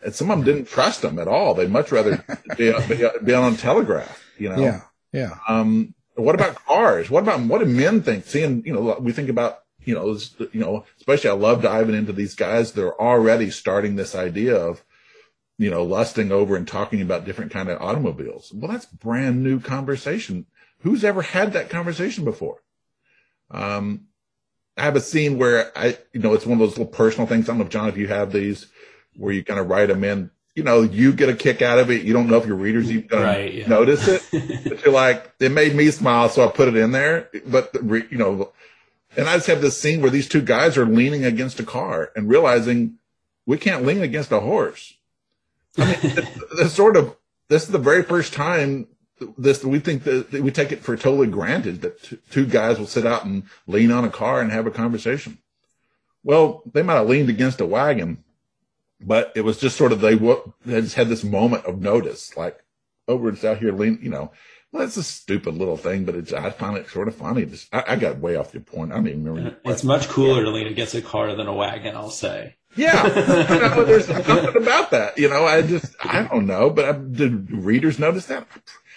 And 0.04 0.14
some 0.14 0.30
of 0.30 0.38
them 0.38 0.46
didn't 0.46 0.68
trust 0.68 1.02
them 1.02 1.18
at 1.18 1.28
all. 1.28 1.54
They'd 1.54 1.70
much 1.70 1.90
rather 1.90 2.24
be, 2.56 2.72
be, 2.88 3.08
be 3.24 3.34
on 3.34 3.56
telegraph. 3.56 4.22
You 4.38 4.50
know. 4.50 4.58
Yeah, 4.58 4.80
yeah. 5.12 5.38
Um, 5.48 5.94
what 6.16 6.34
about 6.34 6.54
cars? 6.66 7.10
What 7.10 7.22
about 7.22 7.40
what 7.40 7.58
do 7.58 7.66
men 7.66 8.02
think? 8.02 8.26
Seeing, 8.26 8.64
you 8.64 8.72
know, 8.72 8.96
we 9.00 9.12
think 9.12 9.28
about, 9.28 9.60
you 9.84 9.94
know, 9.94 10.16
you 10.52 10.60
know, 10.60 10.84
especially 10.98 11.30
I 11.30 11.34
love 11.34 11.62
diving 11.62 11.94
into 11.94 12.12
these 12.12 12.34
guys. 12.34 12.72
They're 12.72 13.00
already 13.00 13.50
starting 13.50 13.96
this 13.96 14.14
idea 14.14 14.56
of, 14.56 14.84
you 15.58 15.70
know, 15.70 15.82
lusting 15.82 16.32
over 16.32 16.56
and 16.56 16.66
talking 16.66 17.00
about 17.00 17.24
different 17.24 17.52
kind 17.52 17.68
of 17.68 17.80
automobiles. 17.80 18.52
Well, 18.54 18.70
that's 18.70 18.86
brand 18.86 19.42
new 19.42 19.60
conversation. 19.60 20.46
Who's 20.84 21.02
ever 21.02 21.22
had 21.22 21.54
that 21.54 21.70
conversation 21.70 22.24
before? 22.24 22.62
Um, 23.50 24.02
I 24.76 24.82
have 24.82 24.96
a 24.96 25.00
scene 25.00 25.38
where 25.38 25.76
I, 25.76 25.96
you 26.12 26.20
know, 26.20 26.34
it's 26.34 26.44
one 26.44 26.54
of 26.54 26.58
those 26.58 26.76
little 26.78 26.92
personal 26.92 27.26
things. 27.26 27.48
I 27.48 27.52
don't 27.52 27.58
know 27.58 27.64
if 27.64 27.70
John, 27.70 27.88
if 27.88 27.96
you 27.96 28.06
have 28.08 28.32
these 28.32 28.66
where 29.16 29.32
you 29.32 29.42
kind 29.42 29.58
of 29.58 29.68
write 29.68 29.88
them 29.88 30.04
in, 30.04 30.30
you 30.54 30.62
know, 30.62 30.82
you 30.82 31.12
get 31.12 31.30
a 31.30 31.34
kick 31.34 31.62
out 31.62 31.78
of 31.78 31.90
it. 31.90 32.02
You 32.02 32.12
don't 32.12 32.28
know 32.28 32.36
if 32.36 32.46
your 32.46 32.56
readers 32.56 32.90
even 32.90 33.06
gonna 33.06 33.24
Right, 33.24 33.54
yeah. 33.54 33.66
notice 33.66 34.06
it, 34.08 34.22
but 34.68 34.84
you're 34.84 34.92
like, 34.92 35.32
it 35.40 35.52
made 35.52 35.74
me 35.74 35.90
smile. 35.90 36.28
So 36.28 36.46
I 36.46 36.50
put 36.50 36.68
it 36.68 36.76
in 36.76 36.92
there, 36.92 37.30
but 37.46 37.72
the 37.72 38.06
you 38.10 38.18
know, 38.18 38.52
and 39.16 39.26
I 39.28 39.36
just 39.36 39.46
have 39.46 39.62
this 39.62 39.80
scene 39.80 40.02
where 40.02 40.10
these 40.10 40.28
two 40.28 40.42
guys 40.42 40.76
are 40.76 40.84
leaning 40.86 41.24
against 41.24 41.60
a 41.60 41.64
car 41.64 42.12
and 42.14 42.28
realizing 42.28 42.98
we 43.46 43.56
can't 43.56 43.86
lean 43.86 44.02
against 44.02 44.32
a 44.32 44.40
horse. 44.40 44.98
I 45.78 45.86
mean, 45.86 45.96
it's 46.58 46.74
sort 46.74 46.96
of, 46.96 47.16
this 47.48 47.62
is 47.64 47.68
the 47.70 47.78
very 47.78 48.02
first 48.02 48.32
time 48.32 48.86
this, 49.38 49.64
we 49.64 49.78
think 49.78 50.04
that, 50.04 50.32
we 50.32 50.50
take 50.50 50.72
it 50.72 50.80
for 50.82 50.96
totally 50.96 51.28
granted 51.28 51.82
that 51.82 52.02
t- 52.02 52.18
two 52.30 52.46
guys 52.46 52.78
will 52.78 52.86
sit 52.86 53.06
out 53.06 53.24
and 53.24 53.44
lean 53.66 53.90
on 53.90 54.04
a 54.04 54.10
car 54.10 54.40
and 54.40 54.50
have 54.50 54.66
a 54.66 54.70
conversation. 54.70 55.38
Well, 56.22 56.62
they 56.72 56.82
might 56.82 56.94
have 56.94 57.08
leaned 57.08 57.28
against 57.28 57.60
a 57.60 57.66
wagon, 57.66 58.24
but 59.00 59.32
it 59.36 59.42
was 59.42 59.58
just 59.58 59.76
sort 59.76 59.92
of, 59.92 60.00
they, 60.00 60.14
wa- 60.14 60.42
they 60.64 60.80
just 60.80 60.96
had 60.96 61.08
this 61.08 61.24
moment 61.24 61.66
of 61.66 61.80
notice, 61.80 62.36
like, 62.36 62.62
oh, 63.06 63.26
it's 63.28 63.44
out 63.44 63.58
here 63.58 63.72
lean, 63.72 63.98
you 64.02 64.10
know, 64.10 64.32
well, 64.74 64.82
that's 64.82 64.96
a 64.96 65.04
stupid 65.04 65.54
little 65.54 65.76
thing, 65.76 66.04
but 66.04 66.16
it's, 66.16 66.32
I 66.32 66.50
find 66.50 66.76
it 66.76 66.88
sort 66.88 67.06
of 67.06 67.14
funny. 67.14 67.46
Just, 67.46 67.72
I, 67.72 67.84
I 67.88 67.96
got 67.96 68.18
way 68.18 68.34
off 68.34 68.50
the 68.50 68.58
point. 68.58 68.90
I 68.90 68.96
don't 68.96 69.06
even 69.06 69.24
remember. 69.24 69.56
Uh, 69.64 69.70
it's 69.70 69.84
much 69.84 70.08
cooler 70.08 70.42
to 70.42 70.50
lean 70.50 70.66
against 70.66 70.96
a 70.96 71.02
car 71.02 71.32
than 71.36 71.46
a 71.46 71.54
wagon, 71.54 71.94
I'll 71.94 72.10
say. 72.10 72.56
Yeah, 72.74 73.06
you 73.54 73.60
know, 73.60 73.84
there's 73.84 74.06
something 74.06 74.56
about 74.60 74.90
that. 74.90 75.16
You 75.16 75.28
know, 75.28 75.44
I 75.44 75.62
just 75.62 75.94
I 76.02 76.22
don't 76.24 76.46
know, 76.46 76.70
but 76.70 76.84
I, 76.86 76.92
did 76.92 77.52
readers 77.52 78.00
notice 78.00 78.26
that? 78.26 78.48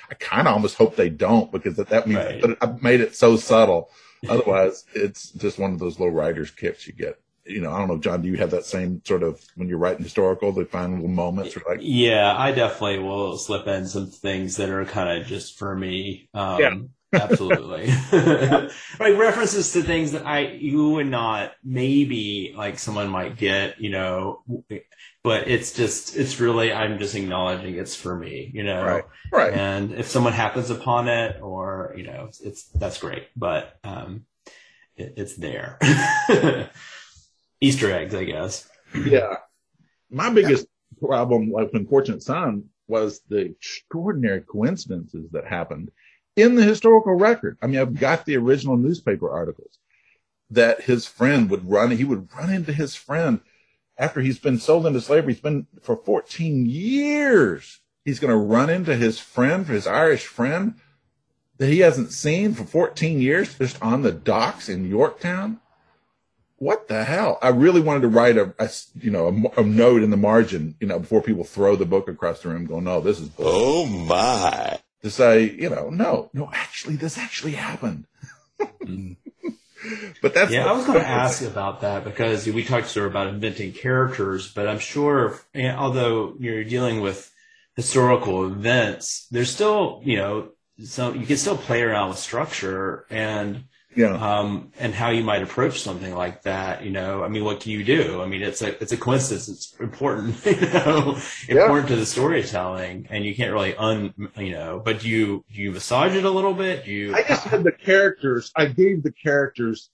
I 0.10 0.14
kind 0.16 0.47
of 0.47 0.53
almost 0.53 0.76
hope 0.78 0.95
they 0.95 1.10
don't 1.10 1.51
because 1.51 1.76
that, 1.76 1.89
that 1.89 2.08
means 2.08 2.24
Right. 2.24 2.41
but 2.41 2.58
I've 2.62 2.82
made 2.82 3.01
it 3.01 3.16
so 3.16 3.36
subtle. 3.38 3.89
Otherwise, 4.30 4.86
it's 4.95 5.32
just 5.32 5.60
one 5.60 5.74
of 5.74 5.80
those 5.80 5.99
little 5.99 6.14
writers' 6.14 6.51
kicks 6.51 6.88
you 6.88 6.93
get. 6.93 7.20
You 7.45 7.62
know, 7.62 7.72
I 7.72 7.80
don't 7.80 7.88
know, 7.88 7.97
John. 7.97 8.22
Do 8.22 8.28
you 8.28 8.36
have 8.38 8.51
that 8.51 8.66
same 8.66 9.01
sort 9.05 9.24
of 9.24 9.39
when 9.55 9.70
you're 9.70 9.78
writing 9.78 10.03
historical? 10.03 10.51
They 10.51 10.66
find 10.66 10.95
little 10.95 11.08
moments 11.08 11.55
or 11.55 11.62
like, 11.68 11.80
Yeah, 11.82 12.36
I 12.38 12.51
definitely 12.51 12.99
will 12.99 13.38
slip 13.38 13.68
in 13.68 13.88
some 13.88 14.08
things 14.08 14.58
that 14.58 14.70
are 14.70 14.84
kind 14.86 15.22
of 15.22 15.28
just 15.28 15.58
for 15.58 15.76
me. 15.76 16.28
Um, 16.34 16.62
Yeah. 16.62 16.76
Absolutely. 17.22 17.88
like 18.99 19.18
references 19.18 19.72
to 19.74 19.82
things 19.82 20.11
that 20.13 20.26
I, 20.26 20.39
you 20.47 20.89
would 20.91 21.07
not, 21.07 21.53
maybe 21.63 22.53
like 22.55 22.80
someone 22.80 23.09
might 23.09 23.38
get, 23.38 23.80
you 23.80 23.89
know, 23.89 24.43
but 25.24 25.47
it's 25.47 25.74
just, 25.74 26.15
it's 26.15 26.39
really, 26.39 26.72
I'm 26.72 26.99
just 26.99 27.15
acknowledging 27.15 27.76
it's 27.76 27.95
for 27.95 28.15
me, 28.15 28.51
you 28.53 28.63
know? 28.63 28.84
Right. 28.84 29.03
Right. 29.32 29.53
And 29.53 29.93
if 29.93 30.07
someone 30.07 30.34
happens 30.34 30.70
upon 30.70 31.07
it 31.07 31.41
or, 31.41 31.93
you 31.97 32.03
know, 32.03 32.30
it's, 32.43 32.63
that's 32.70 32.99
great, 32.99 33.28
but, 33.36 33.78
um, 33.84 34.26
it, 34.95 35.13
it's 35.18 35.36
there. 35.36 35.80
Easter 37.61 37.91
eggs, 37.91 38.15
I 38.15 38.24
guess. 38.24 38.70
yeah. 38.93 39.36
My 40.09 40.30
biggest 40.30 40.68
problem, 40.99 41.51
like 41.51 41.70
Unfortunate 41.74 42.24
Son, 42.24 42.65
was 42.88 43.22
the 43.28 43.38
extraordinary 43.38 44.41
coincidences 44.41 45.30
that 45.32 45.45
happened 45.45 45.91
in 46.38 46.56
the 46.56 46.64
historical 46.64 47.16
record. 47.16 47.58
I 47.62 47.68
mean, 47.68 47.80
I've 47.80 48.00
got 48.00 48.26
the 48.26 48.38
original 48.38 48.78
newspaper 48.78 49.30
articles 49.30 49.80
that 50.50 50.84
his 50.84 51.06
friend 51.06 51.50
would 51.50 51.70
run. 51.70 51.92
He 51.92 52.06
would 52.06 52.30
run 52.34 52.54
into 52.54 52.72
his 52.72 52.96
friend 52.96 53.42
after 53.98 54.22
he's 54.22 54.40
been 54.40 54.60
sold 54.60 54.86
into 54.86 55.02
slavery. 55.02 55.34
He's 55.34 55.42
been 55.42 55.68
for 55.82 55.98
14 55.98 56.66
years. 56.68 57.82
He's 58.06 58.20
going 58.20 58.32
to 58.32 58.38
run 58.38 58.70
into 58.70 58.96
his 58.96 59.20
friend, 59.20 59.66
his 59.66 59.88
Irish 59.88 60.28
friend 60.28 60.76
that 61.58 61.68
he 61.68 61.80
hasn't 61.80 62.12
seen 62.12 62.54
for 62.54 62.64
14 62.64 63.20
years, 63.20 63.58
just 63.58 63.82
on 63.82 64.04
the 64.04 64.12
docks 64.12 64.70
in 64.70 64.88
Yorktown. 64.88 65.60
what 66.58 66.88
the 66.88 67.04
hell? 67.04 67.40
I 67.42 67.50
really 67.50 67.82
wanted 67.82 68.02
to 68.02 68.08
write 68.10 68.38
a, 68.38 68.54
a 68.60 68.70
you 69.02 69.10
know, 69.10 69.52
a, 69.58 69.62
a, 69.62 69.64
note 69.64 70.04
in 70.04 70.12
the 70.12 70.18
margin, 70.18 70.76
you 70.80 70.88
know, 70.88 71.00
before 71.00 71.22
people 71.22 71.44
throw 71.44 71.76
the 71.76 71.86
book 71.86 72.08
across 72.08 72.42
the 72.42 72.50
room 72.50 72.66
going, 72.66 72.84
no, 72.84 73.02
this 73.02 73.20
is, 73.20 73.30
bullshit. 73.30 73.54
oh 73.56 73.86
my. 73.88 74.80
To 75.04 75.12
say, 75.12 75.52
you 75.52 75.70
know, 75.70 75.89
no, 75.89 76.30
no, 76.34 76.50
actually, 76.54 76.95
this 76.95 77.18
actually 77.18 77.52
happened. 77.54 78.06
Mm. 78.60 79.18
but 80.22 80.34
that's 80.34 80.52
yeah. 80.52 80.66
I 80.66 80.72
was 80.72 80.86
going 80.86 81.00
to 81.00 81.08
ask 81.08 81.43
about 81.43 81.82
that 81.82 82.04
because 82.04 82.48
we 82.48 82.64
talked 82.64 82.88
sort 82.88 83.06
of 83.06 83.12
about 83.12 83.28
inventing 83.28 83.74
characters, 83.74 84.52
but 84.52 84.68
I'm 84.68 84.80
sure, 84.80 85.39
although 85.56 86.34
you're 86.39 86.64
dealing 86.64 87.02
with 87.02 87.32
historical 87.76 88.45
events, 88.45 89.28
there's 89.30 89.52
still, 89.52 90.02
you 90.04 90.18
know, 90.18 90.50
so 90.84 91.14
you 91.14 91.26
can 91.26 91.38
still 91.38 91.58
play 91.58 91.82
around 91.82 92.10
with 92.10 92.18
structure 92.18 93.06
and 93.10 93.66
yeah. 93.96 94.14
Um, 94.14 94.72
and 94.80 94.94
how 94.94 95.10
you 95.10 95.24
might 95.24 95.42
approach 95.42 95.82
something 95.82 96.14
like 96.14 96.44
that. 96.44 96.84
You 96.84 96.92
know, 96.92 97.24
I 97.24 97.30
mean, 97.30 97.44
what 97.44 97.62
can 97.62 97.72
you 97.72 97.84
do? 97.84 98.22
I 98.22 98.28
mean, 98.28 98.42
it's 98.42 98.62
a 98.62 98.80
it's 98.82 98.92
a 98.92 98.98
coincidence. 98.98 99.48
It's 99.50 99.74
important, 99.80 100.36
you 100.46 100.62
know, 100.62 101.18
important 101.48 101.88
to 101.88 101.96
the 101.96 102.06
storytelling, 102.06 103.08
and 103.10 103.26
you 103.26 103.36
can't 103.36 103.52
really 103.52 103.76
un, 103.76 104.14
you 104.38 104.52
know. 104.52 104.82
But 104.84 105.00
do 105.00 105.10
you 105.10 105.44
do 105.52 105.62
you 105.62 105.72
massage 105.72 106.16
it 106.16 106.26
a 106.26 106.30
little 106.30 106.54
bit? 106.54 106.86
Do 106.86 106.92
you? 106.92 107.16
I 107.16 107.24
just 107.24 107.44
had 107.46 107.64
the 107.64 107.72
characters. 107.72 108.52
I 108.56 108.66
gave 108.66 109.04
the 109.04 109.12
characters 109.12 109.90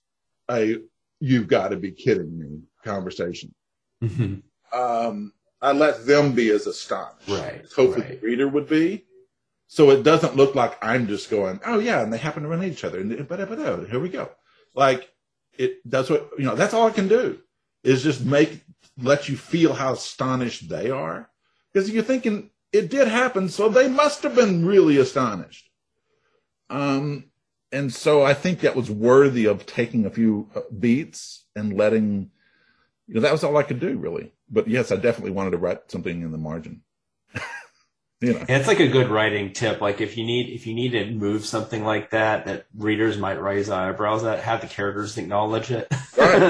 a 0.50 0.76
"you've 1.20 1.48
got 1.48 1.68
to 1.68 1.76
be 1.76 1.92
kidding 1.92 2.38
me" 2.38 2.60
conversation. 2.84 3.54
Mm-hmm. 4.02 4.78
Um, 4.78 5.32
I 5.62 5.72
let 5.72 6.04
them 6.06 6.32
be 6.32 6.50
as 6.50 6.66
astonished. 6.66 7.28
Right. 7.28 7.64
Hopefully, 7.74 8.02
right. 8.02 8.20
the 8.20 8.26
reader 8.26 8.48
would 8.48 8.68
be. 8.68 9.06
So 9.66 9.90
it 9.90 10.02
doesn't 10.02 10.36
look 10.36 10.54
like 10.54 10.76
I'm 10.82 11.06
just 11.08 11.30
going, 11.30 11.60
oh 11.66 11.78
yeah, 11.78 12.02
and 12.02 12.12
they 12.12 12.18
happen 12.18 12.42
to 12.42 12.48
run 12.48 12.62
into 12.62 12.72
each 12.72 12.84
other, 12.84 13.00
and 13.00 13.26
but 13.28 13.48
but 13.48 13.58
oh, 13.58 13.86
here 13.90 14.00
we 14.00 14.08
go. 14.08 14.30
Like 14.74 15.10
it 15.58 15.88
does 15.88 16.10
what 16.10 16.30
you 16.38 16.44
know. 16.44 16.54
That's 16.54 16.74
all 16.74 16.86
I 16.86 16.92
can 16.92 17.08
do 17.08 17.38
is 17.82 18.02
just 18.02 18.24
make 18.24 18.62
let 19.02 19.28
you 19.28 19.36
feel 19.36 19.74
how 19.74 19.94
astonished 19.94 20.68
they 20.68 20.90
are, 20.90 21.30
because 21.72 21.90
you're 21.90 22.02
thinking 22.02 22.50
it 22.72 22.90
did 22.90 23.08
happen, 23.08 23.48
so 23.48 23.68
they 23.68 23.88
must 23.88 24.22
have 24.22 24.34
been 24.34 24.66
really 24.66 24.98
astonished. 24.98 25.70
Um, 26.70 27.30
and 27.72 27.92
so 27.92 28.22
I 28.22 28.34
think 28.34 28.60
that 28.60 28.76
was 28.76 28.90
worthy 28.90 29.46
of 29.46 29.66
taking 29.66 30.06
a 30.06 30.10
few 30.10 30.50
uh, 30.54 30.60
beats 30.78 31.46
and 31.56 31.76
letting, 31.76 32.30
you 33.06 33.14
know, 33.14 33.20
that 33.20 33.32
was 33.32 33.44
all 33.44 33.56
I 33.56 33.62
could 33.62 33.80
do 33.80 33.96
really. 33.96 34.32
But 34.50 34.68
yes, 34.68 34.92
I 34.92 34.96
definitely 34.96 35.32
wanted 35.32 35.52
to 35.52 35.58
write 35.58 35.90
something 35.90 36.22
in 36.22 36.32
the 36.32 36.38
margin. 36.38 36.82
You 38.24 38.32
know. 38.32 38.38
And 38.40 38.50
it's 38.50 38.66
like 38.66 38.80
a 38.80 38.88
good 38.88 39.10
writing 39.10 39.52
tip. 39.52 39.82
Like 39.82 40.00
if 40.00 40.16
you 40.16 40.24
need 40.24 40.48
if 40.48 40.66
you 40.66 40.72
need 40.74 40.92
to 40.92 41.10
move 41.10 41.44
something 41.44 41.84
like 41.84 42.10
that 42.10 42.46
that 42.46 42.66
readers 42.74 43.18
might 43.18 43.40
raise 43.40 43.68
eyebrows 43.68 44.24
at, 44.24 44.40
have 44.40 44.62
the 44.62 44.66
characters 44.66 45.18
acknowledge 45.18 45.70
it. 45.70 45.88
Right. 46.16 46.42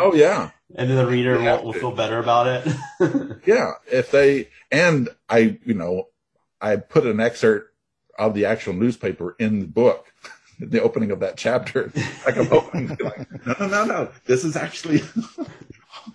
oh 0.00 0.12
yeah. 0.14 0.50
And 0.76 0.90
then 0.90 0.96
the 0.96 1.06
reader 1.06 1.38
will, 1.38 1.62
will 1.66 1.72
feel 1.72 1.92
better 1.92 2.18
about 2.18 2.48
it. 2.48 2.66
yeah. 3.46 3.74
If 3.92 4.10
they 4.10 4.48
and 4.72 5.08
I, 5.28 5.60
you 5.64 5.74
know, 5.74 6.08
I 6.60 6.76
put 6.76 7.06
an 7.06 7.20
excerpt 7.20 7.72
of 8.18 8.34
the 8.34 8.46
actual 8.46 8.72
newspaper 8.72 9.36
in 9.38 9.60
the 9.60 9.66
book. 9.66 10.12
the 10.58 10.82
opening 10.82 11.12
of 11.12 11.20
that 11.20 11.36
chapter. 11.36 11.92
Like 12.26 12.38
I'm 12.38 12.46
hoping 12.46 12.88
like, 12.88 13.46
no, 13.46 13.54
no, 13.60 13.68
no, 13.68 13.84
no. 13.84 14.08
This 14.24 14.44
is 14.44 14.56
actually 14.56 15.02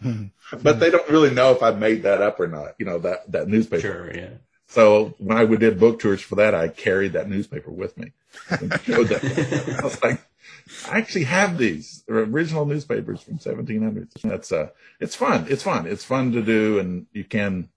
hmm. 0.02 0.26
but 0.62 0.82
they 0.82 0.89
don't 0.89 1.10
really 1.10 1.32
know 1.32 1.52
if 1.52 1.64
I 1.64 1.72
made 1.72 2.04
that 2.04 2.22
up 2.22 2.39
or 2.39 2.47
not, 2.47 2.76
you 2.80 2.86
know, 2.86 3.00
that, 3.00 3.32
that 3.32 3.47
newspaper. 3.47 3.82
Sure, 3.82 4.14
yeah. 4.14 4.30
So 4.70 5.16
when 5.18 5.36
I 5.36 5.46
did 5.46 5.80
book 5.80 6.00
tours 6.00 6.22
for 6.22 6.36
that, 6.36 6.54
I 6.54 6.68
carried 6.68 7.14
that 7.14 7.28
newspaper 7.28 7.72
with 7.72 7.98
me. 7.98 8.14
that. 8.50 9.80
I 9.80 9.84
was 9.84 10.02
like, 10.04 10.22
I 10.88 11.00
actually 11.00 11.24
have 11.24 11.58
these 11.58 12.04
original 12.08 12.68
newspapers 12.68 13.22
from 13.22 13.40
1700s. 13.40 14.22
That's 14.24 14.52
uh, 14.52 14.70
it's 15.00 15.16
fun. 15.16 15.48
It's 15.50 15.64
fun. 15.64 15.88
It's 15.88 16.04
fun 16.04 16.34
to 16.34 16.44
do, 16.44 16.78
and 16.78 17.08
you 17.14 17.24
can, 17.24 17.70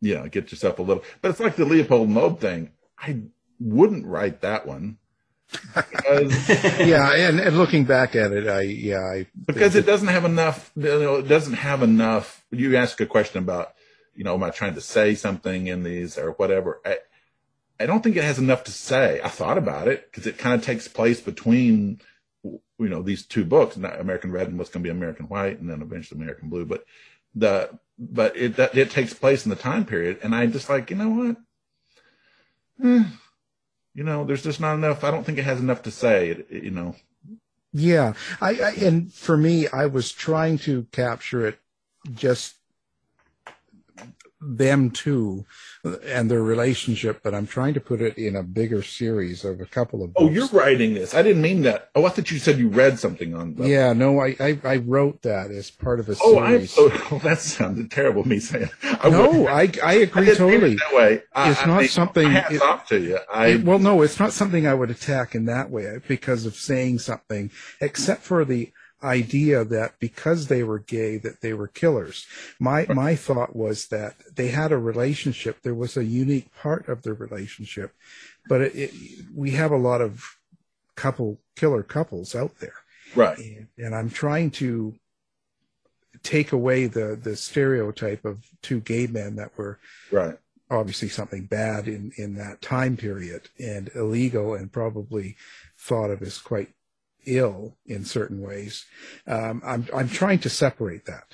you 0.00 0.14
know, 0.14 0.26
get 0.26 0.50
yourself 0.52 0.78
a 0.78 0.82
little. 0.82 1.04
But 1.20 1.32
it's 1.32 1.40
like 1.40 1.56
the 1.56 1.66
Leopold 1.66 2.08
Loeb 2.08 2.40
thing. 2.40 2.70
I 2.98 3.18
wouldn't 3.60 4.06
write 4.06 4.40
that 4.40 4.66
one. 4.66 4.96
Because, 5.74 6.48
yeah, 6.78 7.12
and, 7.12 7.40
and 7.40 7.58
looking 7.58 7.84
back 7.84 8.16
at 8.16 8.32
it, 8.32 8.48
I 8.48 8.62
yeah, 8.62 9.00
I 9.00 9.26
because 9.46 9.74
it 9.74 9.84
doesn't 9.84 10.08
have 10.08 10.24
enough. 10.24 10.72
You 10.76 10.84
know, 10.84 11.16
it 11.16 11.28
doesn't 11.28 11.54
have 11.54 11.82
enough. 11.82 12.42
You 12.50 12.76
ask 12.76 12.98
a 13.02 13.06
question 13.06 13.42
about 13.42 13.74
you 14.14 14.24
know, 14.24 14.34
am 14.34 14.42
I 14.42 14.50
trying 14.50 14.74
to 14.74 14.80
say 14.80 15.14
something 15.14 15.66
in 15.66 15.82
these 15.82 16.18
or 16.18 16.32
whatever? 16.32 16.80
I, 16.84 16.98
I 17.78 17.86
don't 17.86 18.02
think 18.02 18.16
it 18.16 18.24
has 18.24 18.38
enough 18.38 18.64
to 18.64 18.72
say. 18.72 19.20
I 19.24 19.28
thought 19.28 19.56
about 19.56 19.88
it 19.88 20.10
because 20.10 20.26
it 20.26 20.38
kind 20.38 20.54
of 20.54 20.64
takes 20.64 20.86
place 20.86 21.20
between, 21.20 22.00
you 22.44 22.60
know, 22.78 23.02
these 23.02 23.24
two 23.24 23.44
books, 23.44 23.76
American 23.76 24.32
Red 24.32 24.48
and 24.48 24.58
what's 24.58 24.70
going 24.70 24.82
to 24.82 24.86
be 24.86 24.96
American 24.96 25.26
White, 25.26 25.60
and 25.60 25.70
then 25.70 25.80
eventually 25.80 26.20
American 26.20 26.50
Blue. 26.50 26.66
But 26.66 26.84
the, 27.34 27.78
but 27.98 28.36
it 28.36 28.56
that 28.56 28.76
it 28.76 28.90
takes 28.90 29.14
place 29.14 29.46
in 29.46 29.50
the 29.50 29.56
time 29.56 29.86
period, 29.86 30.18
and 30.22 30.34
I 30.34 30.46
just 30.46 30.68
like, 30.68 30.90
you 30.90 30.96
know 30.96 31.08
what? 31.08 31.36
Eh, 32.84 33.04
you 33.94 34.04
know, 34.04 34.24
there's 34.24 34.42
just 34.42 34.60
not 34.60 34.74
enough. 34.74 35.04
I 35.04 35.10
don't 35.10 35.24
think 35.24 35.38
it 35.38 35.44
has 35.44 35.60
enough 35.60 35.82
to 35.84 35.90
say. 35.90 36.30
It, 36.30 36.46
it, 36.50 36.64
you 36.64 36.70
know. 36.70 36.96
Yeah, 37.72 38.14
I, 38.40 38.60
I 38.60 38.70
and 38.82 39.12
for 39.12 39.36
me, 39.36 39.68
I 39.68 39.86
was 39.86 40.12
trying 40.12 40.58
to 40.58 40.86
capture 40.92 41.46
it 41.46 41.58
just 42.14 42.56
them 44.40 44.90
too 44.90 45.44
and 45.84 46.30
their 46.30 46.42
relationship, 46.42 47.20
but 47.22 47.34
I'm 47.34 47.46
trying 47.46 47.74
to 47.74 47.80
put 47.80 48.00
it 48.00 48.18
in 48.18 48.36
a 48.36 48.42
bigger 48.42 48.82
series 48.82 49.44
of 49.44 49.60
a 49.60 49.66
couple 49.66 50.02
of. 50.02 50.10
Oh, 50.16 50.26
books. 50.26 50.30
Oh, 50.30 50.30
you're 50.30 50.48
writing 50.48 50.94
this. 50.94 51.14
I 51.14 51.22
didn't 51.22 51.42
mean 51.42 51.62
that. 51.62 51.90
Oh, 51.94 52.04
I 52.04 52.10
thought 52.10 52.30
you 52.30 52.38
said 52.38 52.58
you 52.58 52.68
read 52.68 52.98
something 52.98 53.34
on. 53.34 53.54
That. 53.54 53.66
Yeah, 53.66 53.92
no, 53.92 54.20
I, 54.20 54.36
I, 54.40 54.58
I 54.62 54.76
wrote 54.76 55.22
that 55.22 55.50
as 55.50 55.70
part 55.70 56.00
of 56.00 56.08
a 56.08 56.16
oh, 56.22 56.34
series. 56.34 56.74
Oh, 56.78 57.08
oh, 57.12 57.18
that 57.20 57.38
sounded 57.38 57.90
terrible. 57.90 58.26
Me 58.26 58.40
saying. 58.40 58.70
I 58.82 59.08
no, 59.08 59.46
I 59.46 59.70
I 59.82 59.94
agree 59.94 60.30
I 60.30 60.34
totally. 60.34 60.74
that 60.76 60.94
way. 60.94 61.22
I, 61.34 61.50
it's 61.50 61.66
not 61.66 61.84
something. 61.86 62.30
Hats 62.30 62.54
it, 62.54 62.62
off 62.62 62.86
to 62.88 63.00
you. 63.00 63.18
I, 63.32 63.46
it, 63.48 63.64
well, 63.64 63.78
no, 63.78 64.02
it's 64.02 64.18
not 64.18 64.32
something 64.32 64.66
I 64.66 64.74
would 64.74 64.90
attack 64.90 65.34
in 65.34 65.46
that 65.46 65.70
way 65.70 65.98
because 66.06 66.44
of 66.44 66.56
saying 66.56 66.98
something, 66.98 67.50
except 67.80 68.22
for 68.22 68.44
the 68.44 68.72
idea 69.02 69.64
that 69.64 69.94
because 69.98 70.46
they 70.46 70.62
were 70.62 70.78
gay 70.78 71.16
that 71.18 71.40
they 71.40 71.52
were 71.52 71.68
killers. 71.68 72.26
My 72.58 72.84
right. 72.84 72.94
my 72.94 73.14
thought 73.16 73.56
was 73.56 73.88
that 73.88 74.14
they 74.34 74.48
had 74.48 74.72
a 74.72 74.78
relationship. 74.78 75.62
There 75.62 75.74
was 75.74 75.96
a 75.96 76.04
unique 76.04 76.54
part 76.54 76.88
of 76.88 77.02
the 77.02 77.14
relationship, 77.14 77.92
but 78.48 78.60
it, 78.60 78.74
it, 78.74 78.90
we 79.34 79.52
have 79.52 79.72
a 79.72 79.76
lot 79.76 80.00
of 80.00 80.24
couple 80.96 81.40
killer 81.56 81.82
couples 81.82 82.34
out 82.34 82.58
there. 82.60 82.74
Right. 83.14 83.38
And, 83.38 83.68
and 83.78 83.94
I'm 83.94 84.10
trying 84.10 84.50
to 84.52 84.94
take 86.22 86.52
away 86.52 86.86
the 86.86 87.18
the 87.20 87.36
stereotype 87.36 88.24
of 88.24 88.44
two 88.62 88.80
gay 88.80 89.06
men 89.06 89.36
that 89.36 89.56
were 89.56 89.78
right 90.10 90.36
obviously 90.70 91.08
something 91.08 91.46
bad 91.46 91.88
in 91.88 92.12
in 92.16 92.34
that 92.34 92.60
time 92.60 92.96
period 92.96 93.48
and 93.58 93.90
illegal 93.94 94.54
and 94.54 94.70
probably 94.70 95.36
thought 95.78 96.10
of 96.10 96.22
as 96.22 96.38
quite 96.38 96.68
ill 97.26 97.76
in 97.86 98.04
certain 98.04 98.40
ways. 98.40 98.84
Um, 99.26 99.62
I'm 99.64 99.86
I'm 99.94 100.08
trying 100.08 100.40
to 100.40 100.50
separate 100.50 101.06
that. 101.06 101.24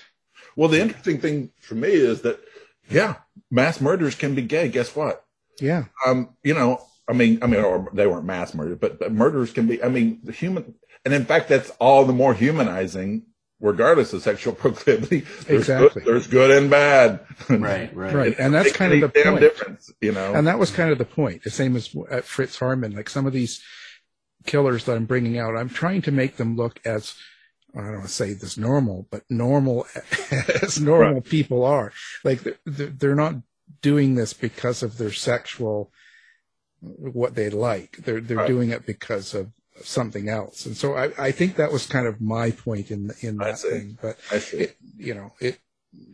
Well, 0.56 0.68
the 0.68 0.80
interesting 0.80 1.20
thing 1.20 1.50
for 1.60 1.74
me 1.74 1.90
is 1.90 2.22
that, 2.22 2.40
yeah, 2.88 3.16
mass 3.50 3.80
murders 3.80 4.14
can 4.14 4.34
be 4.34 4.42
gay. 4.42 4.68
Guess 4.68 4.96
what? 4.96 5.24
Yeah. 5.60 5.84
Um, 6.06 6.30
you 6.42 6.54
know, 6.54 6.82
I 7.08 7.12
mean, 7.12 7.38
I 7.42 7.46
mean, 7.46 7.60
or 7.60 7.88
they 7.92 8.06
weren't 8.06 8.24
mass 8.24 8.54
murders, 8.54 8.78
but, 8.80 8.98
but 8.98 9.12
murders 9.12 9.52
can 9.52 9.66
be. 9.66 9.82
I 9.82 9.88
mean, 9.88 10.20
the 10.24 10.32
human, 10.32 10.74
and 11.04 11.12
in 11.14 11.24
fact, 11.24 11.48
that's 11.48 11.70
all 11.78 12.04
the 12.04 12.12
more 12.12 12.34
humanizing, 12.34 13.26
regardless 13.60 14.12
of 14.12 14.22
sexual 14.22 14.54
proclivity. 14.54 15.20
There's 15.46 15.60
exactly. 15.60 16.02
Good, 16.02 16.12
there's 16.12 16.26
good 16.26 16.50
and 16.50 16.70
bad. 16.70 17.20
Right, 17.48 17.94
right, 17.94 18.14
right. 18.14 18.36
And 18.38 18.54
that's 18.54 18.72
kind 18.72 18.92
of 18.94 19.00
the 19.12 19.22
damn 19.22 19.34
point. 19.34 19.40
difference, 19.40 19.92
you 20.00 20.12
know. 20.12 20.34
And 20.34 20.46
that 20.46 20.58
was 20.58 20.70
kind 20.70 20.90
of 20.90 20.98
the 20.98 21.04
point. 21.04 21.44
The 21.44 21.50
same 21.50 21.76
as 21.76 21.94
at 22.10 22.24
Fritz 22.24 22.58
Haarmann. 22.58 22.96
Like 22.96 23.10
some 23.10 23.26
of 23.26 23.32
these 23.32 23.62
killers 24.46 24.84
that 24.84 24.96
I'm 24.96 25.06
bringing 25.06 25.38
out, 25.38 25.56
I'm 25.56 25.68
trying 25.68 26.02
to 26.02 26.12
make 26.12 26.36
them 26.36 26.56
look 26.56 26.80
as 26.84 27.14
I 27.76 27.80
don't 27.82 27.92
want 27.92 28.06
to 28.06 28.12
say 28.12 28.32
this 28.32 28.56
normal, 28.56 29.06
but 29.10 29.24
normal 29.28 29.86
as 30.62 30.80
normal 30.80 31.14
right. 31.14 31.24
people 31.24 31.64
are. 31.64 31.92
Like 32.24 32.42
they're, 32.64 32.86
they're 32.86 33.14
not 33.14 33.34
doing 33.82 34.14
this 34.14 34.32
because 34.32 34.82
of 34.82 34.96
their 34.96 35.12
sexual 35.12 35.92
what 36.80 37.34
they 37.34 37.50
like. 37.50 37.98
They're 37.98 38.20
they're 38.20 38.38
right. 38.38 38.48
doing 38.48 38.70
it 38.70 38.86
because 38.86 39.34
of 39.34 39.52
something 39.82 40.28
else. 40.28 40.64
And 40.64 40.76
so 40.76 40.94
I, 40.94 41.10
I 41.18 41.32
think 41.32 41.56
that 41.56 41.72
was 41.72 41.86
kind 41.86 42.06
of 42.06 42.20
my 42.20 42.50
point 42.50 42.90
in 42.90 43.10
in 43.20 43.36
that 43.38 43.58
thing. 43.58 43.98
But 44.00 44.16
it, 44.52 44.76
you 44.96 45.14
know, 45.14 45.32
it 45.40 45.58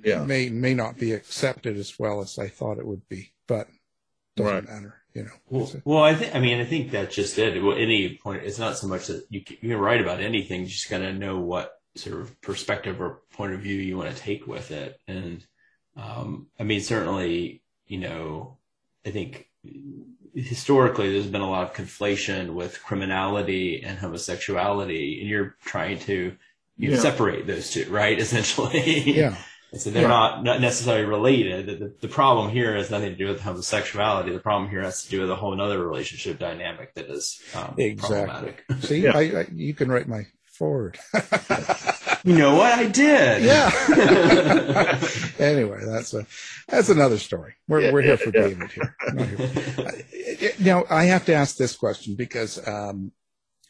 yeah. 0.02 0.24
may 0.24 0.48
may 0.48 0.74
not 0.74 0.98
be 0.98 1.12
accepted 1.12 1.76
as 1.76 1.96
well 1.96 2.22
as 2.22 2.38
I 2.38 2.48
thought 2.48 2.78
it 2.78 2.86
would 2.86 3.08
be, 3.08 3.34
but 3.46 3.68
doesn't 4.36 4.52
right. 4.52 4.68
matter 4.68 5.01
you 5.14 5.24
know. 5.24 5.30
Well, 5.48 5.70
well, 5.84 6.02
I 6.02 6.14
think 6.14 6.34
I 6.34 6.40
mean 6.40 6.60
I 6.60 6.64
think 6.64 6.90
that's 6.90 7.14
just 7.14 7.38
it. 7.38 7.62
Well, 7.62 7.76
any 7.76 8.16
point, 8.16 8.42
it's 8.44 8.58
not 8.58 8.76
so 8.78 8.86
much 8.86 9.06
that 9.08 9.24
you 9.30 9.42
can, 9.42 9.56
you 9.60 9.70
can 9.70 9.78
write 9.78 10.00
about 10.00 10.20
anything. 10.20 10.62
You 10.62 10.66
just 10.66 10.90
got 10.90 10.98
to 10.98 11.12
know 11.12 11.38
what 11.38 11.72
sort 11.94 12.20
of 12.20 12.40
perspective 12.40 13.00
or 13.00 13.20
point 13.34 13.52
of 13.52 13.60
view 13.60 13.76
you 13.76 13.96
want 13.98 14.14
to 14.14 14.22
take 14.22 14.46
with 14.46 14.70
it. 14.70 14.98
And 15.06 15.44
um, 15.96 16.46
I 16.58 16.62
mean, 16.62 16.80
certainly, 16.80 17.62
you 17.86 17.98
know, 17.98 18.56
I 19.04 19.10
think 19.10 19.48
historically 20.34 21.12
there's 21.12 21.26
been 21.26 21.42
a 21.42 21.50
lot 21.50 21.64
of 21.64 21.74
conflation 21.74 22.54
with 22.54 22.82
criminality 22.82 23.82
and 23.84 23.98
homosexuality, 23.98 25.20
and 25.20 25.28
you're 25.28 25.56
trying 25.64 25.98
to 26.00 26.36
you 26.78 26.90
Yeah. 26.92 26.98
separate 26.98 27.46
those 27.46 27.70
two, 27.70 27.86
right? 27.90 28.18
Essentially, 28.26 29.12
Yeah. 29.12 29.36
And 29.72 29.80
so 29.80 29.90
they're 29.90 30.02
Yeah. 30.02 30.08
not 30.08 30.44
not 30.44 30.60
necessarily 30.60 31.04
related. 31.04 31.66
The, 31.66 31.74
the, 31.76 31.94
the 32.02 32.08
problem 32.08 32.50
here 32.50 32.74
has 32.76 32.90
nothing 32.90 33.08
to 33.10 33.16
do 33.16 33.26
with 33.28 33.40
homosexuality. 33.40 34.30
The 34.32 34.38
problem 34.38 34.70
here 34.70 34.82
has 34.82 35.02
to 35.04 35.10
do 35.10 35.22
with 35.22 35.30
a 35.30 35.36
whole 35.36 35.58
other 35.60 35.82
relationship 35.84 36.38
dynamic 36.38 36.94
that 36.94 37.10
is 37.10 37.40
um, 37.54 37.74
Exactly. 37.78 38.26
problematic. 38.26 38.64
See, 38.80 39.08
I, 39.08 39.20
I, 39.40 39.46
you 39.52 39.72
can 39.74 39.90
write 39.90 40.08
my 40.08 40.26
forward. 40.44 40.98
You 42.24 42.36
know 42.36 42.54
what? 42.54 42.72
I 42.72 42.86
did. 42.86 43.42
Yeah. 43.42 43.68
anyway, 45.40 45.80
that's 45.84 46.14
a 46.14 46.24
that's 46.68 46.88
another 46.88 47.18
story. 47.18 47.54
We're 47.66 47.92
we're 47.92 48.02
here 48.02 48.16
for 48.16 48.30
yeah. 48.32 48.42
David 48.42 48.70
here. 48.70 48.96
Here 50.38 50.52
now 50.60 50.84
I 50.88 51.06
have 51.06 51.24
to 51.26 51.34
ask 51.34 51.56
this 51.56 51.74
question 51.74 52.14
because 52.14 52.64
um, 52.66 53.10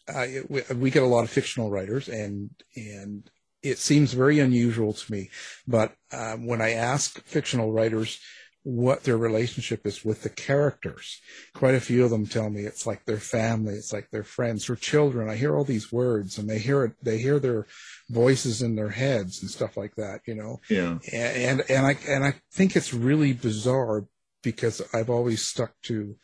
I, 0.07 0.43
we, 0.51 0.63
we 0.77 0.91
get 0.91 1.03
a 1.03 1.07
lot 1.07 1.25
of 1.25 1.31
fictional 1.31 1.71
writers, 1.71 2.09
and 2.11 2.51
and 2.77 3.31
it 3.63 3.79
seems 3.79 4.13
very 4.13 4.39
unusual 4.41 4.93
to 4.93 5.13
me. 5.13 5.31
But 5.67 5.95
um, 6.13 6.47
when 6.47 6.61
I 6.61 6.73
ask 6.73 7.23
fictional 7.25 7.73
writers 7.73 8.19
what 8.65 9.03
their 9.03 9.17
relationship 9.17 9.85
is 9.87 10.05
with 10.05 10.23
the 10.23 10.29
characters, 10.29 11.21
quite 11.53 11.75
a 11.75 11.81
few 11.81 12.05
of 12.05 12.11
them 12.11 12.27
tell 12.27 12.49
me 12.49 12.63
it's 12.63 12.87
like 12.87 13.05
their 13.05 13.19
family, 13.19 13.75
it's 13.75 13.93
like 13.93 14.09
their 14.11 14.23
friends 14.23 14.71
or 14.71 14.77
children. 14.77 15.29
I 15.29 15.35
hear 15.37 15.57
all 15.57 15.65
these 15.65 15.91
words, 15.93 16.39
and 16.39 16.49
they 16.49 16.59
hear 16.59 16.85
it. 16.85 16.93
They 17.03 17.19
hear 17.19 17.39
their 17.41 17.67
voices 18.09 18.63
in 18.63 18.77
their 18.77 18.91
heads 18.91 19.43
and 19.43 19.51
stuff 19.51 19.77
like 19.77 19.95
that. 19.97 20.21
You 20.27 20.35
know 20.37 20.61
Yeah. 20.69 20.99
and 21.13 21.63
and 21.69 21.87
I 21.87 21.97
and 22.09 22.25
I 22.25 22.35
think 22.53 22.77
it's 22.77 22.95
really 22.95 23.33
bizarre 23.33 24.05
because 24.43 24.83
I've 24.93 25.11
always 25.11 25.43
stuck 25.45 25.73
to 25.85 26.17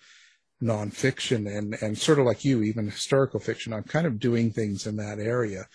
nonfiction 0.62 1.46
and 1.56 1.76
and 1.80 1.96
sort 1.98 2.18
of 2.18 2.26
like 2.26 2.44
you, 2.44 2.62
even 2.62 2.86
historical 2.90 3.40
fiction. 3.40 3.72
I'm 3.72 3.84
kind 3.84 4.06
of 4.06 4.18
doing 4.18 4.50
things 4.50 4.86
in 4.86 4.96
that 4.96 5.18
area, 5.18 5.66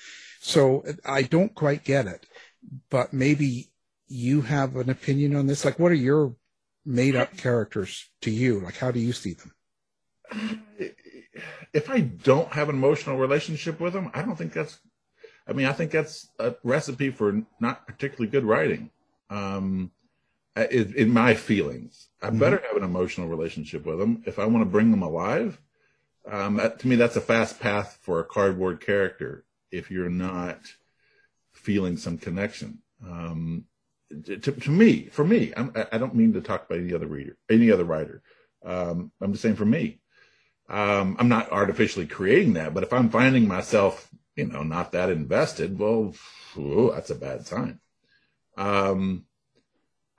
so 0.43 0.83
I 1.05 1.21
don't 1.21 1.55
quite 1.55 1.85
get 1.85 2.05
it. 2.05 2.25
But 2.89 3.13
maybe 3.13 3.71
you 4.07 4.41
have 4.41 4.75
an 4.75 4.89
opinion 4.89 5.35
on 5.35 5.47
this. 5.47 5.63
Like, 5.63 5.79
what 5.79 5.91
are 5.91 5.95
your 5.95 6.35
made 6.85 7.15
up 7.15 7.37
characters 7.37 8.09
to 8.21 8.29
you? 8.29 8.59
Like, 8.59 8.77
how 8.77 8.91
do 8.91 8.99
you 8.99 9.13
see 9.13 9.33
them? 9.33 9.53
if 11.73 11.89
I 11.89 12.01
don't 12.01 12.51
have 12.51 12.67
an 12.67 12.75
emotional 12.75 13.17
relationship 13.17 13.79
with 13.79 13.93
them, 13.93 14.11
I 14.13 14.21
don't 14.21 14.35
think 14.35 14.51
that's. 14.51 14.79
I 15.47 15.53
mean, 15.53 15.65
I 15.65 15.73
think 15.73 15.91
that's 15.91 16.29
a 16.39 16.55
recipe 16.63 17.09
for 17.09 17.41
not 17.59 17.87
particularly 17.87 18.29
good 18.29 18.45
writing. 18.45 18.91
Um, 19.29 19.91
in, 20.55 20.93
in 20.95 21.09
my 21.09 21.33
feelings, 21.33 22.09
I 22.21 22.29
better 22.29 22.61
have 22.67 22.77
an 22.77 22.83
emotional 22.83 23.27
relationship 23.27 23.85
with 23.85 23.97
them 23.97 24.23
if 24.25 24.39
I 24.39 24.45
want 24.45 24.61
to 24.61 24.69
bring 24.69 24.91
them 24.91 25.01
alive. 25.01 25.59
Um, 26.29 26.57
that, 26.57 26.79
to 26.79 26.87
me, 26.87 26.95
that's 26.95 27.15
a 27.15 27.21
fast 27.21 27.59
path 27.59 27.97
for 28.01 28.19
a 28.19 28.25
cardboard 28.25 28.79
character. 28.79 29.45
If 29.73 29.91
you're 29.91 30.09
not 30.09 30.59
feeling 31.53 31.97
some 31.97 32.17
connection, 32.17 32.79
um, 33.05 33.65
to, 34.25 34.37
to 34.37 34.69
me, 34.69 35.09
for 35.11 35.25
me, 35.25 35.51
I'm, 35.57 35.71
I- 35.75 35.87
I 35.93 35.97
don't 35.97 36.15
mean 36.15 36.33
to 36.33 36.41
talk 36.41 36.65
about 36.65 36.79
any 36.79 36.93
other 36.93 37.07
reader, 37.07 37.35
any 37.49 37.71
other 37.71 37.83
writer. 37.83 38.21
Um, 38.63 39.11
I'm 39.19 39.31
just 39.33 39.41
saying 39.41 39.55
for 39.55 39.65
me, 39.65 39.99
um, 40.69 41.17
I'm 41.19 41.27
not 41.27 41.51
artificially 41.51 42.07
creating 42.07 42.53
that, 42.53 42.73
but 42.73 42.83
if 42.83 42.93
I'm 42.93 43.09
finding 43.09 43.47
myself, 43.47 44.09
you 44.35 44.47
know, 44.47 44.63
not 44.63 44.91
that 44.93 45.09
invested, 45.09 45.77
well, 45.79 46.13
ooh, 46.57 46.91
that's 46.93 47.09
a 47.09 47.15
bad 47.15 47.45
sign. 47.45 47.79
Um, 48.57 49.25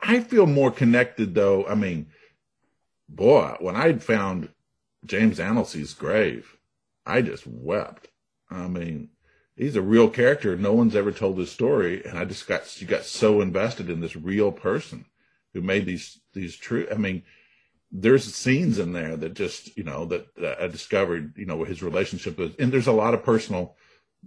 I 0.01 0.21
feel 0.21 0.47
more 0.47 0.71
connected 0.71 1.35
though. 1.35 1.67
I 1.67 1.75
mean, 1.75 2.09
boy, 3.09 3.57
when 3.61 3.77
I 3.77 3.95
found 3.95 4.51
James 5.05 5.41
Annesley's 5.41 5.95
grave, 5.95 6.57
I 7.07 7.23
just 7.23 7.47
wept. 7.47 8.09
I 8.51 8.69
mean, 8.69 9.11
he's 9.57 9.77
a 9.77 9.83
real 9.83 10.09
character. 10.09 10.57
No 10.57 10.73
one's 10.73 10.97
ever 10.97 11.13
told 11.13 11.39
his 11.39 11.51
story, 11.51 12.05
and 12.05 12.19
I 12.19 12.25
just 12.25 12.47
got 12.47 12.81
you 12.81 12.87
got 12.87 13.05
so 13.05 13.41
invested 13.41 13.91
in 13.91 14.01
this 14.01 14.17
real 14.17 14.53
person 14.53 15.07
who 15.53 15.61
made 15.61 15.87
these 15.87 16.21
these 16.33 16.57
true. 16.57 16.87
I 16.91 16.95
mean, 16.95 17.23
there's 17.91 18.35
scenes 18.35 18.79
in 18.79 18.93
there 18.93 19.17
that 19.17 19.35
just 19.35 19.77
you 19.77 19.85
know 19.85 20.05
that, 20.07 20.35
that 20.37 20.61
I 20.61 20.67
discovered 20.67 21.35
you 21.37 21.47
know 21.47 21.65
his 21.65 21.83
relationship 21.83 22.39
with, 22.39 22.59
and 22.59 22.73
there's 22.73 22.89
a 22.89 22.93
lot 22.93 23.15
of 23.15 23.23
personal 23.23 23.77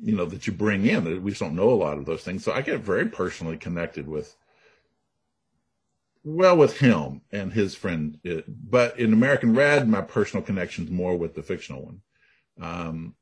you 0.01 0.15
know 0.15 0.25
that 0.25 0.47
you 0.47 0.53
bring 0.53 0.86
in 0.86 1.03
that 1.03 1.21
we 1.21 1.32
just 1.32 1.41
don't 1.41 1.55
know 1.55 1.69
a 1.69 1.71
lot 1.71 1.97
of 1.97 2.05
those 2.05 2.23
things. 2.23 2.43
So 2.43 2.51
I 2.51 2.61
get 2.61 2.82
very 2.82 3.07
personally 3.07 3.57
connected 3.57 4.07
with 4.07 4.36
well 6.23 6.57
with 6.57 6.80
him 6.80 7.21
and 7.32 7.53
his 7.53 7.75
friend, 7.75 8.19
but 8.47 8.99
in 8.99 9.13
American 9.13 9.55
Red, 9.55 9.88
my 9.88 10.01
personal 10.01 10.43
connection's 10.43 10.91
more 10.91 11.17
with 11.17 11.36
the 11.36 11.43
fictional 11.43 11.86
one. 11.86 12.01
Um, 12.59 13.15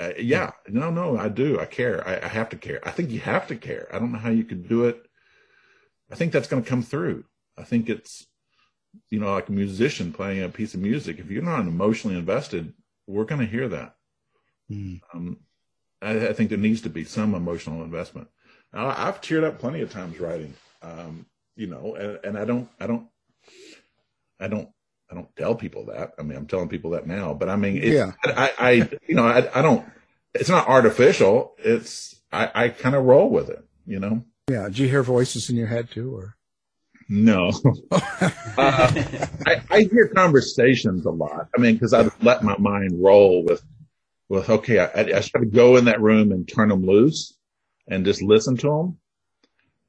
uh, 0.00 0.12
yeah, 0.18 0.52
no, 0.68 0.90
no, 0.90 1.18
I 1.18 1.28
do. 1.28 1.58
I 1.58 1.64
care. 1.64 2.06
I, 2.06 2.24
I 2.24 2.28
have 2.28 2.48
to 2.50 2.56
care. 2.56 2.80
I 2.86 2.90
think 2.90 3.10
you 3.10 3.20
have 3.20 3.46
to 3.48 3.56
care. 3.56 3.88
I 3.92 3.98
don't 3.98 4.12
know 4.12 4.18
how 4.18 4.30
you 4.30 4.44
could 4.44 4.68
do 4.68 4.84
it. 4.84 5.04
I 6.10 6.14
think 6.14 6.32
that's 6.32 6.48
going 6.48 6.62
to 6.62 6.68
come 6.68 6.82
through. 6.82 7.24
I 7.56 7.64
think 7.64 7.88
it's, 7.88 8.26
you 9.10 9.18
know, 9.18 9.32
like 9.32 9.48
a 9.48 9.52
musician 9.52 10.12
playing 10.12 10.42
a 10.42 10.48
piece 10.48 10.74
of 10.74 10.80
music. 10.80 11.18
If 11.18 11.30
you're 11.30 11.42
not 11.42 11.60
emotionally 11.60 12.16
invested, 12.16 12.72
we're 13.06 13.24
going 13.24 13.40
to 13.40 13.46
hear 13.46 13.68
that. 13.68 13.94
Um, 15.12 15.38
I, 16.00 16.28
I 16.28 16.32
think 16.32 16.50
there 16.50 16.58
needs 16.58 16.82
to 16.82 16.90
be 16.90 17.04
some 17.04 17.34
emotional 17.34 17.82
investment. 17.82 18.28
Now, 18.72 18.88
I've 18.96 19.20
teared 19.20 19.44
up 19.44 19.58
plenty 19.58 19.80
of 19.80 19.90
times 19.90 20.20
writing, 20.20 20.54
um, 20.82 21.26
you 21.56 21.66
know, 21.66 21.96
and, 21.96 22.18
and 22.24 22.38
I 22.38 22.44
don't, 22.44 22.68
I 22.78 22.86
don't, 22.86 23.08
I 24.38 24.48
don't, 24.48 24.68
I 25.10 25.14
don't 25.14 25.34
tell 25.36 25.54
people 25.54 25.86
that. 25.86 26.12
I 26.18 26.22
mean, 26.22 26.36
I'm 26.36 26.46
telling 26.46 26.68
people 26.68 26.90
that 26.90 27.06
now, 27.06 27.34
but 27.34 27.48
I 27.48 27.56
mean, 27.56 27.78
it, 27.78 27.92
Yeah. 27.94 28.12
I, 28.24 28.52
I, 28.58 28.70
you 29.06 29.14
know, 29.14 29.26
I, 29.26 29.58
I 29.58 29.62
don't, 29.62 29.86
it's 30.34 30.50
not 30.50 30.68
artificial. 30.68 31.54
It's, 31.58 32.16
I, 32.30 32.50
I 32.54 32.68
kind 32.68 32.94
of 32.94 33.04
roll 33.04 33.30
with 33.30 33.48
it, 33.48 33.64
you 33.86 34.00
know? 34.00 34.24
Yeah. 34.50 34.68
Do 34.70 34.82
you 34.82 34.88
hear 34.88 35.02
voices 35.02 35.48
in 35.48 35.56
your 35.56 35.66
head 35.66 35.90
too, 35.90 36.14
or? 36.14 36.34
No. 37.08 37.50
uh, 37.90 38.02
I, 38.58 39.62
I 39.70 39.80
hear 39.90 40.08
conversations 40.14 41.06
a 41.06 41.10
lot. 41.10 41.48
I 41.56 41.60
mean, 41.60 41.74
because 41.74 41.94
I 41.94 42.10
let 42.20 42.44
my 42.44 42.56
mind 42.58 43.02
roll 43.02 43.44
with, 43.44 43.62
with 44.28 44.50
okay, 44.50 44.78
I, 44.78 44.90
I 45.00 45.04
just 45.04 45.32
got 45.32 45.40
to 45.40 45.46
go 45.46 45.76
in 45.76 45.86
that 45.86 46.02
room 46.02 46.32
and 46.32 46.46
turn 46.46 46.68
them 46.68 46.84
loose, 46.84 47.34
and 47.86 48.04
just 48.04 48.20
listen 48.20 48.58
to 48.58 48.96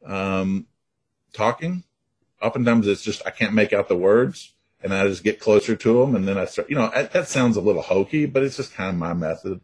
them, 0.05 0.11
um, 0.13 0.67
talking. 1.33 1.83
Oftentimes, 2.41 2.87
it's 2.87 3.01
just 3.03 3.21
I 3.25 3.31
can't 3.31 3.53
make 3.53 3.73
out 3.73 3.89
the 3.89 3.97
words, 3.97 4.53
and 4.81 4.93
I 4.93 5.07
just 5.07 5.23
get 5.23 5.39
closer 5.39 5.75
to 5.75 5.99
them, 5.99 6.15
and 6.15 6.27
then 6.27 6.37
I 6.37 6.45
start. 6.45 6.69
You 6.69 6.75
know, 6.75 6.91
that, 6.93 7.11
that 7.13 7.27
sounds 7.27 7.57
a 7.57 7.61
little 7.61 7.81
hokey, 7.81 8.25
but 8.25 8.43
it's 8.43 8.57
just 8.57 8.73
kind 8.73 8.89
of 8.89 8.95
my 8.95 9.13
method. 9.13 9.61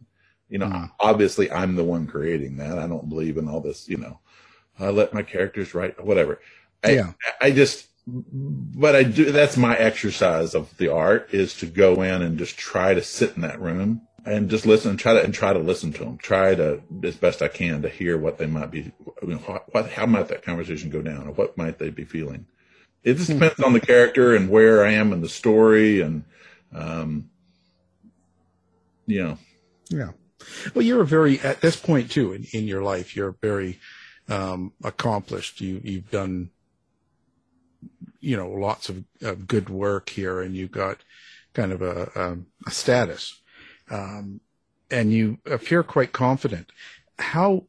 You 0.50 0.60
know, 0.60 0.68
mm. 0.68 0.92
obviously, 1.00 1.52
I'm 1.52 1.76
the 1.76 1.84
one 1.84 2.08
creating 2.08 2.58
that. 2.58 2.78
I 2.78 2.88
don't 2.88 3.10
believe 3.10 3.38
in 3.38 3.48
all 3.48 3.62
this. 3.62 3.88
You 3.90 3.98
know, 3.98 4.20
I 4.80 4.90
let 4.90 5.14
my 5.14 5.24
characters 5.24 5.74
write 5.74 6.04
whatever. 6.04 6.40
I, 6.84 6.92
Yeah. 6.92 7.14
I 7.42 7.52
just, 7.52 7.88
but 8.08 8.96
I 8.96 9.04
do, 9.04 9.32
that's 9.32 9.58
my 9.58 9.76
exercise 9.76 10.54
of 10.54 10.76
the 10.78 10.90
art 10.90 11.30
is 11.32 11.56
to 11.58 11.66
go 11.66 12.02
in 12.02 12.22
and 12.22 12.38
just 12.38 12.58
try 12.58 12.94
to 12.94 13.02
sit 13.02 13.36
in 13.36 13.42
that 13.42 13.60
room 13.60 14.02
and 14.26 14.50
just 14.50 14.66
listen 14.66 14.92
and 14.92 15.00
try 15.00 15.14
to, 15.14 15.24
and 15.24 15.34
try 15.34 15.54
to 15.54 15.60
listen 15.60 15.94
to 15.94 16.04
them. 16.04 16.18
Try 16.18 16.56
to, 16.56 16.82
as 17.04 17.16
best 17.16 17.42
I 17.42 17.48
can, 17.48 17.82
to 17.82 17.90
hear 17.90 18.18
what 18.18 18.38
they 18.38 18.48
might 18.48 18.72
be, 18.72 18.92
you 19.22 19.28
know, 19.28 19.38
what, 19.38 19.90
how 19.92 20.06
might 20.06 20.28
that 20.28 20.44
conversation 20.44 20.90
go 20.90 21.02
down 21.02 21.28
or 21.28 21.32
what 21.32 21.58
might 21.58 21.80
they 21.80 21.90
be 21.90 22.06
feeling? 22.06 22.46
It 23.06 23.18
just 23.18 23.30
depends 23.30 23.60
on 23.62 23.74
the 23.74 23.80
character 23.80 24.36
and 24.36 24.50
where 24.50 24.84
I 24.84 24.94
am 24.94 25.14
in 25.14 25.22
the 25.22 25.30
story 25.30 26.02
and, 26.02 26.24
um, 26.74 27.30
you 29.06 29.24
know, 29.24 29.38
Yeah. 29.90 30.12
Well, 30.74 30.84
you're 30.84 31.04
a 31.04 31.06
very 31.06 31.40
at 31.40 31.62
this 31.62 31.76
point 31.76 32.10
too 32.12 32.34
in, 32.34 32.46
in 32.52 32.68
your 32.68 32.82
life. 32.82 33.16
You're 33.16 33.36
very 33.42 33.80
um, 34.28 34.74
accomplished. 34.84 35.62
You 35.62 35.80
you've 35.84 36.10
done 36.10 36.50
you 38.20 38.36
know 38.36 38.50
lots 38.50 38.90
of, 38.90 39.04
of 39.22 39.48
good 39.48 39.70
work 39.70 40.10
here, 40.10 40.42
and 40.42 40.56
you've 40.56 40.72
got 40.72 40.98
kind 41.54 41.72
of 41.72 41.82
a, 41.82 42.10
um 42.20 42.48
a 42.66 42.72
status, 42.72 43.42
um, 43.90 44.42
and 44.90 45.14
you 45.14 45.38
appear 45.46 45.84
quite 45.84 46.12
confident. 46.12 46.72
How 47.20 47.66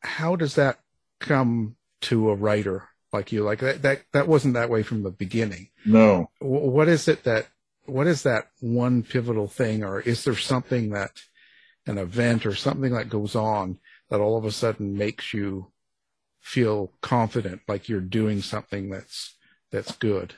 how 0.00 0.36
does 0.36 0.56
that 0.56 0.80
come 1.20 1.76
to 2.02 2.30
a 2.30 2.34
writer 2.34 2.88
like 3.14 3.32
you? 3.32 3.42
Like 3.42 3.60
that 3.60 3.82
that 3.82 4.02
that 4.12 4.28
wasn't 4.28 4.54
that 4.54 4.70
way 4.70 4.82
from 4.82 5.02
the 5.02 5.10
beginning. 5.10 5.70
no. 5.86 6.30
Wh- 6.40 6.68
what 6.74 6.88
is 6.88 7.08
it 7.08 7.24
that 7.24 7.46
what 7.86 8.06
is 8.06 8.22
that 8.24 8.48
one 8.60 9.02
pivotal 9.02 9.48
thing 9.48 9.82
or 9.84 10.00
is 10.00 10.24
there 10.24 10.36
something 10.36 10.90
that 10.90 11.22
an 11.86 11.98
event 11.98 12.46
or 12.46 12.54
something 12.54 12.92
that 12.92 13.08
goes 13.10 13.34
on 13.34 13.78
that 14.10 14.20
all 14.20 14.36
of 14.36 14.44
a 14.44 14.52
sudden 14.52 14.96
makes 14.96 15.32
you 15.34 15.70
feel 16.40 16.92
confident 17.00 17.62
like 17.68 17.88
you're 17.88 18.00
doing 18.00 18.40
something 18.42 18.90
that's 18.90 19.36
that's 19.70 19.92
good 19.96 20.34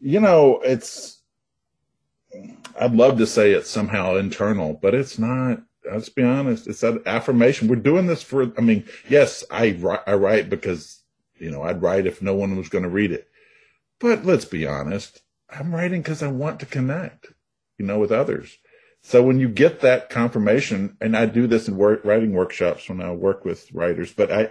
you 0.00 0.20
know, 0.20 0.60
it's, 0.60 1.20
I'd 2.80 2.94
love 2.94 3.18
to 3.18 3.26
say 3.26 3.52
it's 3.52 3.70
somehow 3.70 4.16
internal, 4.16 4.78
but 4.80 4.94
it's 4.94 5.18
not. 5.18 5.62
Let's 5.90 6.08
be 6.08 6.22
honest. 6.22 6.66
It's 6.66 6.80
that 6.80 7.02
affirmation. 7.06 7.68
We're 7.68 7.76
doing 7.76 8.06
this 8.06 8.22
for, 8.22 8.52
I 8.58 8.60
mean, 8.60 8.84
yes, 9.08 9.44
I, 9.50 9.78
I 10.06 10.14
write 10.14 10.50
because, 10.50 10.97
you 11.40 11.50
know, 11.50 11.62
I'd 11.62 11.82
write 11.82 12.06
if 12.06 12.22
no 12.22 12.34
one 12.34 12.56
was 12.56 12.68
going 12.68 12.84
to 12.84 12.90
read 12.90 13.12
it. 13.12 13.28
But 14.00 14.24
let's 14.24 14.44
be 14.44 14.66
honest, 14.66 15.22
I'm 15.50 15.74
writing 15.74 16.02
because 16.02 16.22
I 16.22 16.28
want 16.28 16.60
to 16.60 16.66
connect, 16.66 17.32
you 17.78 17.86
know, 17.86 17.98
with 17.98 18.12
others. 18.12 18.58
So 19.02 19.22
when 19.22 19.38
you 19.38 19.48
get 19.48 19.80
that 19.80 20.10
confirmation, 20.10 20.96
and 21.00 21.16
I 21.16 21.26
do 21.26 21.46
this 21.46 21.68
in 21.68 21.76
work, 21.76 22.04
writing 22.04 22.32
workshops 22.32 22.88
when 22.88 23.00
I 23.00 23.12
work 23.12 23.44
with 23.44 23.72
writers, 23.72 24.12
but 24.12 24.30
I, 24.30 24.50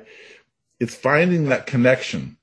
it's 0.79 0.95
finding 0.95 1.49
that 1.49 1.65
connection. 1.65 2.37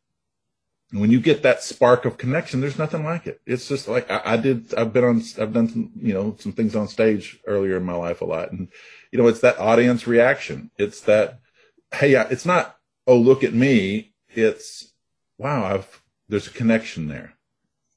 And 0.93 1.01
when 1.01 1.11
you 1.11 1.19
get 1.19 1.43
that 1.43 1.63
spark 1.63 2.05
of 2.05 2.19
connection, 2.19 2.61
there's 2.61 2.79
nothing 2.79 3.05
like 3.05 3.27
it. 3.27 3.41
It's 3.47 3.69
just 3.69 3.89
like 3.89 4.09
I, 4.11 4.21
I 4.25 4.37
did. 4.37 4.73
I've 4.75 4.93
been 4.93 5.05
on. 5.05 5.23
I've 5.41 5.53
done 5.53 5.69
some, 5.69 5.91
you 5.97 6.15
know, 6.15 6.37
some 6.39 6.53
things 6.53 6.77
on 6.77 6.87
stage 6.87 7.41
earlier 7.47 7.79
in 7.79 7.85
my 7.85 7.97
life 7.97 8.21
a 8.21 8.27
lot, 8.27 8.53
and 8.53 8.69
you 9.11 9.19
know, 9.19 9.29
it's 9.29 9.41
that 9.41 9.59
audience 9.59 10.07
reaction. 10.07 10.71
It's 10.77 11.01
that, 11.03 11.41
hey, 11.93 12.15
it's 12.15 12.45
not, 12.45 12.77
oh, 13.07 13.17
look 13.17 13.45
at 13.45 13.55
me. 13.55 14.14
It's, 14.37 14.93
wow, 15.39 15.65
I've 15.65 16.03
there's 16.29 16.47
a 16.47 16.51
connection 16.51 17.09
there. 17.09 17.35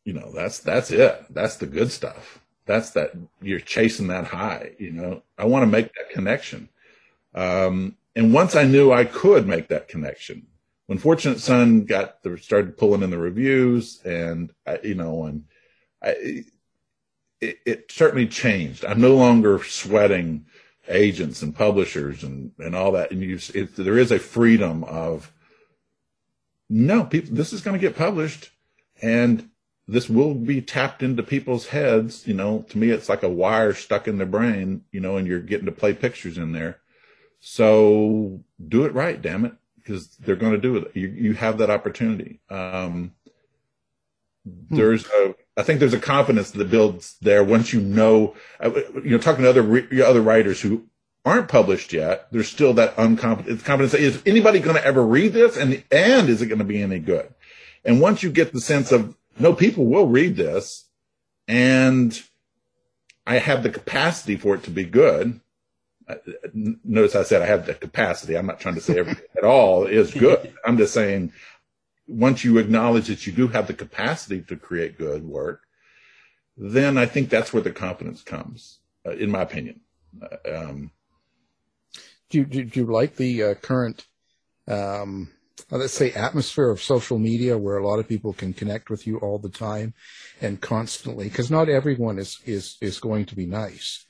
You 0.03 0.13
know, 0.13 0.31
that's 0.31 0.59
that's 0.59 0.91
it. 0.91 1.25
That's 1.29 1.57
the 1.57 1.65
good 1.65 1.91
stuff. 1.91 2.39
That's 2.65 2.91
that 2.91 3.11
you're 3.41 3.59
chasing 3.59 4.07
that 4.07 4.25
high. 4.25 4.71
You 4.77 4.91
know, 4.91 5.23
I 5.37 5.45
want 5.45 5.63
to 5.63 5.67
make 5.67 5.93
that 5.93 6.09
connection. 6.11 6.69
Um, 7.33 7.97
and 8.15 8.33
once 8.33 8.55
I 8.55 8.63
knew 8.63 8.91
I 8.91 9.05
could 9.05 9.47
make 9.47 9.67
that 9.67 9.87
connection, 9.87 10.47
when 10.87 10.97
Fortunate 10.97 11.39
Son 11.39 11.85
got 11.85 12.23
the, 12.23 12.37
started 12.37 12.77
pulling 12.77 13.03
in 13.03 13.09
the 13.09 13.17
reviews, 13.17 14.01
and 14.03 14.51
I, 14.65 14.79
you 14.83 14.95
know, 14.95 15.25
and 15.25 15.43
I, 16.01 16.45
it, 17.41 17.57
it 17.65 17.91
certainly 17.91 18.27
changed. 18.27 18.85
I'm 18.85 19.01
no 19.01 19.15
longer 19.15 19.61
sweating 19.63 20.45
agents 20.87 21.41
and 21.41 21.53
publishers 21.53 22.23
and 22.23 22.51
and 22.59 22.75
all 22.75 22.93
that. 22.93 23.11
And 23.11 23.21
you, 23.21 23.39
it, 23.53 23.75
there 23.75 23.97
is 23.97 24.11
a 24.11 24.19
freedom 24.19 24.83
of 24.85 25.31
no 26.69 27.03
people. 27.03 27.35
This 27.35 27.53
is 27.53 27.61
going 27.61 27.79
to 27.79 27.85
get 27.85 27.97
published, 27.97 28.51
and 29.01 29.49
this 29.87 30.09
will 30.09 30.33
be 30.33 30.61
tapped 30.61 31.01
into 31.01 31.23
people's 31.23 31.67
heads. 31.67 32.27
You 32.27 32.33
know, 32.33 32.65
to 32.69 32.77
me, 32.77 32.89
it's 32.89 33.09
like 33.09 33.23
a 33.23 33.29
wire 33.29 33.73
stuck 33.73 34.07
in 34.07 34.17
their 34.17 34.27
brain. 34.27 34.83
You 34.91 34.99
know, 34.99 35.17
and 35.17 35.27
you're 35.27 35.39
getting 35.39 35.65
to 35.65 35.71
play 35.71 35.93
pictures 35.93 36.37
in 36.37 36.51
there. 36.51 36.79
So 37.39 38.41
do 38.67 38.85
it 38.85 38.93
right, 38.93 39.21
damn 39.21 39.45
it 39.45 39.53
because 39.87 40.07
they're 40.17 40.35
going 40.35 40.51
to 40.51 40.57
do 40.57 40.75
it. 40.75 40.91
You, 40.93 41.07
you 41.07 41.33
have 41.33 41.59
that 41.59 41.69
opportunity. 41.69 42.41
Um, 42.49 43.13
hmm. 44.45 44.75
there's 44.75 45.05
a, 45.07 45.33
I 45.55 45.63
think 45.63 45.79
there's 45.79 45.93
a 45.93 45.99
confidence 45.99 46.51
that 46.51 46.69
builds 46.69 47.15
there 47.21 47.43
once 47.43 47.71
you 47.71 47.79
know, 47.79 48.35
uh, 48.59 48.71
you 48.95 49.11
know, 49.11 49.17
talking 49.17 49.43
to 49.43 49.49
other, 49.49 50.05
other 50.05 50.21
writers 50.21 50.59
who 50.59 50.83
aren't 51.27 51.49
published 51.49 51.93
yet, 51.93 52.27
there's 52.31 52.47
still 52.47 52.73
that 52.73 52.95
unconfident 52.95 53.63
confidence. 53.63 53.93
Is 53.93 54.21
anybody 54.25 54.59
going 54.59 54.75
to 54.75 54.85
ever 54.85 55.05
read 55.05 55.33
this? 55.33 55.57
And, 55.57 55.83
and 55.91 56.29
is 56.29 56.41
it 56.41 56.47
going 56.47 56.59
to 56.59 56.65
be 56.65 56.81
any 56.81 56.99
good? 56.99 57.33
And 57.85 58.01
once 58.01 58.23
you 58.23 58.31
get 58.31 58.53
the 58.53 58.61
sense 58.61 58.91
of, 58.91 59.15
no, 59.39 59.53
people 59.53 59.85
will 59.85 60.07
read 60.07 60.35
this 60.35 60.85
and 61.47 62.21
I 63.25 63.37
have 63.37 63.63
the 63.63 63.69
capacity 63.69 64.35
for 64.35 64.55
it 64.55 64.63
to 64.63 64.71
be 64.71 64.83
good 64.83 65.39
notice 66.83 67.15
I 67.15 67.23
said 67.23 67.41
I 67.41 67.45
have 67.45 67.65
the 67.65 67.73
capacity. 67.73 68.37
I'm 68.37 68.45
not 68.45 68.59
trying 68.59 68.75
to 68.75 68.81
say 68.81 68.99
everything 68.99 69.25
at 69.37 69.43
all 69.43 69.85
is 69.85 70.13
good. 70.13 70.53
I'm 70.65 70.77
just 70.77 70.93
saying 70.93 71.31
once 72.07 72.43
you 72.43 72.57
acknowledge 72.57 73.07
that 73.07 73.27
you 73.27 73.33
do 73.33 73.49
have 73.49 73.67
the 73.67 73.73
capacity 73.73 74.41
to 74.43 74.55
create 74.55 74.97
good 74.97 75.25
work, 75.25 75.61
then 76.55 76.97
I 76.97 77.05
think 77.05 77.29
that's 77.29 77.53
where 77.53 77.61
the 77.61 77.71
confidence 77.71 78.23
comes, 78.23 78.79
uh, 79.05 79.11
in 79.11 79.29
my 79.29 79.41
opinion. 79.41 79.81
Uh, 80.21 80.55
um, 80.55 80.91
do, 82.29 82.39
you, 82.39 82.45
do, 82.45 82.63
do, 82.63 82.79
you 82.81 82.85
like 82.85 83.15
the 83.15 83.43
uh, 83.43 83.53
current, 83.55 84.05
um, 84.67 85.29
let's 85.71 85.93
say, 85.93 86.11
atmosphere 86.11 86.69
of 86.69 86.81
social 86.81 87.19
media 87.19 87.57
where 87.57 87.77
a 87.77 87.87
lot 87.87 87.99
of 87.99 88.07
people 88.07 88.33
can 88.33 88.53
connect 88.53 88.89
with 88.89 89.07
you 89.07 89.17
all 89.17 89.39
the 89.39 89.49
time 89.49 89.93
and 90.41 90.61
constantly? 90.61 91.29
Because 91.29 91.51
not 91.51 91.69
everyone 91.69 92.19
is, 92.19 92.39
is, 92.45 92.77
is 92.81 92.99
going 92.99 93.25
to 93.25 93.35
be 93.35 93.45
nice 93.45 94.05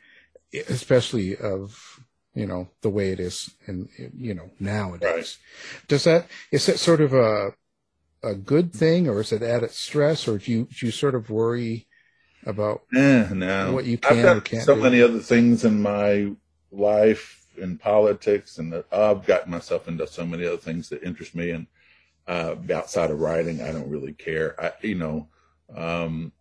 especially 0.70 1.36
of 1.36 2.00
you 2.34 2.46
know 2.46 2.70
the 2.82 2.90
way 2.90 3.12
it 3.12 3.20
is 3.20 3.50
and 3.66 3.90
you 4.16 4.34
know 4.34 4.50
nowadays 4.60 5.38
right. 5.74 5.88
does 5.88 6.04
that 6.04 6.28
is 6.52 6.66
that 6.66 6.80
sort 6.80 7.02
of 7.02 7.14
a 7.14 7.52
a 8.24 8.36
good 8.36 8.74
thing 8.74 9.08
or 9.08 9.22
is 9.22 9.32
it 9.32 9.42
added 9.42 9.72
stress 9.72 10.28
or 10.28 10.38
do 10.38 10.52
you 10.52 10.68
do 10.80 10.86
you 10.86 10.92
sort 10.92 11.16
of 11.16 11.30
worry 11.30 11.88
about 12.46 12.82
eh, 12.96 13.28
no. 13.34 13.74
what 13.74 13.86
you 13.86 13.98
can 13.98 14.18
I've 14.18 14.24
got 14.24 14.38
or 14.38 14.42
can't 14.42 14.64
so 14.64 14.76
do? 14.76 14.82
many 14.82 15.02
other 15.02 15.20
things 15.20 15.66
in 15.66 15.82
my 15.82 16.32
life 16.72 17.37
in 17.58 17.78
politics 17.78 18.58
and 18.58 18.84
I've 18.92 19.26
gotten 19.26 19.52
myself 19.52 19.88
into 19.88 20.08
so 20.08 20.26
many 20.26 20.46
other 20.46 20.58
things 20.58 20.90
that 20.90 21.04
interest 21.04 21.36
me 21.36 21.52
and 21.52 21.68
uh, 22.28 22.56
outside 22.74 23.10
of 23.10 23.20
writing 23.20 23.62
I 23.62 23.72
don't 23.72 23.90
really 23.90 24.14
care 24.14 24.56
I 24.64 24.74
you 24.82 24.96
know 24.96 25.28
um, 25.76 26.32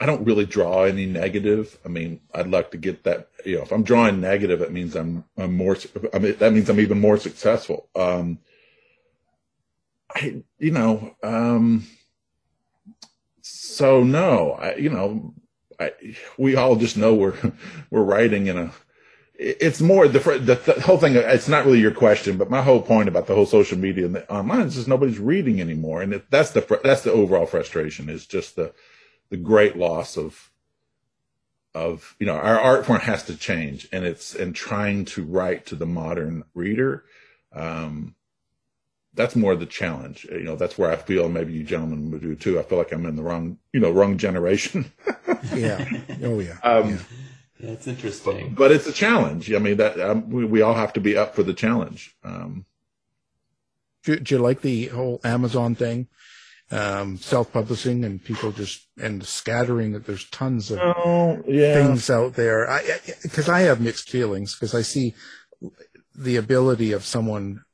I 0.00 0.06
don't 0.06 0.24
really 0.24 0.44
draw 0.44 0.82
any 0.82 1.06
negative. 1.06 1.78
I 1.84 1.88
mean, 1.88 2.20
I'd 2.34 2.48
like 2.48 2.72
to 2.72 2.76
get 2.76 3.04
that. 3.04 3.28
You 3.44 3.56
know, 3.56 3.62
if 3.62 3.72
I'm 3.72 3.84
drawing 3.84 4.20
negative, 4.20 4.60
it 4.60 4.72
means 4.72 4.96
I'm 4.96 5.24
I'm 5.36 5.56
more. 5.56 5.76
I 6.12 6.18
mean, 6.18 6.36
that 6.38 6.52
means 6.52 6.68
I'm 6.68 6.80
even 6.80 7.00
more 7.00 7.16
successful. 7.16 7.88
Um, 7.94 8.38
I, 10.14 10.42
you 10.58 10.72
know, 10.72 11.14
um, 11.22 11.86
so 13.40 14.02
no, 14.02 14.52
I, 14.52 14.74
you 14.76 14.90
know, 14.90 15.34
I, 15.78 15.92
we 16.38 16.56
all 16.56 16.76
just 16.76 16.96
know 16.96 17.14
we're 17.14 17.36
we're 17.90 18.02
writing 18.02 18.48
in 18.48 18.58
a. 18.58 18.72
It's 19.36 19.80
more 19.80 20.06
the, 20.06 20.18
the, 20.18 20.54
the 20.54 20.80
whole 20.82 20.98
thing. 20.98 21.16
It's 21.16 21.48
not 21.48 21.64
really 21.64 21.80
your 21.80 21.90
question, 21.90 22.38
but 22.38 22.50
my 22.50 22.62
whole 22.62 22.80
point 22.80 23.08
about 23.08 23.26
the 23.26 23.34
whole 23.34 23.46
social 23.46 23.76
media 23.76 24.06
and 24.06 24.14
the 24.14 24.32
online 24.32 24.66
is 24.68 24.76
just 24.76 24.86
nobody's 24.86 25.18
reading 25.18 25.60
anymore, 25.60 26.02
and 26.02 26.14
it, 26.14 26.30
that's 26.30 26.50
the 26.50 26.80
that's 26.84 27.02
the 27.02 27.12
overall 27.12 27.46
frustration. 27.46 28.08
Is 28.08 28.26
just 28.26 28.54
the 28.54 28.72
the 29.30 29.36
great 29.36 29.76
loss 29.76 30.16
of 30.16 30.52
of 31.74 32.14
you 32.20 32.26
know 32.26 32.34
our 32.34 32.58
art 32.58 32.86
form 32.86 33.00
has 33.00 33.24
to 33.24 33.36
change 33.36 33.88
and 33.92 34.04
it's 34.04 34.34
and 34.34 34.54
trying 34.54 35.04
to 35.04 35.24
write 35.24 35.66
to 35.66 35.74
the 35.74 35.86
modern 35.86 36.44
reader 36.54 37.04
um 37.52 38.14
that's 39.14 39.34
more 39.34 39.56
the 39.56 39.66
challenge 39.66 40.24
you 40.30 40.44
know 40.44 40.54
that's 40.54 40.78
where 40.78 40.90
i 40.90 40.96
feel 40.96 41.28
maybe 41.28 41.52
you 41.52 41.64
gentlemen 41.64 42.10
would 42.10 42.22
do 42.22 42.36
too 42.36 42.60
i 42.60 42.62
feel 42.62 42.78
like 42.78 42.92
i'm 42.92 43.06
in 43.06 43.16
the 43.16 43.22
wrong 43.22 43.58
you 43.72 43.80
know 43.80 43.90
wrong 43.90 44.16
generation 44.16 44.90
yeah 45.54 45.84
oh 46.22 46.38
yeah 46.38 46.58
um 46.62 46.90
yeah. 46.90 46.98
Yeah 47.64 47.72
it's 47.72 47.86
interesting 47.86 48.50
but, 48.50 48.56
but, 48.56 48.72
it's 48.72 48.86
a 48.86 48.92
challenge 48.92 49.52
i 49.52 49.58
mean 49.58 49.76
that 49.76 49.98
um, 50.00 50.28
we, 50.30 50.44
we 50.44 50.62
all 50.62 50.74
have 50.74 50.92
to 50.92 51.00
be 51.00 51.16
up 51.16 51.34
for 51.34 51.42
the 51.42 51.54
challenge 51.54 52.14
um 52.24 52.64
do, 54.04 54.18
do 54.18 54.34
you 54.34 54.40
like 54.40 54.60
the 54.60 54.86
whole 54.88 55.20
amazon 55.24 55.74
thing 55.74 56.08
um, 56.70 57.18
self-publishing 57.18 58.04
and 58.04 58.24
people 58.24 58.50
just 58.50 58.86
and 59.00 59.24
scattering 59.24 59.92
that 59.92 60.06
there's 60.06 60.28
tons 60.30 60.70
of 60.70 60.78
oh, 60.78 61.42
yeah. 61.46 61.74
things 61.74 62.08
out 62.10 62.34
there. 62.34 62.68
I 62.68 62.82
because 63.22 63.48
I, 63.48 63.58
I 63.58 63.60
have 63.62 63.80
mixed 63.80 64.10
feelings 64.10 64.54
because 64.54 64.74
I 64.74 64.82
see 64.82 65.14
the 66.14 66.36
ability 66.36 66.92
of 66.92 67.04
someone 67.04 67.64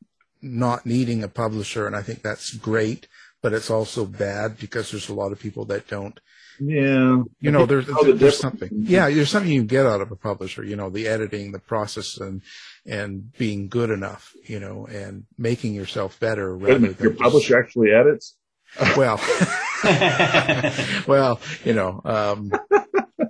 not 0.43 0.87
needing 0.87 1.23
a 1.23 1.29
publisher, 1.29 1.87
and 1.87 1.95
I 1.95 2.03
think 2.03 2.23
that's 2.23 2.53
great. 2.55 3.07
But 3.43 3.55
it's 3.55 3.71
also 3.71 4.05
bad 4.05 4.59
because 4.59 4.91
there's 4.91 5.09
a 5.09 5.15
lot 5.15 5.33
of 5.33 5.41
people 5.41 5.65
that 5.67 5.89
don't. 5.89 6.21
Yeah, 6.61 7.23
you 7.41 7.51
know, 7.51 7.65
there's 7.65 7.87
there's, 7.87 8.21
there's 8.21 8.39
something. 8.39 8.69
Yeah, 8.73 9.09
there's 9.09 9.31
something 9.31 9.51
you 9.51 9.65
get 9.65 9.87
out 9.87 10.03
of 10.03 10.13
a 10.13 10.17
publisher. 10.17 10.63
You 10.63 10.77
know, 10.77 10.91
the 10.91 11.09
editing, 11.09 11.53
the 11.53 11.59
process, 11.59 12.19
and 12.19 12.43
and 12.85 13.33
being 13.39 13.69
good 13.69 13.91
enough. 13.91 14.35
You 14.45 14.61
know, 14.61 14.87
and 14.87 15.25
making 15.39 15.75
yourself 15.75 16.21
better. 16.21 16.55
Rather 16.55 16.79
than 16.93 16.97
your 17.01 17.15
publisher 17.15 17.59
actually 17.59 17.93
edits. 17.93 18.37
Well, 18.97 19.21
well, 21.09 21.41
you 21.65 21.73
know, 21.73 22.01
um, 22.05 22.53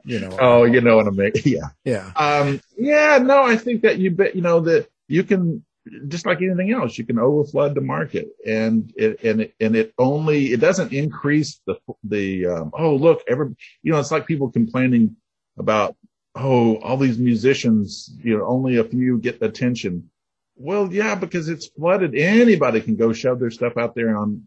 you 0.04 0.20
know. 0.20 0.36
Oh, 0.40 0.64
you 0.64 0.82
know 0.82 0.96
what 0.96 1.06
I 1.06 1.10
mean? 1.10 1.32
Yeah, 1.44 1.68
yeah, 1.82 2.12
um, 2.14 2.60
yeah. 2.76 3.18
No, 3.18 3.42
I 3.44 3.56
think 3.56 3.82
that 3.82 3.98
you 3.98 4.10
bet. 4.10 4.36
You 4.36 4.42
know 4.42 4.60
that 4.60 4.88
you 5.08 5.22
can 5.24 5.64
just 6.08 6.26
like 6.26 6.42
anything 6.42 6.72
else, 6.72 6.98
you 6.98 7.04
can 7.04 7.16
overflood 7.16 7.74
the 7.74 7.80
market, 7.80 8.28
and 8.46 8.92
it 8.96 9.22
and 9.22 9.40
it 9.42 9.54
and 9.60 9.76
it 9.76 9.94
only 9.98 10.52
it 10.52 10.60
doesn't 10.60 10.92
increase 10.92 11.60
the 11.66 11.76
the 12.04 12.46
um, 12.46 12.70
oh 12.74 12.94
look 12.94 13.22
every 13.28 13.54
you 13.82 13.92
know 13.92 13.98
it's 13.98 14.10
like 14.10 14.26
people 14.26 14.50
complaining 14.50 15.16
about 15.58 15.96
oh 16.34 16.76
all 16.76 16.96
these 16.96 17.18
musicians 17.18 18.10
you 18.22 18.36
know 18.36 18.46
only 18.46 18.76
a 18.76 18.84
few 18.84 19.18
get 19.18 19.42
attention. 19.42 20.10
Well, 20.56 20.92
yeah, 20.92 21.14
because 21.14 21.48
it's 21.48 21.68
flooded. 21.68 22.14
Anybody 22.14 22.82
can 22.82 22.96
go 22.96 23.14
shove 23.14 23.40
their 23.40 23.50
stuff 23.50 23.78
out 23.78 23.94
there 23.94 24.14
on 24.14 24.46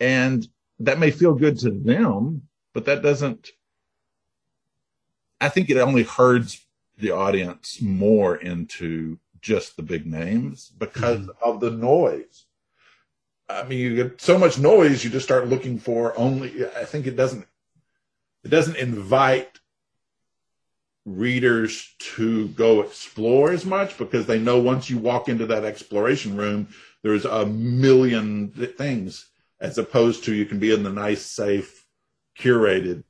and 0.00 0.48
that 0.80 0.98
may 0.98 1.10
feel 1.10 1.34
good 1.34 1.58
to 1.60 1.70
them, 1.70 2.48
but 2.72 2.86
that 2.86 3.02
doesn't, 3.02 3.50
I 5.40 5.50
think 5.50 5.68
it 5.68 5.76
only 5.76 6.02
herds 6.02 6.66
the 6.98 7.10
audience 7.12 7.80
more 7.80 8.34
into 8.36 9.18
just 9.40 9.76
the 9.76 9.82
big 9.82 10.06
names 10.06 10.70
because 10.78 11.20
mm-hmm. 11.20 11.42
of 11.42 11.60
the 11.60 11.70
noise. 11.70 12.46
I 13.48 13.64
mean, 13.64 13.78
you 13.78 13.96
get 13.96 14.20
so 14.20 14.38
much 14.38 14.58
noise, 14.58 15.02
you 15.02 15.10
just 15.10 15.26
start 15.26 15.48
looking 15.48 15.78
for 15.78 16.16
only, 16.16 16.66
I 16.66 16.84
think 16.84 17.06
it 17.06 17.16
doesn't, 17.16 17.46
it 18.44 18.48
doesn't 18.48 18.76
invite 18.76 19.58
readers 21.04 21.94
to 21.98 22.48
go 22.48 22.82
explore 22.82 23.50
as 23.50 23.64
much 23.64 23.98
because 23.98 24.26
they 24.26 24.38
know 24.38 24.58
once 24.58 24.88
you 24.88 24.98
walk 24.98 25.28
into 25.28 25.46
that 25.46 25.64
exploration 25.64 26.36
room, 26.36 26.68
there's 27.02 27.24
a 27.24 27.46
million 27.46 28.50
things 28.50 29.26
as 29.60 29.78
opposed 29.78 30.24
to 30.24 30.34
you 30.34 30.46
can 30.46 30.58
be 30.58 30.72
in 30.72 30.82
the 30.82 30.92
nice, 30.92 31.22
safe, 31.22 31.86
curated 32.38 33.04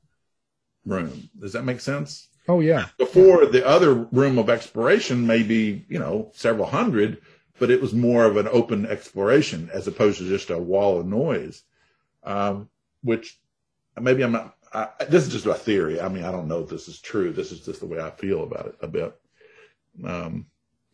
room. 0.84 1.28
Does 1.38 1.52
that 1.52 1.64
make 1.64 1.80
sense? 1.80 2.28
Oh 2.50 2.58
yeah. 2.58 2.86
Before 2.98 3.46
the 3.46 3.64
other 3.64 3.94
room 3.94 4.36
of 4.36 4.50
exploration 4.50 5.24
may 5.24 5.44
be, 5.44 5.86
you 5.88 6.00
know, 6.00 6.32
several 6.34 6.66
hundred, 6.66 7.22
but 7.60 7.70
it 7.70 7.80
was 7.80 7.94
more 7.94 8.24
of 8.24 8.36
an 8.36 8.48
open 8.50 8.86
exploration 8.86 9.70
as 9.72 9.86
opposed 9.86 10.18
to 10.18 10.28
just 10.28 10.50
a 10.50 10.58
wall 10.58 10.98
of 10.98 11.06
noise. 11.06 11.62
Um, 12.24 12.68
which 13.02 13.38
maybe 14.00 14.24
I'm 14.24 14.32
not. 14.32 14.56
I, 14.72 14.88
this 15.08 15.28
is 15.28 15.32
just 15.32 15.46
a 15.46 15.54
theory. 15.54 16.00
I 16.00 16.08
mean, 16.08 16.24
I 16.24 16.32
don't 16.32 16.48
know 16.48 16.58
if 16.58 16.68
this 16.68 16.88
is 16.88 17.00
true. 17.00 17.32
This 17.32 17.52
is 17.52 17.60
just 17.60 17.78
the 17.78 17.86
way 17.86 18.00
I 18.00 18.10
feel 18.10 18.42
about 18.42 18.66
it 18.66 18.74
a 18.80 18.88
bit. 18.88 19.16
Um, 20.04 20.46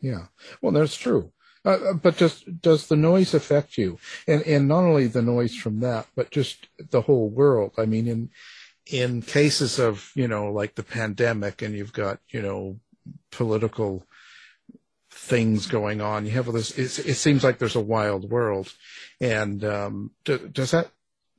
yeah. 0.03 0.27
Well, 0.61 0.73
that's 0.73 0.97
true. 0.97 1.33
Uh, 1.65 1.71
uh, 1.71 1.93
but 1.95 2.19
just 2.19 2.61
does 2.61 2.87
the 2.87 2.97
noise 2.97 3.33
affect 3.33 3.79
you? 3.79 3.99
And 4.29 4.43
and 4.43 4.69
not 4.69 4.85
only 4.85 5.07
the 5.07 5.23
noise 5.23 5.57
from 5.57 5.81
that, 5.81 6.07
but 6.15 6.31
just 6.31 6.69
the 6.91 7.01
whole 7.01 7.31
world. 7.31 7.73
I 7.79 7.87
mean, 7.87 8.07
in 8.07 8.29
in 8.87 9.23
cases 9.23 9.79
of 9.79 10.11
you 10.15 10.29
know 10.29 10.53
like 10.53 10.75
the 10.75 10.83
pandemic, 10.83 11.63
and 11.63 11.75
you've 11.75 11.93
got 11.93 12.19
you 12.29 12.43
know 12.43 12.79
political 13.31 14.07
things 15.11 15.67
going 15.67 16.01
on. 16.01 16.25
You 16.25 16.33
have 16.33 16.47
all 16.47 16.55
this. 16.55 16.79
it 16.79 17.15
seems 17.15 17.43
like 17.43 17.59
there's 17.59 17.77
a 17.77 17.81
wild 17.81 18.31
world, 18.31 18.73
and 19.21 19.65
um, 19.65 20.11
do, 20.25 20.39
does 20.39 20.71
that 20.73 20.91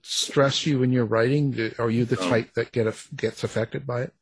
stress 0.02 0.66
you 0.66 0.84
in 0.84 0.92
your 0.92 1.06
writing? 1.06 1.74
Are 1.80 1.90
you 1.90 2.06
the 2.06 2.16
type 2.16 2.54
that 2.54 2.72
get 2.72 2.88
gets 3.16 3.44
affected 3.44 3.86
by 3.86 4.04
it? 4.04 4.14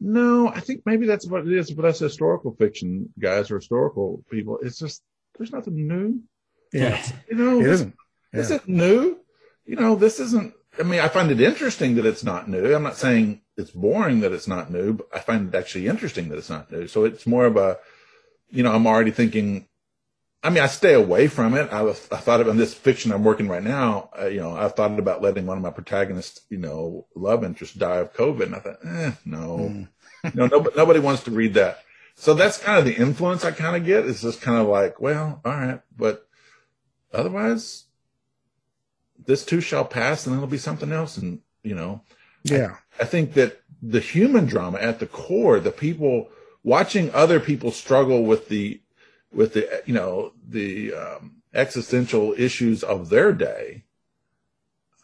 No, 0.00 0.48
I 0.48 0.60
think 0.60 0.82
maybe 0.84 1.06
that's 1.06 1.26
what 1.26 1.46
it 1.46 1.52
is. 1.52 1.70
But 1.70 1.82
that's 1.82 2.00
historical 2.00 2.56
fiction 2.58 3.12
guys 3.18 3.50
or 3.50 3.56
historical 3.56 4.24
people. 4.30 4.58
It's 4.62 4.78
just 4.78 5.02
there's 5.38 5.52
nothing 5.52 5.86
new. 5.86 6.20
Yeah, 6.72 7.04
you 7.30 7.36
know, 7.36 7.60
it 7.60 7.66
isn't. 7.66 7.94
Yeah. 8.32 8.40
This 8.40 8.50
isn't 8.50 8.68
new. 8.68 9.20
You 9.64 9.76
know, 9.76 9.94
this 9.94 10.18
isn't. 10.18 10.54
I 10.78 10.84
mean, 10.84 11.00
I 11.00 11.08
find 11.08 11.30
it 11.30 11.40
interesting 11.40 11.96
that 11.96 12.06
it's 12.06 12.24
not 12.24 12.48
new. 12.48 12.74
I'm 12.74 12.82
not 12.82 12.96
saying 12.96 13.42
it's 13.56 13.70
boring 13.70 14.20
that 14.20 14.32
it's 14.32 14.48
not 14.48 14.70
new, 14.70 14.94
but 14.94 15.08
I 15.12 15.18
find 15.18 15.48
it 15.48 15.58
actually 15.58 15.86
interesting 15.86 16.28
that 16.28 16.38
it's 16.38 16.50
not 16.50 16.72
new. 16.72 16.86
So 16.88 17.04
it's 17.04 17.26
more 17.26 17.44
of 17.44 17.56
a, 17.56 17.78
you 18.50 18.62
know, 18.62 18.72
I'm 18.72 18.86
already 18.86 19.10
thinking 19.10 19.68
I 20.44 20.50
mean, 20.50 20.62
I 20.62 20.66
stay 20.66 20.94
away 20.94 21.28
from 21.28 21.54
it. 21.54 21.72
I, 21.72 21.88
I 21.88 21.92
thought 21.92 22.40
of 22.40 22.48
in 22.48 22.56
this 22.56 22.74
fiction 22.74 23.12
I'm 23.12 23.22
working 23.22 23.48
right 23.48 23.62
now. 23.62 24.10
Uh, 24.18 24.26
you 24.26 24.40
know, 24.40 24.56
I've 24.56 24.74
thought 24.74 24.98
about 24.98 25.22
letting 25.22 25.46
one 25.46 25.56
of 25.56 25.62
my 25.62 25.70
protagonists, 25.70 26.40
you 26.48 26.58
know, 26.58 27.06
love 27.14 27.44
interest 27.44 27.78
die 27.78 27.98
of 27.98 28.12
COVID, 28.12 28.46
and 28.46 28.56
I 28.56 28.58
thought, 28.58 28.78
eh, 28.84 29.12
no, 29.24 29.88
mm. 30.24 30.34
know, 30.34 30.46
nobody, 30.46 30.76
nobody 30.76 30.98
wants 30.98 31.22
to 31.24 31.30
read 31.30 31.54
that. 31.54 31.84
So 32.16 32.34
that's 32.34 32.58
kind 32.58 32.78
of 32.78 32.84
the 32.84 32.96
influence 32.96 33.44
I 33.44 33.52
kind 33.52 33.76
of 33.76 33.84
get. 33.84 34.04
It's 34.04 34.22
just 34.22 34.40
kind 34.40 34.58
of 34.58 34.66
like, 34.66 35.00
well, 35.00 35.40
all 35.44 35.52
right, 35.52 35.80
but 35.96 36.26
otherwise, 37.12 37.84
this 39.26 39.44
too 39.44 39.60
shall 39.60 39.84
pass, 39.84 40.26
and 40.26 40.34
it'll 40.34 40.48
be 40.48 40.58
something 40.58 40.92
else. 40.92 41.16
And 41.16 41.40
you 41.62 41.74
know, 41.74 42.02
yeah, 42.44 42.76
I, 42.98 43.02
I 43.02 43.06
think 43.06 43.34
that 43.34 43.60
the 43.82 44.00
human 44.00 44.46
drama 44.46 44.78
at 44.78 45.00
the 45.00 45.06
core, 45.06 45.58
the 45.58 45.72
people 45.72 46.30
watching 46.62 47.12
other 47.12 47.40
people 47.40 47.72
struggle 47.72 48.24
with 48.24 48.48
the 48.48 48.80
with 49.32 49.54
the 49.54 49.82
you 49.86 49.94
know 49.94 50.32
the 50.48 50.94
um, 50.94 51.42
existential 51.52 52.34
issues 52.36 52.82
of 52.82 53.08
their 53.08 53.32
day. 53.32 53.84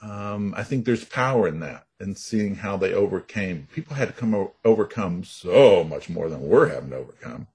Um, 0.01 0.55
I 0.57 0.63
think 0.63 0.85
there's 0.85 1.05
power 1.05 1.49
in 1.49 1.59
that 1.61 1.87
and 1.99 2.17
seeing 2.17 2.55
how 2.57 2.77
they 2.77 2.95
overcame. 2.95 3.67
People 3.73 3.97
had 3.97 4.09
to 4.09 4.15
come 4.15 4.33
o- 4.33 4.55
overcome 4.65 5.25
so 5.25 5.83
much 5.83 6.09
more 6.09 6.29
than 6.29 6.43
we're 6.43 6.69
having 6.69 6.91
to 6.91 6.97
overcome. 6.99 7.49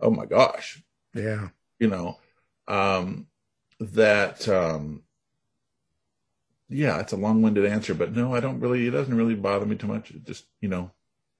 Oh 0.00 0.10
my 0.10 0.24
gosh! 0.24 0.82
Yeah, 1.14 1.48
you 1.78 1.88
know 1.88 2.18
um, 2.66 3.26
that. 3.80 4.48
Um, 4.48 5.02
yeah, 6.68 7.00
it's 7.00 7.12
a 7.12 7.16
long-winded 7.16 7.64
answer, 7.64 7.94
but 7.94 8.14
no, 8.14 8.34
I 8.34 8.40
don't 8.40 8.60
really. 8.60 8.86
It 8.86 8.90
doesn't 8.90 9.16
really 9.16 9.34
bother 9.34 9.66
me 9.66 9.76
too 9.76 9.86
much. 9.86 10.10
It 10.10 10.24
just 10.24 10.46
you 10.60 10.68
know, 10.68 10.90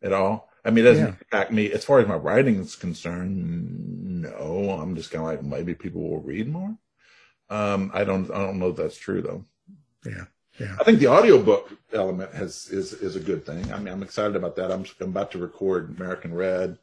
at 0.03 0.13
all. 0.13 0.49
I 0.65 0.71
mean, 0.71 0.85
it 0.85 0.89
doesn't 0.89 1.05
yeah. 1.05 1.15
impact 1.21 1.53
me 1.53 1.73
as 1.73 1.85
far 1.85 2.01
as 2.01 2.09
my 2.09 2.17
writing 2.17 2.57
is 2.57 2.77
concerned. 2.77 4.23
No, 4.23 4.71
I'm 4.71 4.97
just 4.97 5.11
kind 5.11 5.25
of 5.25 5.31
like 5.31 5.43
maybe 5.43 5.75
people 5.75 6.09
will 6.09 6.21
read 6.21 6.49
more. 6.49 6.77
Um, 7.49 7.91
I 7.95 8.05
don't, 8.05 8.31
I 8.31 8.39
don't 8.39 8.59
know 8.59 8.69
if 8.69 8.77
that's 8.77 8.99
true 8.99 9.23
though. 9.23 9.45
Yeah. 10.05 10.25
Yeah. 10.59 10.77
I 10.79 10.85
think 10.85 10.99
the 10.99 11.07
audiobook 11.07 11.71
element 11.93 12.35
has 12.35 12.67
is 12.67 12.93
is 12.93 13.15
a 13.15 13.21
good 13.21 13.47
thing. 13.47 13.73
I 13.73 13.79
mean, 13.79 13.95
I'm 13.95 14.03
excited 14.03 14.35
about 14.35 14.57
that. 14.57 14.73
I'm, 14.73 14.85
I'm 15.01 15.11
about 15.11 15.31
to 15.33 15.39
record 15.39 15.97
American 15.97 16.35
Red. 16.35 16.79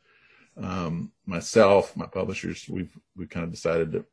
Um, 0.58 1.12
myself, 1.26 1.96
my 1.98 2.06
publishers, 2.06 2.68
we've 2.70 2.98
we 3.18 3.28
kind 3.28 3.44
of 3.44 3.52
decided 3.52 3.92
that 3.92 4.06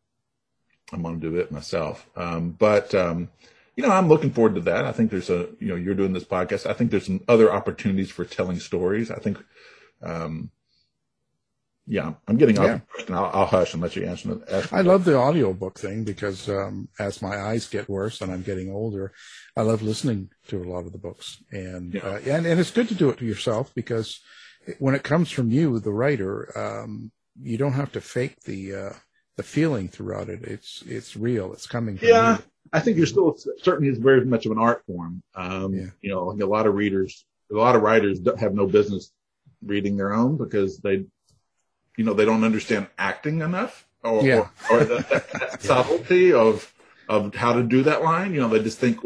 I'm 0.93 1.03
going 1.03 1.21
to 1.21 1.31
do 1.31 1.37
it 1.37 1.53
myself. 1.53 2.09
Um, 2.17 2.51
but 2.51 2.93
um, 2.95 3.29
you 3.77 3.83
know, 3.83 3.91
I'm 3.91 4.09
looking 4.09 4.31
forward 4.31 4.55
to 4.57 4.61
that. 4.63 4.85
I 4.85 4.93
think 4.93 5.11
there's 5.11 5.31
a, 5.31 5.49
you 5.59 5.69
know, 5.69 5.77
you're 5.77 5.95
doing 5.95 6.13
this 6.13 6.25
podcast. 6.25 6.69
I 6.69 6.75
think 6.75 6.91
there's 6.91 7.07
some 7.07 7.21
other 7.29 7.53
opportunities 7.53 8.11
for 8.11 8.25
telling 8.25 8.59
stories. 8.59 9.11
I 9.11 9.19
think, 9.19 9.43
um, 10.03 10.51
yeah, 11.87 12.15
I'm 12.29 12.37
getting 12.37 12.59
off. 12.59 12.81
Yeah. 13.09 13.17
I'll, 13.17 13.31
I'll, 13.33 13.47
hush 13.47 13.73
and 13.73 13.83
let 13.83 13.97
you 13.97 14.07
answer. 14.07 14.41
Ask 14.51 14.73
I 14.73 14.83
love 14.83 15.05
the 15.05 15.17
audiobook 15.17 15.79
thing 15.79 16.05
because 16.05 16.49
um, 16.49 16.89
as 16.99 17.23
my 17.23 17.37
eyes 17.37 17.69
get 17.69 17.89
worse 17.89 18.21
and 18.21 18.31
I'm 18.31 18.43
getting 18.43 18.71
older, 18.71 19.13
I 19.57 19.63
love 19.63 19.83
listening 19.83 20.31
to 20.49 20.63
a 20.63 20.69
lot 20.69 20.87
of 20.87 20.93
the 20.93 20.99
books, 20.99 21.43
and 21.51 21.95
yeah. 21.95 22.03
uh, 22.03 22.21
and 22.25 22.47
and 22.47 22.61
it's 22.61 22.71
good 22.71 22.89
to 22.89 22.95
do 22.95 23.11
it 23.11 23.19
to 23.19 23.25
yourself 23.25 23.75
because 23.75 24.21
when 24.79 24.95
it 24.95 25.03
comes 25.03 25.33
from 25.33 25.51
you, 25.51 25.81
the 25.81 25.93
writer, 25.93 26.57
um, 26.57 27.11
you 27.41 27.59
don't 27.59 27.73
have 27.73 27.91
to 27.93 28.01
fake 28.01 28.43
the 28.43 28.75
uh, 28.75 28.93
the 29.37 29.43
feeling 29.43 29.89
throughout 29.89 30.29
it. 30.29 30.43
It's 30.45 30.83
it's 30.87 31.17
real. 31.17 31.53
It's 31.53 31.67
coming 31.67 31.99
from 31.99 32.09
yeah. 32.09 32.37
you. 32.37 32.45
I 32.73 32.81
think 32.81 32.97
you're 32.97 33.07
still 33.07 33.37
certainly 33.63 33.91
is 33.91 33.99
very 33.99 34.25
much 34.25 34.47
of 34.47 34.53
an 34.53 34.59
art 34.59 34.83
form. 34.87 35.23
Um, 35.35 35.75
yeah. 35.75 35.87
You 36.01 36.11
know, 36.11 36.31
a 36.31 36.47
lot 36.47 36.67
of 36.67 36.75
readers, 36.75 37.25
a 37.51 37.55
lot 37.55 37.77
of 37.77 37.83
writers 37.83 38.21
have 38.39 38.55
no 38.55 38.67
business 38.67 39.13
reading 39.65 39.97
their 39.97 40.13
own 40.13 40.37
because 40.37 40.79
they, 40.79 41.05
you 41.97 42.05
know, 42.05 42.15
they 42.15 42.25
don't 42.25 42.45
understand 42.45 42.89
acting 42.99 43.43
enough 43.43 43.87
or, 44.03 44.23
yeah. 44.25 44.49
or, 44.71 44.81
or 44.81 44.85
the, 44.85 45.07
that, 45.11 45.31
that 45.33 45.63
subtlety 45.63 46.33
of 46.33 46.73
of 47.09 47.35
how 47.35 47.53
to 47.53 47.63
do 47.63 47.83
that 47.83 48.03
line. 48.03 48.33
You 48.33 48.41
know, 48.41 48.49
they 48.49 48.63
just 48.63 48.79
think. 48.79 49.01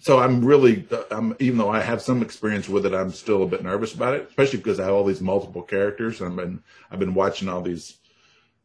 So 0.00 0.18
I'm 0.18 0.44
really, 0.44 0.86
I'm 1.10 1.36
even 1.38 1.58
though 1.58 1.70
I 1.70 1.80
have 1.80 2.02
some 2.02 2.22
experience 2.22 2.68
with 2.68 2.86
it, 2.86 2.94
I'm 2.94 3.12
still 3.12 3.42
a 3.42 3.46
bit 3.46 3.62
nervous 3.62 3.94
about 3.94 4.14
it, 4.14 4.26
especially 4.28 4.58
because 4.58 4.80
I 4.80 4.84
have 4.84 4.94
all 4.94 5.04
these 5.04 5.20
multiple 5.20 5.62
characters. 5.62 6.22
I've 6.22 6.36
been 6.36 6.62
I've 6.90 6.98
been 6.98 7.14
watching 7.14 7.48
all 7.48 7.60
these 7.60 7.98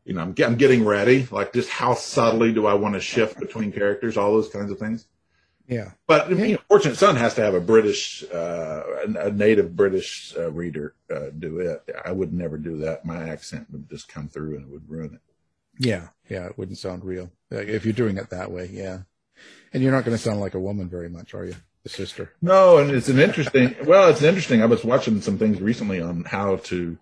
you 0.07 0.13
know, 0.13 0.21
I'm, 0.21 0.33
I'm 0.39 0.55
getting 0.55 0.85
ready. 0.85 1.27
Like, 1.29 1.51
just 1.51 1.69
how 1.69 1.93
subtly 1.93 2.53
do 2.53 2.65
I 2.65 2.75
want 2.75 2.95
to 2.95 3.01
shift 3.01 3.39
between 3.39 3.73
characters? 3.73 4.15
All 4.15 4.31
those 4.31 4.47
kinds 4.47 4.71
of 4.71 4.79
things. 4.79 5.05
Yeah. 5.67 5.91
But 6.07 6.29
you 6.29 6.53
know, 6.53 6.61
Fortunate 6.69 6.95
Son 6.95 7.17
has 7.17 7.33
to 7.33 7.41
have 7.41 7.53
a 7.53 7.59
British, 7.59 8.23
uh, 8.33 8.83
a 9.19 9.29
native 9.31 9.75
British 9.75 10.33
uh, 10.37 10.49
reader 10.49 10.95
uh, 11.13 11.31
do 11.37 11.59
it. 11.59 11.83
I 12.05 12.13
would 12.13 12.33
never 12.33 12.57
do 12.57 12.77
that. 12.77 13.03
My 13.03 13.29
accent 13.29 13.67
would 13.69 13.89
just 13.89 14.07
come 14.07 14.29
through 14.29 14.55
and 14.55 14.65
it 14.65 14.71
would 14.71 14.89
ruin 14.89 15.15
it. 15.15 15.19
Yeah. 15.77 16.07
Yeah. 16.29 16.45
It 16.45 16.57
wouldn't 16.57 16.77
sound 16.77 17.03
real 17.03 17.29
if 17.51 17.83
you're 17.83 17.93
doing 17.93 18.15
it 18.15 18.29
that 18.29 18.49
way. 18.49 18.69
Yeah. 18.71 18.99
And 19.73 19.83
you're 19.83 19.91
not 19.91 20.05
going 20.05 20.15
to 20.15 20.23
sound 20.23 20.39
like 20.39 20.53
a 20.53 20.59
woman 20.59 20.87
very 20.87 21.09
much, 21.09 21.33
are 21.33 21.43
you? 21.43 21.55
The 21.83 21.89
sister. 21.89 22.31
No. 22.41 22.77
And 22.77 22.91
it's 22.91 23.09
an 23.09 23.19
interesting, 23.19 23.75
well, 23.83 24.07
it's 24.07 24.21
interesting. 24.21 24.61
I 24.61 24.67
was 24.67 24.85
watching 24.85 25.19
some 25.19 25.37
things 25.37 25.59
recently 25.59 25.99
on 25.99 26.23
how 26.23 26.55
to, 26.55 26.97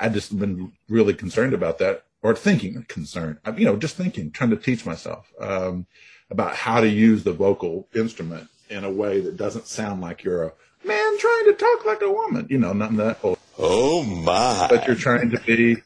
I 0.00 0.08
just 0.08 0.38
been 0.38 0.72
really 0.88 1.14
concerned 1.14 1.52
about 1.52 1.78
that 1.78 2.04
or 2.24 2.34
thinking 2.34 2.84
concern, 2.88 3.38
you 3.58 3.66
know, 3.66 3.76
just 3.76 3.96
thinking, 3.96 4.30
trying 4.30 4.48
to 4.48 4.56
teach 4.56 4.86
myself 4.86 5.30
um, 5.38 5.86
about 6.30 6.56
how 6.56 6.80
to 6.80 6.88
use 6.88 7.22
the 7.22 7.34
vocal 7.34 7.86
instrument 7.94 8.48
in 8.70 8.82
a 8.82 8.90
way 8.90 9.20
that 9.20 9.36
doesn't 9.36 9.66
sound 9.66 10.00
like 10.00 10.24
you're 10.24 10.44
a 10.44 10.52
man 10.84 11.18
trying 11.18 11.44
to 11.44 11.52
talk 11.52 11.84
like 11.84 12.00
a 12.00 12.10
woman, 12.10 12.46
you 12.48 12.56
know, 12.56 12.72
not 12.72 12.96
that. 12.96 13.18
Old. 13.22 13.38
Oh 13.58 14.02
my! 14.02 14.66
But 14.70 14.86
you're 14.86 14.96
trying 14.96 15.30
to 15.32 15.40
be, 15.40 15.62
you 15.62 15.82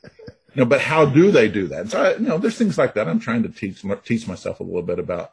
know. 0.55 0.65
But 0.65 0.81
how 0.81 1.05
do 1.05 1.33
they 1.33 1.49
do 1.49 1.67
that? 1.67 1.91
So 1.91 2.01
I, 2.01 2.13
you 2.13 2.21
know, 2.29 2.39
there's 2.39 2.57
things 2.57 2.79
like 2.79 2.95
that. 2.95 3.09
I'm 3.09 3.19
trying 3.19 3.43
to 3.43 3.49
teach 3.49 3.85
teach 4.05 4.29
myself 4.29 4.61
a 4.61 4.63
little 4.63 4.83
bit 4.83 5.01
about 5.01 5.33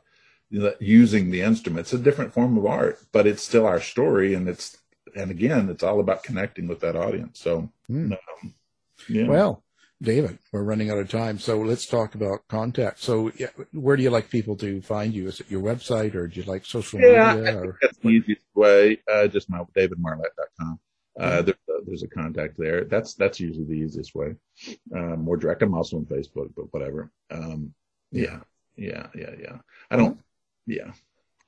you 0.50 0.60
know, 0.60 0.74
using 0.80 1.30
the 1.30 1.42
instrument. 1.42 1.82
It's 1.82 1.94
a 1.94 2.00
different 2.00 2.34
form 2.34 2.58
of 2.58 2.66
art, 2.66 3.00
but 3.12 3.28
it's 3.28 3.44
still 3.44 3.68
our 3.68 3.80
story, 3.80 4.34
and 4.34 4.50
it's 4.50 4.78
and 5.16 5.30
again, 5.30 5.70
it's 5.70 5.84
all 5.84 6.00
about 6.00 6.24
connecting 6.24 6.68
with 6.68 6.80
that 6.80 6.96
audience. 6.96 7.40
So, 7.40 7.70
mm. 7.90 8.12
um, 8.12 8.54
yeah. 9.08 9.28
Well, 9.28 9.64
David, 10.02 10.40
we're 10.52 10.64
running 10.64 10.90
out 10.92 10.98
of 10.98 11.10
time, 11.10 11.40
so 11.40 11.60
let's 11.60 11.88
talk 11.88 12.16
about 12.16 12.48
contact. 12.50 13.00
So, 13.00 13.32
yeah, 13.38 13.48
where 13.72 13.96
do 13.96 14.04
you 14.04 14.10
like 14.10 14.30
people 14.30 14.58
to 14.58 14.82
find 14.82 15.14
you? 15.14 15.28
Is 15.28 15.40
it 15.40 15.50
your 15.50 15.62
website, 15.62 16.16
or 16.16 16.28
do 16.28 16.40
you 16.40 16.46
like 16.46 16.66
social 16.66 17.00
yeah, 17.00 17.36
media? 17.36 17.58
Or 17.58 17.78
that's 17.82 17.98
the 18.00 18.10
easiest 18.10 18.46
way. 18.54 19.00
Uh, 19.12 19.28
just 19.28 19.50
my 19.50 19.60
davidmarlett.com. 19.76 20.80
Uh, 21.18 21.42
there, 21.44 21.56
uh, 21.70 21.80
there's 21.86 22.04
a 22.04 22.10
contact 22.10 22.56
there. 22.58 22.84
That's 22.84 23.14
that's 23.14 23.40
usually 23.40 23.66
the 23.66 23.86
easiest 23.86 24.14
way. 24.14 24.36
Um, 24.94 25.24
more 25.24 25.38
direct. 25.38 25.62
I'm 25.62 25.74
also 25.74 25.98
on 25.98 26.06
Facebook, 26.06 26.50
but 26.58 26.74
whatever. 26.74 27.10
Um, 27.32 27.74
yeah, 28.12 28.40
yeah, 28.76 29.08
yeah, 29.16 29.32
yeah. 29.40 29.58
I 29.90 29.96
don't. 29.96 30.20
Yeah. 30.68 30.92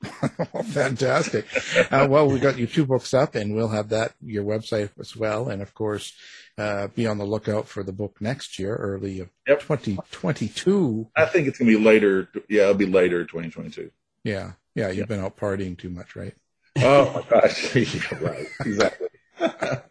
Fantastic. 0.65 1.45
Uh, 1.91 2.07
well, 2.09 2.27
we 2.29 2.39
got 2.39 2.57
your 2.57 2.67
two 2.67 2.85
books 2.85 3.13
up, 3.13 3.35
and 3.35 3.55
we'll 3.55 3.69
have 3.69 3.89
that 3.89 4.13
your 4.21 4.43
website 4.43 4.89
as 4.99 5.15
well. 5.15 5.49
And 5.49 5.61
of 5.61 5.73
course, 5.73 6.13
uh, 6.57 6.87
be 6.87 7.07
on 7.07 7.17
the 7.17 7.25
lookout 7.25 7.67
for 7.67 7.83
the 7.83 7.91
book 7.91 8.17
next 8.19 8.59
year, 8.59 8.75
early 8.75 9.19
of 9.19 9.29
Yep. 9.47 9.61
2022. 9.61 11.07
I 11.15 11.25
think 11.25 11.47
it's 11.47 11.57
gonna 11.59 11.71
be 11.71 11.77
later. 11.77 12.29
Yeah, 12.49 12.63
it'll 12.63 12.73
be 12.75 12.85
later, 12.85 13.23
2022. 13.25 13.91
Yeah, 14.23 14.53
yeah, 14.75 14.89
you've 14.89 15.07
been 15.07 15.19
out 15.21 15.37
partying 15.37 15.77
too 15.77 15.89
much, 15.89 16.15
right? 16.15 16.33
Oh 16.79 17.11
my 17.13 17.39
gosh, 17.39 17.75
yeah, 17.75 18.17
right, 18.19 18.47
exactly. 18.65 19.07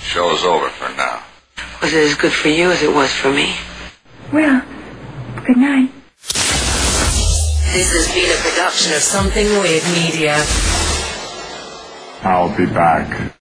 Show's 0.00 0.42
over 0.44 0.70
for 0.70 0.88
now. 0.96 1.22
Was 1.82 1.92
it 1.92 2.02
as 2.02 2.14
good 2.14 2.32
for 2.32 2.48
you 2.48 2.70
as 2.70 2.82
it 2.82 2.94
was 2.94 3.12
for 3.12 3.30
me? 3.30 3.54
Well, 4.32 4.62
good 5.44 5.58
night. 5.58 5.90
This 7.72 7.92
has 7.92 8.08
been 8.14 8.30
a 8.30 8.40
production 8.40 8.94
of 8.94 9.02
Something 9.02 9.46
Weird 9.60 9.84
Media. 9.92 10.36
I'll 12.22 12.56
be 12.56 12.64
back. 12.64 13.34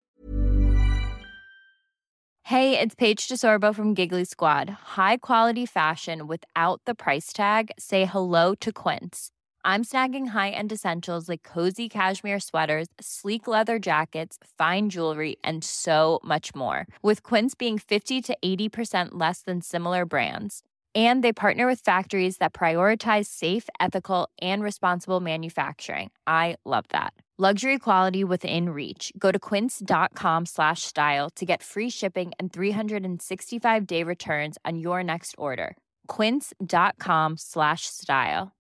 Hey, 2.44 2.78
it's 2.78 2.94
Paige 2.94 3.30
DeSorbo 3.30 3.74
from 3.74 3.94
Giggly 3.94 4.26
Squad. 4.26 4.70
High 4.98 5.18
quality 5.18 5.66
fashion 5.66 6.28
without 6.28 6.82
the 6.86 6.94
price 6.94 7.32
tag. 7.32 7.72
Say 7.80 8.04
hello 8.04 8.54
to 8.56 8.74
Quince. 8.74 9.32
I'm 9.64 9.86
snagging 9.86 10.28
high-end 10.28 10.74
essentials 10.74 11.30
like 11.30 11.44
cozy 11.44 11.88
cashmere 11.88 12.42
sweaters, 12.42 12.88
sleek 13.00 13.48
leather 13.48 13.80
jackets, 13.80 14.38
fine 14.58 14.90
jewelry, 14.90 15.38
and 15.44 15.64
so 15.64 16.20
much 16.22 16.54
more. 16.54 16.86
With 17.02 17.24
Quince 17.24 17.56
being 17.56 17.80
50 17.80 18.22
to 18.24 18.38
80% 18.44 19.10
less 19.14 19.42
than 19.42 19.62
similar 19.62 20.06
brands. 20.06 20.64
And 20.98 21.24
they 21.24 21.32
partner 21.32 21.68
with 21.68 21.82
factories 21.82 22.38
that 22.38 22.54
prioritize 22.54 23.28
safe, 23.28 23.70
ethical, 23.80 24.30
and 24.42 24.64
responsible 24.64 25.20
manufacturing. 25.20 26.10
I 26.26 26.56
love 26.66 26.86
that. 26.90 27.14
Luxury 27.40 27.78
quality 27.78 28.24
within 28.24 28.70
reach. 28.70 29.14
Go 29.16 29.32
to 29.32 29.38
quince.com 29.38 30.48
slash 30.48 30.82
style 30.82 31.30
to 31.36 31.46
get 31.46 31.62
free 31.62 31.92
shipping 31.92 32.32
and 32.40 32.52
365 32.52 33.86
day 33.86 34.02
returns 34.02 34.58
on 34.66 34.80
your 34.80 35.04
next 35.04 35.36
order. 35.38 35.78
Quince.com 36.08 37.36
slash 37.38 37.86
style. 37.86 38.54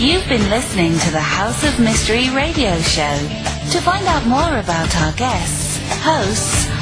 You've 0.00 0.26
been 0.30 0.48
listening 0.48 0.98
to 0.98 1.10
the 1.10 1.20
House 1.20 1.62
of 1.62 1.78
Mystery 1.78 2.30
radio 2.30 2.74
show. 2.78 3.18
To 3.72 3.80
find 3.82 4.06
out 4.06 4.26
more 4.26 4.60
about 4.60 4.96
our 4.96 5.12
guests, 5.12 5.78
hosts, 6.02 6.79